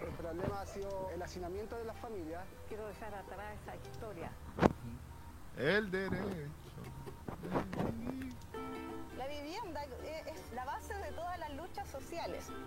[0.00, 2.44] El problema ha sido el hacinamiento de las familias.
[2.68, 4.30] Quiero dejar atrás esa historia.
[5.56, 6.50] El derecho.
[7.52, 8.05] La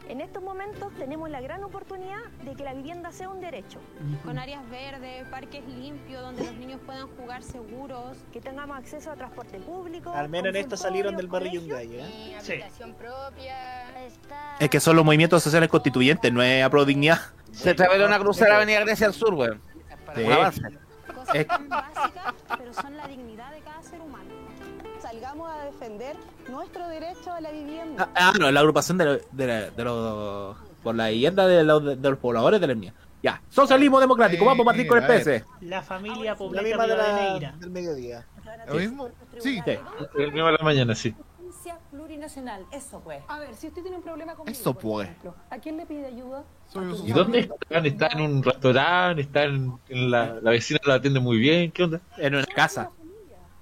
[0.09, 3.79] En estos momentos tenemos la gran oportunidad de que la vivienda sea un derecho.
[4.25, 9.15] Con áreas verdes, parques limpios, donde los niños puedan jugar seguros, que tengamos acceso a
[9.15, 10.11] transporte público.
[10.11, 12.35] Al menos en esto salieron del barrio Yungay, ¿eh?
[12.41, 12.53] Sí.
[12.53, 14.05] habitación propia.
[14.07, 14.55] Está...
[14.59, 17.19] Es que son los movimientos sociales constituyentes, no es apro dignidad.
[17.51, 19.61] Se atrevieron a cruzar Avenida Grecia al sur, weón.
[20.15, 20.23] Sí.
[21.35, 24.08] Es- tan básicas, pero son la dignidad de cada ser humano.
[25.09, 26.15] Salgamos a defender
[26.49, 28.09] nuestro derecho a la vivienda.
[28.15, 30.55] Ah, no, la agrupación de, lo- de, la- de los.
[30.83, 32.93] por la vivienda de los, de los pobladores de la etnia.
[33.23, 33.41] Ya.
[33.49, 35.21] Socialismo democrático, vamos a partir con el.
[35.21, 35.43] PS.
[35.61, 37.55] La familia pobleta misma de la- Rivadeneira.
[37.57, 38.25] del mediodía.
[38.67, 39.09] ¿Lo mismo?
[39.39, 39.59] Sí.
[40.15, 41.15] El mismo de la mañana, sí.
[41.91, 43.21] Plurinacional, eso pues.
[43.27, 45.07] A ver, si usted tiene un problema conmigo, Eso por pues.
[45.09, 46.43] ejemplo, ¿a quién le pide ayuda?
[47.03, 47.85] ¿Y dónde están?
[47.85, 49.21] ¿Está en un restaurante?
[49.23, 51.71] ¿Está en, en la, la vecina la atiende muy bien?
[51.71, 51.99] ¿Qué onda?
[52.17, 52.89] En una casa.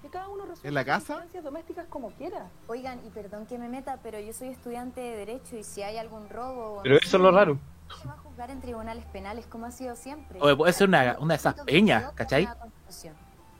[0.01, 1.25] Que cada uno resuelva ¿En la casa?
[1.41, 2.49] domésticas como quiera.
[2.67, 5.97] Oigan, y perdón que me meta, pero yo soy estudiante de Derecho y si hay
[5.97, 7.57] algún robo o Pero eso es lo raro.
[8.01, 10.37] se va a juzgar en tribunales penales como ha sido siempre.
[10.41, 12.49] Oye, puede ser una, una de esas peñas, ¿cachai?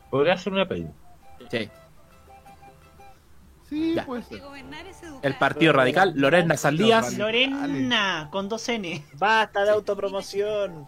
[0.09, 0.91] Podría ser una peña.
[1.49, 1.69] Sí.
[3.69, 4.05] Sí, Ya.
[4.05, 4.27] pues.
[4.27, 4.41] ser.
[5.21, 7.17] El Partido Radical, Lorena Saldías.
[7.17, 9.01] Lorena, con dos N.
[9.13, 10.85] Basta de autopromoción.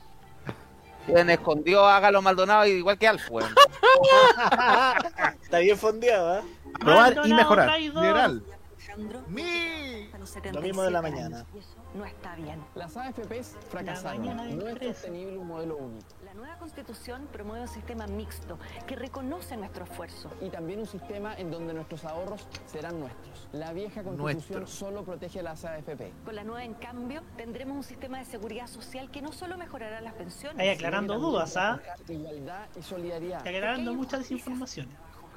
[1.14, 3.54] Quien escondió a Galo Maldonado igual que Alf, weón.
[5.42, 6.42] Está bien fondeado, ¿eh?
[6.76, 7.70] Aprobar y mejorar.
[7.80, 8.44] General.
[8.78, 10.10] Alejandro, Mi.
[10.52, 11.38] Lo mismo de la 77 mañana.
[11.38, 12.64] años, y eso no está bien.
[12.76, 14.58] Las AFPs fracasaron.
[14.58, 14.94] No es 13.
[14.94, 16.06] sostenible un modelo único.
[16.40, 18.58] La nueva constitución promueve un sistema mixto
[18.88, 20.32] que reconoce nuestro esfuerzo.
[20.40, 23.50] Y también un sistema en donde nuestros ahorros serán nuestros.
[23.52, 26.14] La vieja constitución solo protege a las AFP.
[26.24, 30.00] Con la nueva, en cambio, tendremos un sistema de seguridad social que no solo mejorará
[30.00, 31.82] las pensiones, Ahí aclarando sino que dudas, ¿ah?
[32.08, 33.38] Igualdad y solidaridad.
[33.40, 34.96] Está aclarando muchas desinformaciones.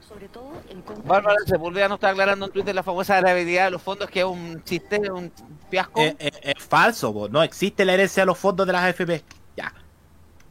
[0.09, 3.71] sobre todo en contra Bárbara Sepúlveda nos está aclarando en Twitter la famosa gravedad de
[3.73, 5.33] los fondos, que es un chiste, un
[5.69, 6.01] fiasco.
[6.01, 7.29] Eh, eh, es falso, po.
[7.29, 9.42] no existe la herencia de los fondos de las AFP.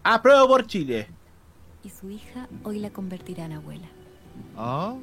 [0.03, 1.07] Apruebo por Chile.
[1.83, 3.87] Y su hija hoy la convertirá en abuela.
[4.57, 4.95] Ah.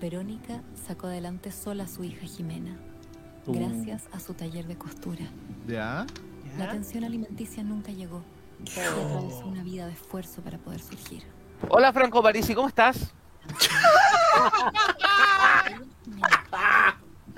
[0.00, 2.76] Verónica sacó adelante sola a su hija Jimena,
[3.46, 3.52] Uh.
[3.52, 5.24] gracias a su taller de costura.
[5.66, 6.06] Ya.
[6.58, 8.22] La pensión alimenticia nunca llegó.
[8.64, 11.22] Y atravesó una vida de esfuerzo para poder surgir.
[11.68, 13.12] Hola Franco Parisi, ¿cómo estás?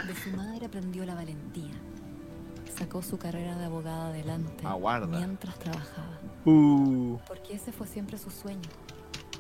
[0.07, 1.73] De su madre aprendió la valentía.
[2.79, 5.07] Sacó su carrera de abogada adelante Aguarda.
[5.19, 6.16] mientras trabajaba.
[6.47, 7.19] Uh.
[7.27, 8.69] Porque ese fue siempre su sueño,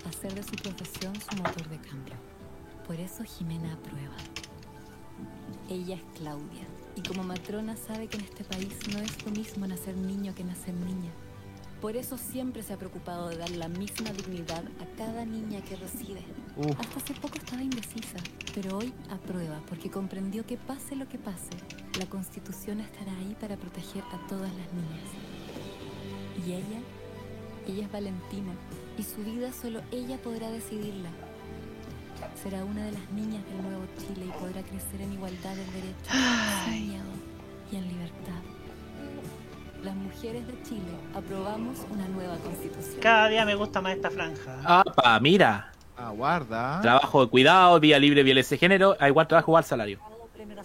[0.09, 2.15] hacer de su profesión su motor de cambio.
[2.85, 4.16] Por eso Jimena aprueba.
[5.70, 6.66] Ella es Claudia,
[6.97, 10.43] y como matrona sabe que en este país no es lo mismo nacer niño que
[10.43, 11.12] nacer niña.
[11.81, 15.77] Por eso siempre se ha preocupado de dar la misma dignidad a cada niña que
[15.77, 16.24] recibe.
[16.57, 16.74] Uf.
[16.81, 18.19] Hasta hace poco estaba indecisa,
[18.53, 21.51] pero hoy aprueba porque comprendió que pase lo que pase,
[22.01, 25.11] la Constitución estará ahí para proteger a todas las niñas.
[26.47, 26.81] Y ella,
[27.66, 28.52] ella es Valentina,
[28.98, 31.10] y su vida solo ella podrá decidirla.
[32.43, 36.64] Será una de las niñas del nuevo Chile y podrá crecer en igualdad de derechos,
[36.64, 37.05] sin miedo
[37.70, 38.40] y en libertad.
[39.82, 40.80] Las mujeres de Chile
[41.14, 43.01] aprobamos una nueva constitución.
[43.01, 44.60] Cada día me gusta más esta franja.
[44.64, 45.72] Apa, mira.
[45.97, 46.80] Aguarda.
[46.82, 50.15] Trabajo de cuidado, vía libre, violencia de género, a igual trabajo, igual salario.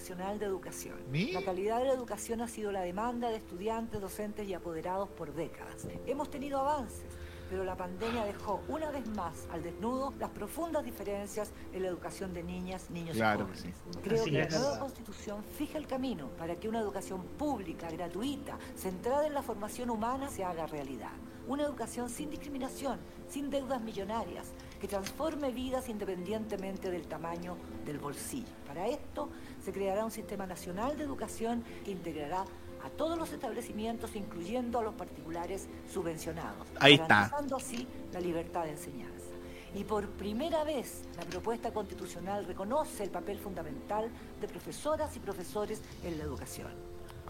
[0.01, 0.95] Nacional de Educación.
[1.11, 1.31] ¿Mi?
[1.31, 5.31] La calidad de la educación ha sido la demanda de estudiantes, docentes y apoderados por
[5.31, 5.87] décadas.
[6.07, 7.05] Hemos tenido avances,
[7.51, 12.33] pero la pandemia dejó una vez más al desnudo las profundas diferencias en la educación
[12.33, 13.75] de niñas, niños Claro y que jóvenes.
[13.91, 13.99] sí.
[14.01, 14.51] Creo Así que es.
[14.53, 19.43] la nueva constitución fija el camino para que una educación pública, gratuita, centrada en la
[19.43, 21.11] formación humana se haga realidad.
[21.47, 24.47] Una educación sin discriminación, sin deudas millonarias,
[24.79, 28.47] que transforme vidas independientemente del tamaño del bolsillo.
[28.65, 29.29] Para esto
[29.63, 32.45] se creará un sistema nacional de educación que integrará
[32.83, 37.07] a todos los establecimientos, incluyendo a los particulares subvencionados, Ahí está.
[37.07, 39.25] garantizando así la libertad de enseñanza.
[39.73, 44.09] Y por primera vez la propuesta constitucional reconoce el papel fundamental
[44.41, 46.71] de profesoras y profesores en la educación.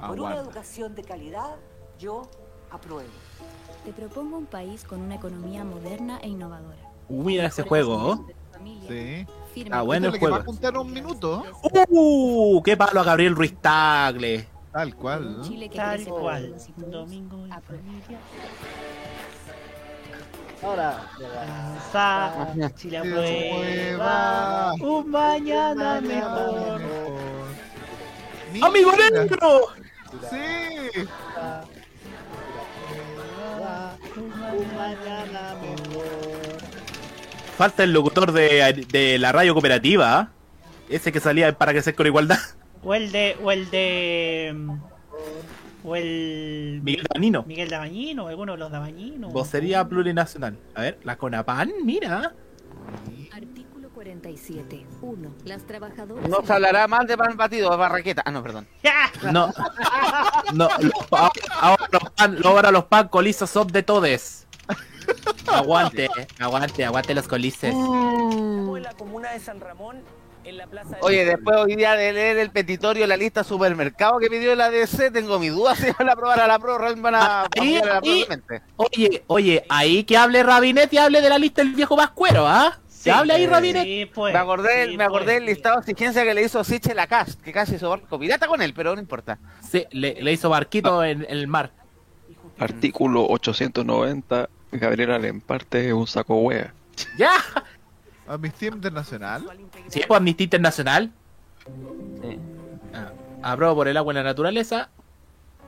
[0.08, 1.58] Por una educación de calidad,
[2.00, 2.24] yo
[2.72, 3.12] apruebo.
[3.86, 6.90] Te propongo un país con una economía moderna e innovadora.
[7.10, 8.26] Mira ese juego.
[8.88, 9.26] Sí.
[9.70, 10.52] Ah, bueno el lo que va a juego.
[10.52, 11.44] juntar un minuto.
[11.90, 14.48] Uh, qué palo a Gabriel Ruiz Tagle.
[14.72, 15.38] Tal cual.
[15.38, 15.44] ¿no?
[15.44, 16.56] Chile que Tal cual.
[16.78, 17.84] Domingo y Apruebo.
[20.64, 26.82] Ahora, danza, Chile aprueba, un mañana mejor.
[28.62, 29.10] ¡Amigo Mira.
[29.24, 29.62] negro!
[30.30, 31.08] Sí.
[34.18, 36.41] Un mañana mejor.
[37.62, 40.18] Falta el locutor de, de la radio cooperativa.
[40.18, 40.30] ¿ah?
[40.90, 42.40] Ese que salía para crecer con igualdad.
[42.84, 44.68] O el de, o el de,
[45.84, 47.44] o el Miguel Danino.
[47.44, 49.32] Miguel Dabañino, alguno de los Dabañinos.
[49.32, 50.58] Vocería plurinacional.
[50.74, 52.34] A ver, la Conapan, mira.
[53.32, 54.88] Artículo 47.
[55.00, 55.36] 1.
[55.46, 56.28] Las trabajadoras.
[56.28, 58.24] No se hablará mal de pan batido, barraqueta.
[58.26, 58.68] Ah, no, perdón.
[59.32, 59.54] No.
[60.56, 60.68] No,
[61.60, 64.48] ahora los pan, ahora los pan colizos son de todes.
[65.48, 66.10] Aguante,
[66.40, 67.70] aguante, aguante los colices.
[67.74, 70.02] Estamos en la comuna de San Ramón,
[70.44, 70.98] en la plaza de...
[71.02, 75.12] Oye, después hoy día de leer el petitorio, la lista supermercado que pidió la DC,
[75.12, 77.94] tengo mi duda si van a aprobar a la prórroga van a Ahí, a la
[77.96, 78.26] ahí.
[78.26, 78.62] probablemente.
[78.78, 82.78] Oye, oye, ahí que hable Rabinet y hable de la lista del viejo Pascuero, ¿ah?
[82.88, 83.84] Se hable ahí Rabinet.
[83.84, 84.32] Sí, pues.
[84.34, 87.42] Me acordé, sí, me acordé pues, del listado de exigencia que le hizo Siche Lacast,
[87.42, 89.40] que casi hizo barco pirata con él, pero no importa.
[89.68, 91.72] Sí, le, le hizo barquito en, en el mar.
[92.60, 96.74] Artículo 890, Gabriela Lemparte es un saco wea.
[97.18, 97.34] ¡Ya!
[98.28, 99.46] Amnistía Internacional.
[99.90, 101.12] Sí, pues Amnistía Internacional.
[102.94, 103.12] Ah,
[103.44, 104.90] Aprobado por el agua y la naturaleza.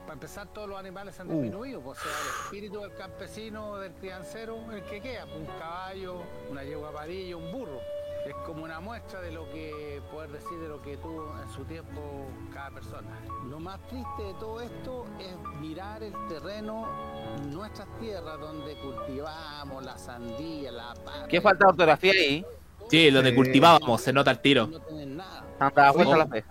[0.03, 3.91] Para empezar, todos los animales han disminuido, pues, o sea, el espíritu del campesino, del
[3.93, 6.21] criancero, el que queda, pues, un caballo,
[6.51, 7.79] una yegua parilla, un burro.
[8.25, 11.65] Es como una muestra de lo que, poder decir, de lo que tuvo en su
[11.65, 13.09] tiempo cada persona.
[13.49, 16.87] Lo más triste de todo esto es mirar el terreno,
[17.51, 21.27] nuestras tierras, donde cultivamos la sandía, la papa.
[21.27, 22.45] ¿Qué falta de ortografía ahí?
[22.89, 24.69] Sí, lo de cultivábamos, se nota el tiro.
[25.59, 26.45] Anda, Oye, vuelta a la fe.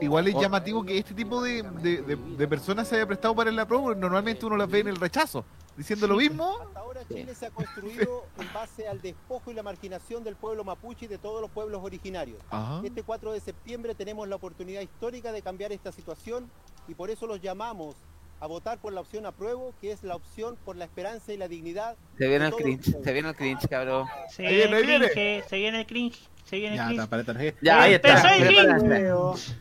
[0.00, 3.50] Igual es llamativo que este tipo de, de, de- de personas se haya prestado para
[3.50, 5.44] el apruebo, porque normalmente uno las ve en el rechazo,
[5.76, 6.58] diciendo lo mismo.
[6.74, 11.04] Ahora Chile se ha construido en base al despojo y la marginación del pueblo mapuche
[11.06, 12.38] y de todos los pueblos originarios.
[12.50, 12.80] Ajá.
[12.84, 16.50] Este 4 de septiembre tenemos la oportunidad histórica de cambiar esta situación
[16.88, 17.94] y por eso los llamamos
[18.42, 21.46] a votar por la opción apruebo, que es la opción por la esperanza y la
[21.46, 21.96] dignidad.
[22.16, 24.06] Se viene el cringe, se viene el cringe, cabrón.
[24.30, 27.00] Se viene el cringe, se viene el cringe, se viene el Ya, cringe.
[27.02, 27.58] está, para tarjeta.
[27.60, 28.08] Ya, ahí está.
[28.08, 28.46] Empezó el
[28.80, 29.56] cringe.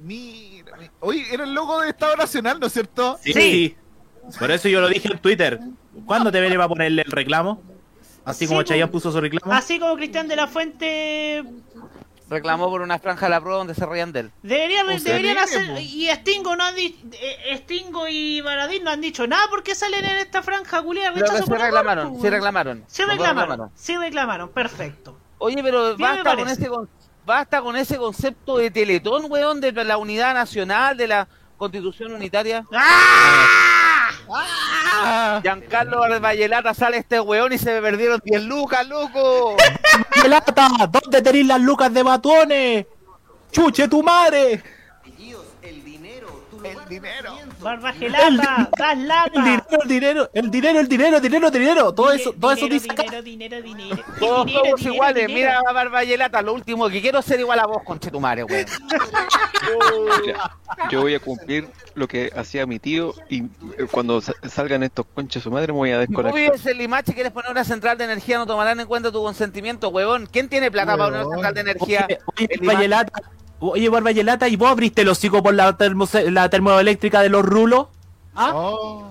[0.00, 3.18] Mira, mi- oye, era el logo del Estado Nacional, ¿no es cierto?
[3.22, 3.32] Sí.
[3.32, 3.76] sí.
[4.38, 5.60] Por eso yo lo dije en Twitter.
[6.06, 7.62] ¿Cuándo te va a ponerle el reclamo?
[8.24, 9.52] Así como Sí, Chayanne puso su reclamo.
[9.52, 11.44] Así como Cristian de la Fuente
[12.28, 14.30] Reclamó por una franja de la prueba donde se reían de él.
[14.42, 16.98] deberían, O sea, deberían hacer y Stingo no han dicho
[17.56, 20.80] Stingo y Baradín no han dicho nada porque salen en esta franja
[21.12, 22.22] que rechazo se reclamaron, weón.
[22.30, 22.84] reclamaron.
[22.86, 25.18] Reclamaron, sí reclamaron, perfecto.
[25.38, 26.88] Oye, pero basta con, ese, con-
[27.30, 32.64] basta con ese concepto de teletón, weón, de la unidad nacional, de la constitución unitaria.
[32.72, 34.10] ¡Ah!
[35.40, 39.56] Giancarlo Vallenata sale este weón y se me perdieron 10 lucas, loco.
[40.28, 40.68] ¡Lata!
[40.90, 42.86] ¿Dónde tenéis las lucas de batones?
[43.52, 44.62] ¡Chuche tu madre!
[46.62, 47.34] El dinero, El dinero.
[47.60, 49.30] Barba gelata, das El lata.
[49.42, 51.94] dinero, el dinero, el dinero, el dinero, el dinero, el dinero.
[51.94, 54.04] Todo eso, todo eso dinero, dice dinero, dinero, dinero.
[54.20, 55.26] Todos Dinero, somos dinero, iguales.
[55.26, 55.50] dinero.
[55.60, 58.66] Mira, Barbayelata, lo último que quiero es ser igual a vos, conchetumare, weón.
[60.90, 65.06] Yo voy a cumplir lo que hacía mi tío y eh, cuando sa- salgan estos
[65.14, 66.40] conches su madre me voy a Tú desconectar.
[66.40, 69.88] vives en Limache quieres poner una central de energía, no tomarán en cuenta tu consentimiento,
[69.88, 70.26] weón.
[70.26, 72.06] ¿Quién tiene plata para una central de energía?
[72.36, 72.48] Oye,
[73.60, 77.44] oye, oye, Barbayelata, ¿y vos abriste el hocico por la, termose- la termoeléctrica de los
[77.44, 77.86] rulos?
[78.34, 78.52] ¿Ah?
[78.54, 79.02] Oh,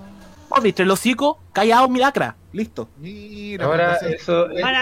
[0.48, 1.38] ¿Vos abriste el hocico?
[1.52, 2.36] Callado, mi lacra.
[2.52, 2.88] Listo.
[2.98, 3.98] mira, Ahora,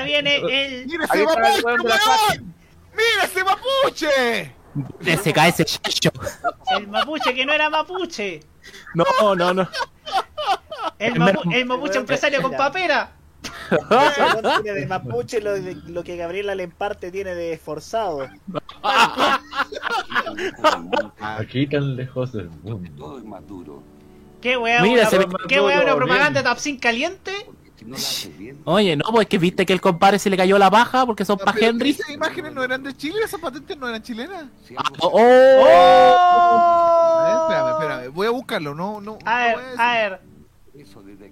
[0.04, 2.54] viene el ¡Mira ese mapuche, weón!
[2.96, 4.54] ¡Mira ese mapuche!
[5.22, 6.10] Se cae ese chacho.
[6.76, 8.40] el mapuche que no era mapuche.
[8.94, 9.04] No,
[9.34, 9.68] no, no.
[10.98, 13.12] Mapu- el mapuche empresario con papera.
[14.62, 18.26] Tiene de mapuche lo, de- lo que Gabriela Lemparte tiene de esforzado.
[21.20, 23.20] Aquí tan lejos del mundo.
[24.40, 24.82] ¿Qué weá?
[24.82, 25.76] Mira, una, se pro- ve- ¿Qué weá?
[25.76, 25.96] ¿Una Bien.
[25.96, 27.32] propaganda de Tapsin caliente?
[28.64, 31.38] Oye, no, pues que viste que el compadre se le cayó la baja porque son
[31.38, 31.90] pa' Pero Henry.
[31.90, 33.20] ¿Esas imágenes no eran de Chile?
[33.24, 34.46] ¿Esas patentes no eran chilenas?
[34.76, 35.64] Ah, oh,
[37.20, 38.08] A ver, espérame, espérame.
[38.14, 39.18] Voy a buscarlo, no, no.
[39.24, 40.20] A no ver, voy a ver.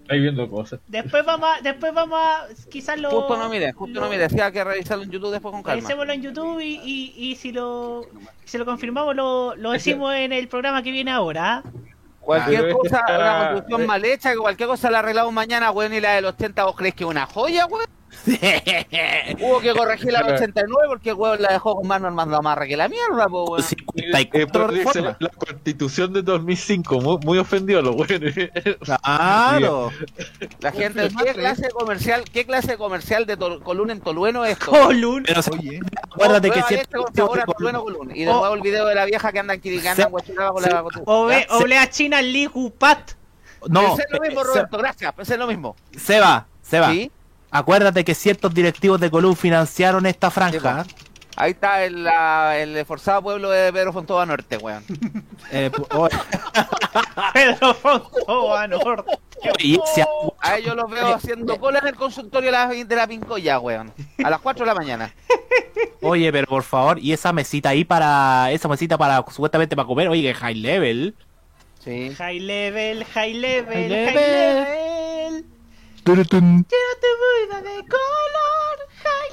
[0.06, 0.78] Estáis viendo cosas.
[0.86, 3.10] Después vamos a, después vamos a, quizás lo...
[3.10, 4.28] Justo no mire, justo no mire.
[4.28, 5.74] Sí, hay que revisarlo en YouTube después con calma.
[5.74, 8.06] Revisémoslo en YouTube y, y, y si lo
[8.44, 11.56] si lo confirmamos lo, lo decimos en el programa que viene ahora.
[11.56, 11.62] ¿ah?
[12.20, 16.00] Cualquier cosa, está- una construcción mal hecha, que cualquier cosa la arreglamos mañana, weón, y
[16.00, 17.86] la del 80, ¿vos crees que es una joya, weón?
[19.40, 22.36] Hubo que corregir la del 89 porque el weón la dejó con más normas de
[22.36, 23.64] amarre que la mierda, po, weón.
[23.94, 28.50] Eh, pero dice la, la constitución de 2005, muy, muy ofendido los güeyes.
[28.80, 29.90] Claro.
[30.60, 34.70] La gente, ¿qué clase comercial, qué clase comercial de Tol- Colún en Tolueno es esto?
[34.70, 35.24] Colún.
[35.26, 35.80] Pero Oye,
[36.12, 38.12] acuérdate que siempre este con sabor a Tolueno Colún.
[38.14, 40.84] Y después el video de la vieja que anda en Kirikana, Se- guachurada con la
[41.06, 43.12] Oble, oblea China Li Gupat.
[43.68, 45.74] No, Ese es lo mismo, eh, Roberto, gracias, ese es lo mismo.
[45.92, 46.90] Se- Seba, Seba.
[46.90, 47.10] ¿Sí?
[47.58, 50.84] Acuérdate que ciertos directivos de Colón financiaron esta franja.
[51.38, 54.84] Ahí está el, la- el esforzado pueblo de Pedro Fontova Norte, weón.
[55.52, 56.08] Eh, oh,
[57.34, 59.18] Pedro Fontova Norte.
[59.54, 59.78] si
[60.40, 63.92] a- ellos los veo haciendo cola en el consultorio de la, Pincoya, weón.
[64.24, 65.14] A las 4 de la mañana.
[66.02, 68.50] oye, pero por favor, y esa mesita ahí para.
[68.50, 71.14] Esa mesita para supuestamente para comer, oye, que high level.
[71.84, 72.12] Sí.
[72.16, 75.44] High level, high level, High high level.
[76.06, 76.64] Turutun.
[76.64, 77.06] Quiero tu
[77.50, 79.32] vida de color, high.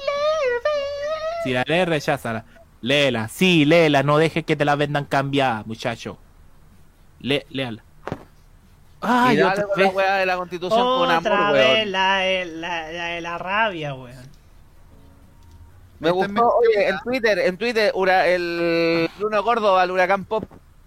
[1.44, 2.44] Si la lees, recházala.
[2.82, 6.18] Léela, sí, léela, no dejes que te la vendan cambiada, muchacho.
[7.20, 7.82] Le, léala.
[9.00, 9.94] Ay, y dale otra con la vez.
[9.94, 11.92] weá de la constitución con Otra amor, vez weón.
[11.92, 14.24] la, de- la, la la rabia, weón.
[16.00, 20.44] Me gustó, oye, en Twitter, en Twitter, ura- el Bruno Córdoba, el huracán pop,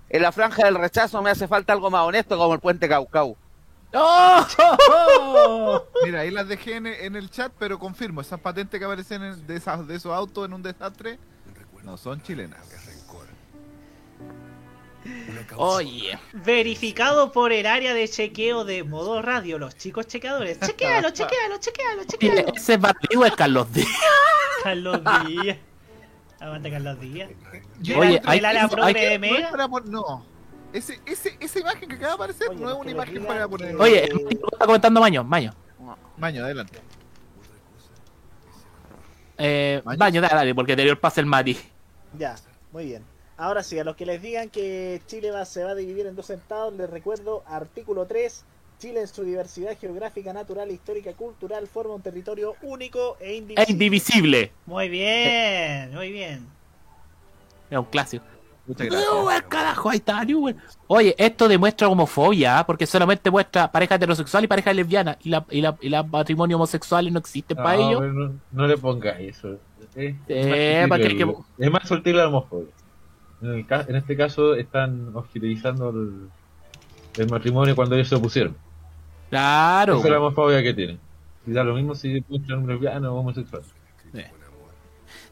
[0.10, 3.36] en la franja del rechazo me hace falta algo más honesto como el puente Caucau.
[3.94, 5.84] ¡Oh!
[6.04, 9.48] Mira, ahí las dejé en, en el chat, pero confirmo, esas patentes que aparecen en-
[9.48, 11.18] de, esas, de esos autos en un desastre
[11.84, 12.60] no son chilenas.
[15.56, 16.20] Oye.
[16.34, 20.60] Verificado por el área de chequeo de modo radio, los chicos chequeadores.
[20.60, 22.54] Chequealo, chequealo, chequealo, chequealo.
[22.56, 23.88] ese bandido es Carlos Díaz.
[24.64, 25.58] Carlos Díaz.
[26.42, 27.30] Aguanta Carlos Díaz.
[27.98, 28.48] Oye, hay que-
[28.82, 29.52] hay de es Mega.
[29.86, 30.26] no.
[30.74, 33.76] Ese, ese, esa imagen que acaba de aparecer no es una imagen para poner.
[33.76, 35.54] Oye, el tipo está comentando Maño, Maño.
[36.18, 36.80] Maño, adelante.
[39.38, 41.58] Eh, Maño, dale, dale, porque te dio el pase el Mati.
[42.18, 42.36] Ya,
[42.72, 43.04] muy bien.
[43.38, 46.16] Ahora sí, a los que les digan que Chile va, se va a dividir en
[46.16, 48.46] dos estados, les recuerdo artículo 3.
[48.80, 53.64] Chile en su diversidad geográfica, natural, histórica, cultural forma un territorio único e indivisible.
[53.64, 54.52] Es indivisible.
[54.68, 56.48] Muy bien, muy bien.
[57.72, 58.24] Es un clásico.
[58.68, 60.56] Muchas Newell, carajo, ahí está, Newell.
[60.88, 62.66] Oye, esto demuestra homofobia, ¿ah?
[62.68, 65.18] porque solamente muestra pareja heterosexual y pareja lesbiana.
[65.24, 68.02] Y la, y la, y la matrimonio homosexual no existe para ellos.
[68.14, 69.58] No, no le pongáis eso.
[69.96, 70.88] Es, Eh,
[71.58, 72.70] es más sutil la homofobia.
[73.42, 76.28] En, el ca- en este caso están hostilizando el,
[77.18, 78.56] el matrimonio cuando ellos se opusieron.
[79.30, 79.98] Claro.
[79.98, 81.00] Esa es la homofobia que tienen.
[81.46, 83.62] Y da lo mismo si muestran un lesbiano o homosexual.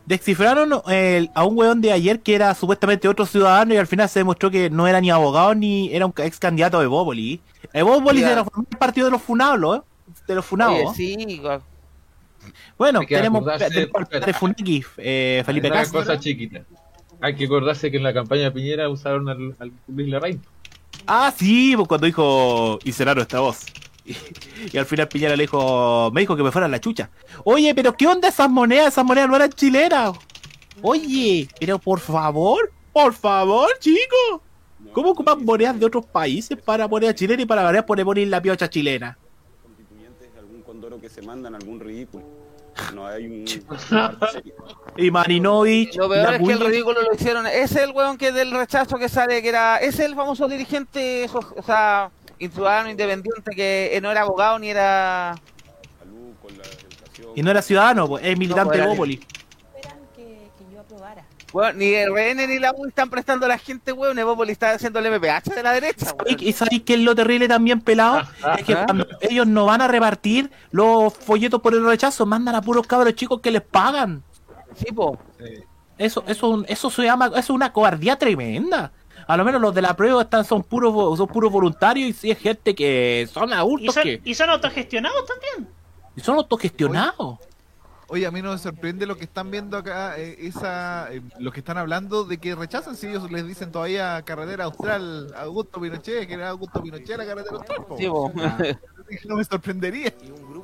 [0.05, 4.07] Descifraron el- a un weón de ayer que era supuestamente otro ciudadano y al final
[4.07, 7.41] se demostró que no era ni abogado ni era un ex candidato de Bópoli.
[7.73, 8.31] Evópolis Ya.
[8.33, 9.81] era el partido de los funados, ¿eh?
[10.27, 10.77] De los funados.
[10.91, 11.61] Oye, sí, weón.
[12.77, 13.89] Bueno, tenemos del
[14.25, 16.01] de Funaki, eh, Felipe Una Castro.
[16.01, 16.61] cosa chiquita.
[17.21, 20.41] Hay que acordarse que en la campaña de Piñera usaron al, al Luis Larraín.
[21.07, 23.65] Ah, sí, pues cuando dijo y cerraron esta voz.
[24.05, 24.15] Y,
[24.73, 27.09] y al final Piñera le dijo, me dijo que me fuera la chucha.
[27.43, 28.89] Oye, pero ¿qué onda esas monedas?
[28.89, 30.17] Esas monedas no eran chilenas.
[30.81, 34.41] Oye, pero por favor, por favor, chicos.
[34.93, 38.41] ¿Cómo ocupan monedas de otros países para monedas chilenas y para variar poner poner la
[38.41, 39.17] piocha chilena?
[40.37, 42.23] algún condoro que se mandan algún ridículo.
[42.93, 43.45] No hay un.
[44.97, 47.47] Y Marinovich, Lo peor es que el ridículo lo hicieron.
[47.47, 49.77] Ese es el weón que del rechazo que sale, que era.
[49.77, 54.69] Ese es el famoso dirigente, o sea, ciudadano independiente que eh, no era abogado ni
[54.69, 55.35] era.
[57.35, 59.21] y no era ciudadano, pues, es militante pues, de era- Bópoli.
[61.53, 64.19] Weón, ni el RN ni la U están prestando a la gente, weón.
[64.19, 66.35] Evópolis está haciendo el MPH de la derecha, weón.
[66.37, 68.23] ¿Y sabéis qué es lo terrible también, pelado?
[68.57, 72.61] es que cuando ellos no van a repartir los folletos por el rechazo, mandan a
[72.61, 74.21] puros cabros chicos que les pagan.
[74.75, 75.17] Sí, po.
[75.97, 78.91] Eso, eso, eso se llama, eso es una cobardía tremenda.
[79.27, 82.31] A lo menos los de la prueba están, son puros son puros voluntarios y si
[82.31, 85.73] es gente que son Y adultos son, que y son autogestionados también.
[86.15, 87.39] y son autogestionados.
[88.07, 91.51] Oye, a mí no me sorprende lo que están viendo acá, eh, esa, eh, lo
[91.51, 96.27] que están hablando de que rechazan si ellos les dicen todavía carretera austral Augusto Pinochet,
[96.27, 97.79] que era Augusto Pinochet la carretera austral.
[97.97, 98.31] Sí, po.
[99.27, 100.13] no me sorprendería.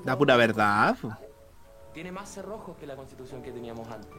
[0.06, 0.96] La pura verdad.
[1.94, 4.10] Tiene más cerrojos que la constitución que teníamos antes.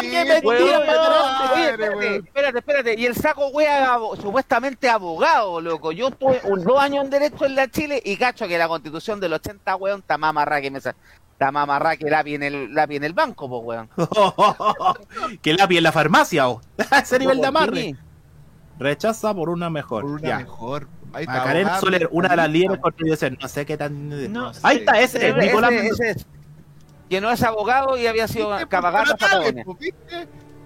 [0.00, 2.94] ¡Qué mentira, Oye, espérate, espérate.
[2.98, 5.92] Y el saco wea supuestamente abogado, loco.
[5.92, 9.20] Yo estuve un, dos años en Derecho en la Chile y cacho que la constitución
[9.20, 10.96] del 80, weón, está más amarrada que me sa-
[11.32, 13.88] Está más amarrada que lápiz en el, lápiz en el banco, pues, weón.
[15.42, 16.60] que lápiz en la farmacia, o.
[17.02, 17.48] Ese nivel de Sí.
[17.48, 17.94] amarre.
[18.80, 20.02] Rechaza por una mejor.
[20.02, 20.38] Por una ya.
[20.38, 20.88] mejor.
[21.12, 23.38] Ahí está, abogado, Soler, una de las líderes constitucionales.
[23.40, 24.32] No sé qué tan.
[24.32, 24.80] No Ahí sé.
[24.82, 25.72] está, ese, Ese- Nicolás.
[25.72, 26.26] ese- ese es.
[27.08, 29.64] Que no es abogado y había sido cabagato Patagonia.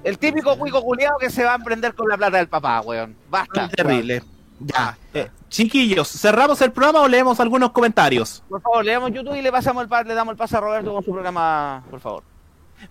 [0.04, 3.14] El típico cuico culiado que se va a emprender con la plata del papá, weón.
[3.30, 3.68] Basta.
[3.68, 4.22] Terrible.
[4.58, 4.96] Ya.
[5.14, 8.42] Eh, chiquillos, ¿cerramos el programa o leemos algunos comentarios?
[8.48, 10.92] Por favor, leamos YouTube y le pasamos el pa- le damos el pase a Roberto
[10.92, 12.22] con su programa, por favor.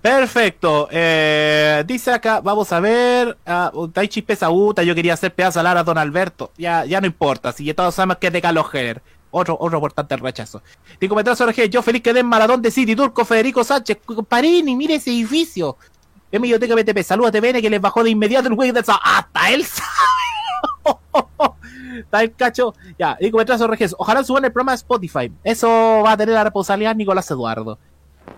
[0.01, 0.87] Perfecto.
[0.89, 3.37] Eh, dice acá, vamos a ver.
[3.73, 6.51] Uh, Taichi Pesauta, yo quería hacer pedazo a Lara Don Alberto.
[6.57, 9.01] Ya, ya no importa, si ya todos sabemos que es de Carlos Heller.
[9.31, 10.61] Otro, otro importante rechazo.
[10.99, 14.95] Y comentario RG, yo feliz que den maratón de City Turco, Federico Sánchez, Parini, mire
[14.95, 15.77] ese edificio.
[16.31, 18.95] Es biblioteca BTP, saluda a TVN que les bajó de inmediato el güey de esa.
[18.95, 19.89] Hasta él sabe.
[21.99, 22.73] Está el cacho.
[22.97, 25.31] Ya, y comentario RG, ojalá suban el programa de Spotify.
[25.43, 25.67] Eso
[26.05, 27.77] va a tener la responsabilidad Nicolás Eduardo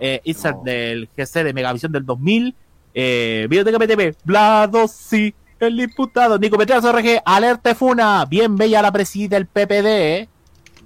[0.00, 2.54] eh, insert del GC de Megavisión del 2000,
[2.94, 8.92] eh, Biblioteca PTP, Blado, sí, el diputado, Nico Petrazo RG, Alerta Funa, bien bella la
[8.92, 10.28] presidenta del PPD, eh.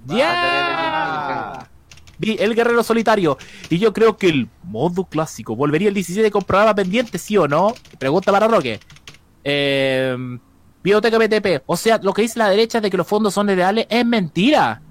[0.05, 1.67] ¡Ya!
[2.17, 3.37] Vi el guerrero solitario.
[3.69, 7.47] Y yo creo que el modo clásico volvería el 17 con programa pendiente, ¿sí o
[7.47, 7.73] no?
[7.97, 8.79] Pregunta para Roque.
[9.43, 10.17] Eh,
[10.83, 11.63] Biblioteca PTP.
[11.65, 14.81] O sea, lo que dice la derecha de que los fondos son reales es mentira.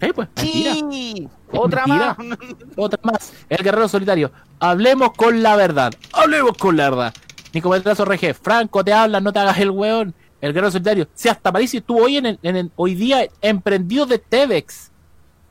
[0.00, 0.74] Sí, pues, mentira.
[0.74, 2.16] Sí, otra mentira.
[2.18, 2.38] más.
[2.76, 3.32] Otra más.
[3.48, 4.32] El guerrero solitario.
[4.58, 5.92] Hablemos con la verdad.
[6.12, 7.14] Hablemos con la verdad.
[7.52, 8.34] Nico Petrazo RG.
[8.34, 10.14] Franco, te hablas, no te hagas el weón.
[10.44, 11.08] El guerrero solitario.
[11.14, 14.90] Si hasta París estuvo hoy en, el- en el- hoy día emprendido de TEDx.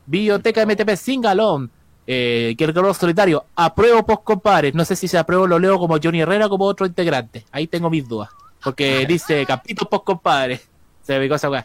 [0.06, 1.70] Biblioteca MTP Singalón.
[2.06, 3.44] Eh, que el guerrero solitario.
[3.56, 4.72] Apruebo post.
[4.74, 7.44] No sé si se apruebo lo leo como Johnny Herrera o como otro integrante.
[7.50, 8.28] Ahí tengo mis dudas.
[8.62, 10.68] Porque dice capítulo post compadres.
[11.02, 11.64] Se me esa weá.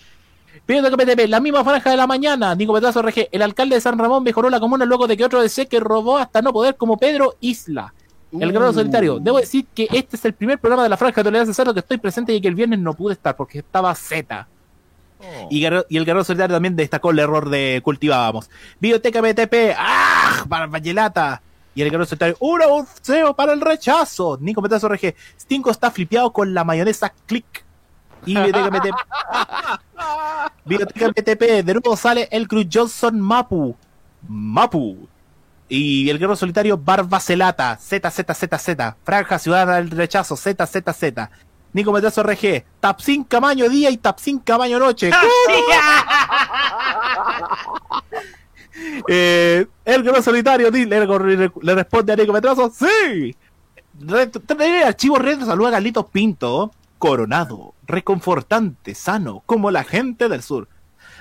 [1.27, 4.49] La misma franja de la mañana, Nico Petrazo RG, el alcalde de San Ramón mejoró
[4.49, 7.93] la comuna luego de que otro DC que robó hasta no poder como Pedro Isla.
[8.31, 9.19] El guerrero solitario.
[9.19, 11.79] Debo decir que este es el primer programa de la franja de tolerancia cero que
[11.79, 14.47] estoy presente y que el viernes no pude estar porque estaba Z.
[15.49, 18.49] Y, Guerrero- y el guerrero solitario también destacó el error de cultivábamos.
[18.79, 20.45] Biblioteca BTP, ¡ah!
[20.47, 21.41] Para Vallenata.
[21.75, 24.37] Y el guerrero solitario, ¡un boxeo para el rechazo!
[24.39, 27.65] Nico Petrazo RG, Stinko está flipeado con la mayonesa click.
[28.25, 28.95] Y Biblioteca BTP,
[30.65, 33.75] Biblioteca BTP, de nuevo sale el Cruz Johnson Mapu.
[34.27, 35.07] Mapu.
[35.69, 38.95] Y el guerrero solitario Barbacelata, ZZZZ.
[39.03, 41.29] Franja Ciudadana del Rechazo, ZZZ.
[41.71, 45.11] Nico Metrazo RG, Tapsin Camaño día y Tapsin Camaño noche.
[49.09, 53.35] Eh, el guerrero solitario le, responde a Nico Metrazo, ¡Sí!
[53.99, 60.41] Re- Trae archivo red saluda a Carlitos Pinto, coronado, reconfortante, sano, como la gente del
[60.41, 60.69] sur.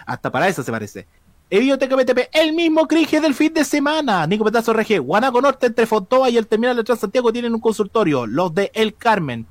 [0.06, 1.06] Hasta para eso se parece.
[1.50, 4.26] Biblioteca BTP, el mismo cringe del fin de semana.
[4.26, 8.26] Nico Petazo RG, Guanaco Norte entre Fontoa y el terminal de Transantiago tienen un consultorio,
[8.26, 9.46] los de El Carmen.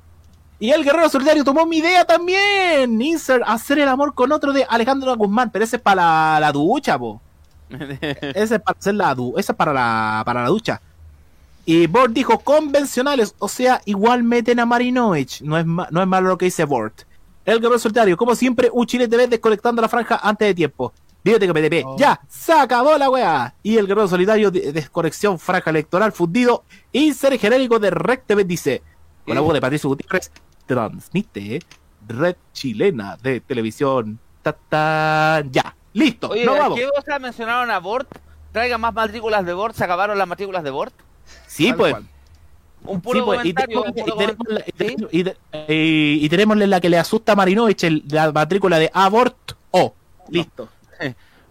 [0.60, 3.00] Y el Guerrero Solidario tomó mi idea también.
[3.00, 6.52] Insert, hacer el amor con otro de Alejandro Guzmán, pero ese es para la, la
[6.52, 7.20] ducha, po.
[7.68, 10.80] Ese es para hacer la du ese es para la, para la ducha.
[11.66, 15.42] Y Bort dijo convencionales, o sea, igual meten a Marinovich.
[15.42, 17.02] No es, no es malo lo que dice Bort.
[17.44, 20.94] El guerrero solitario, como siempre, un Chile TV desconectando la franja antes de tiempo.
[21.32, 23.54] Biblioteca PTP, ya, se acabó la weá.
[23.62, 26.64] Y el guerrero solitario de desconexión franja electoral fundido.
[26.92, 28.82] Insert genérico de Red TV dice,
[29.24, 30.30] con la voz de Patricio Gutiérrez,
[30.66, 31.60] transmite
[32.06, 34.18] Red Chilena de televisión.
[34.42, 36.78] Ta, ta, ya, listo, Oye, no ¿a vamos.
[36.78, 38.08] ¿qué cosa mencionaron a Bort?
[38.52, 40.94] Traigan más matrículas de Bort, se acabaron las matrículas de Bort.
[41.46, 41.94] Sí, pues.
[42.84, 46.66] Un puro Sí, pues, y, comentario, tenemos, un puro y tenemos la, y tenemos- y-
[46.70, 49.94] la que le asusta a Marinovich, el- la matrícula de Abort O.
[50.30, 50.68] Listo.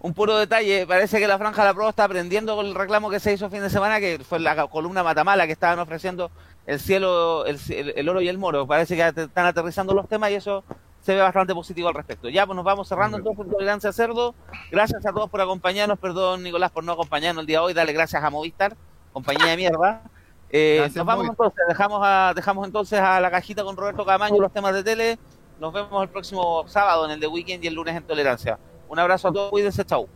[0.07, 3.09] Un puro detalle, parece que la Franja de la Pro está aprendiendo con el reclamo
[3.09, 6.31] que se hizo el fin de semana, que fue la columna Matamala que estaban ofreciendo
[6.65, 8.65] el cielo, el, el- el oro y el moro.
[8.65, 10.63] Parece que están aterrizando los temas y eso
[11.01, 12.29] se ve bastante positivo al respecto.
[12.29, 14.33] Ya, pues nos vamos cerrando entonces con Tolerancia Cerdo.
[14.71, 15.99] Gracias a todos por acompañarnos.
[15.99, 17.73] Perdón, Nicolás, por no acompañarnos el día de hoy.
[17.73, 18.77] Dale gracias a Movistar,
[19.11, 20.03] compañía de mierda.
[20.49, 21.47] Eh, Gracias, nos vamos Movistar.
[21.47, 25.19] entonces, dejamos, a, dejamos entonces a la cajita con Roberto Camaño los temas de tele.
[25.59, 28.57] Nos vemos el próximo sábado en el de Weekend y el lunes en Tolerancia.
[28.89, 30.07] Un abrazo a todos, cuídense, chau.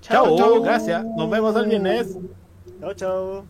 [0.00, 1.04] Chao, gracias.
[1.16, 2.16] Nos vemos el viernes.
[2.80, 3.44] Chao, chao.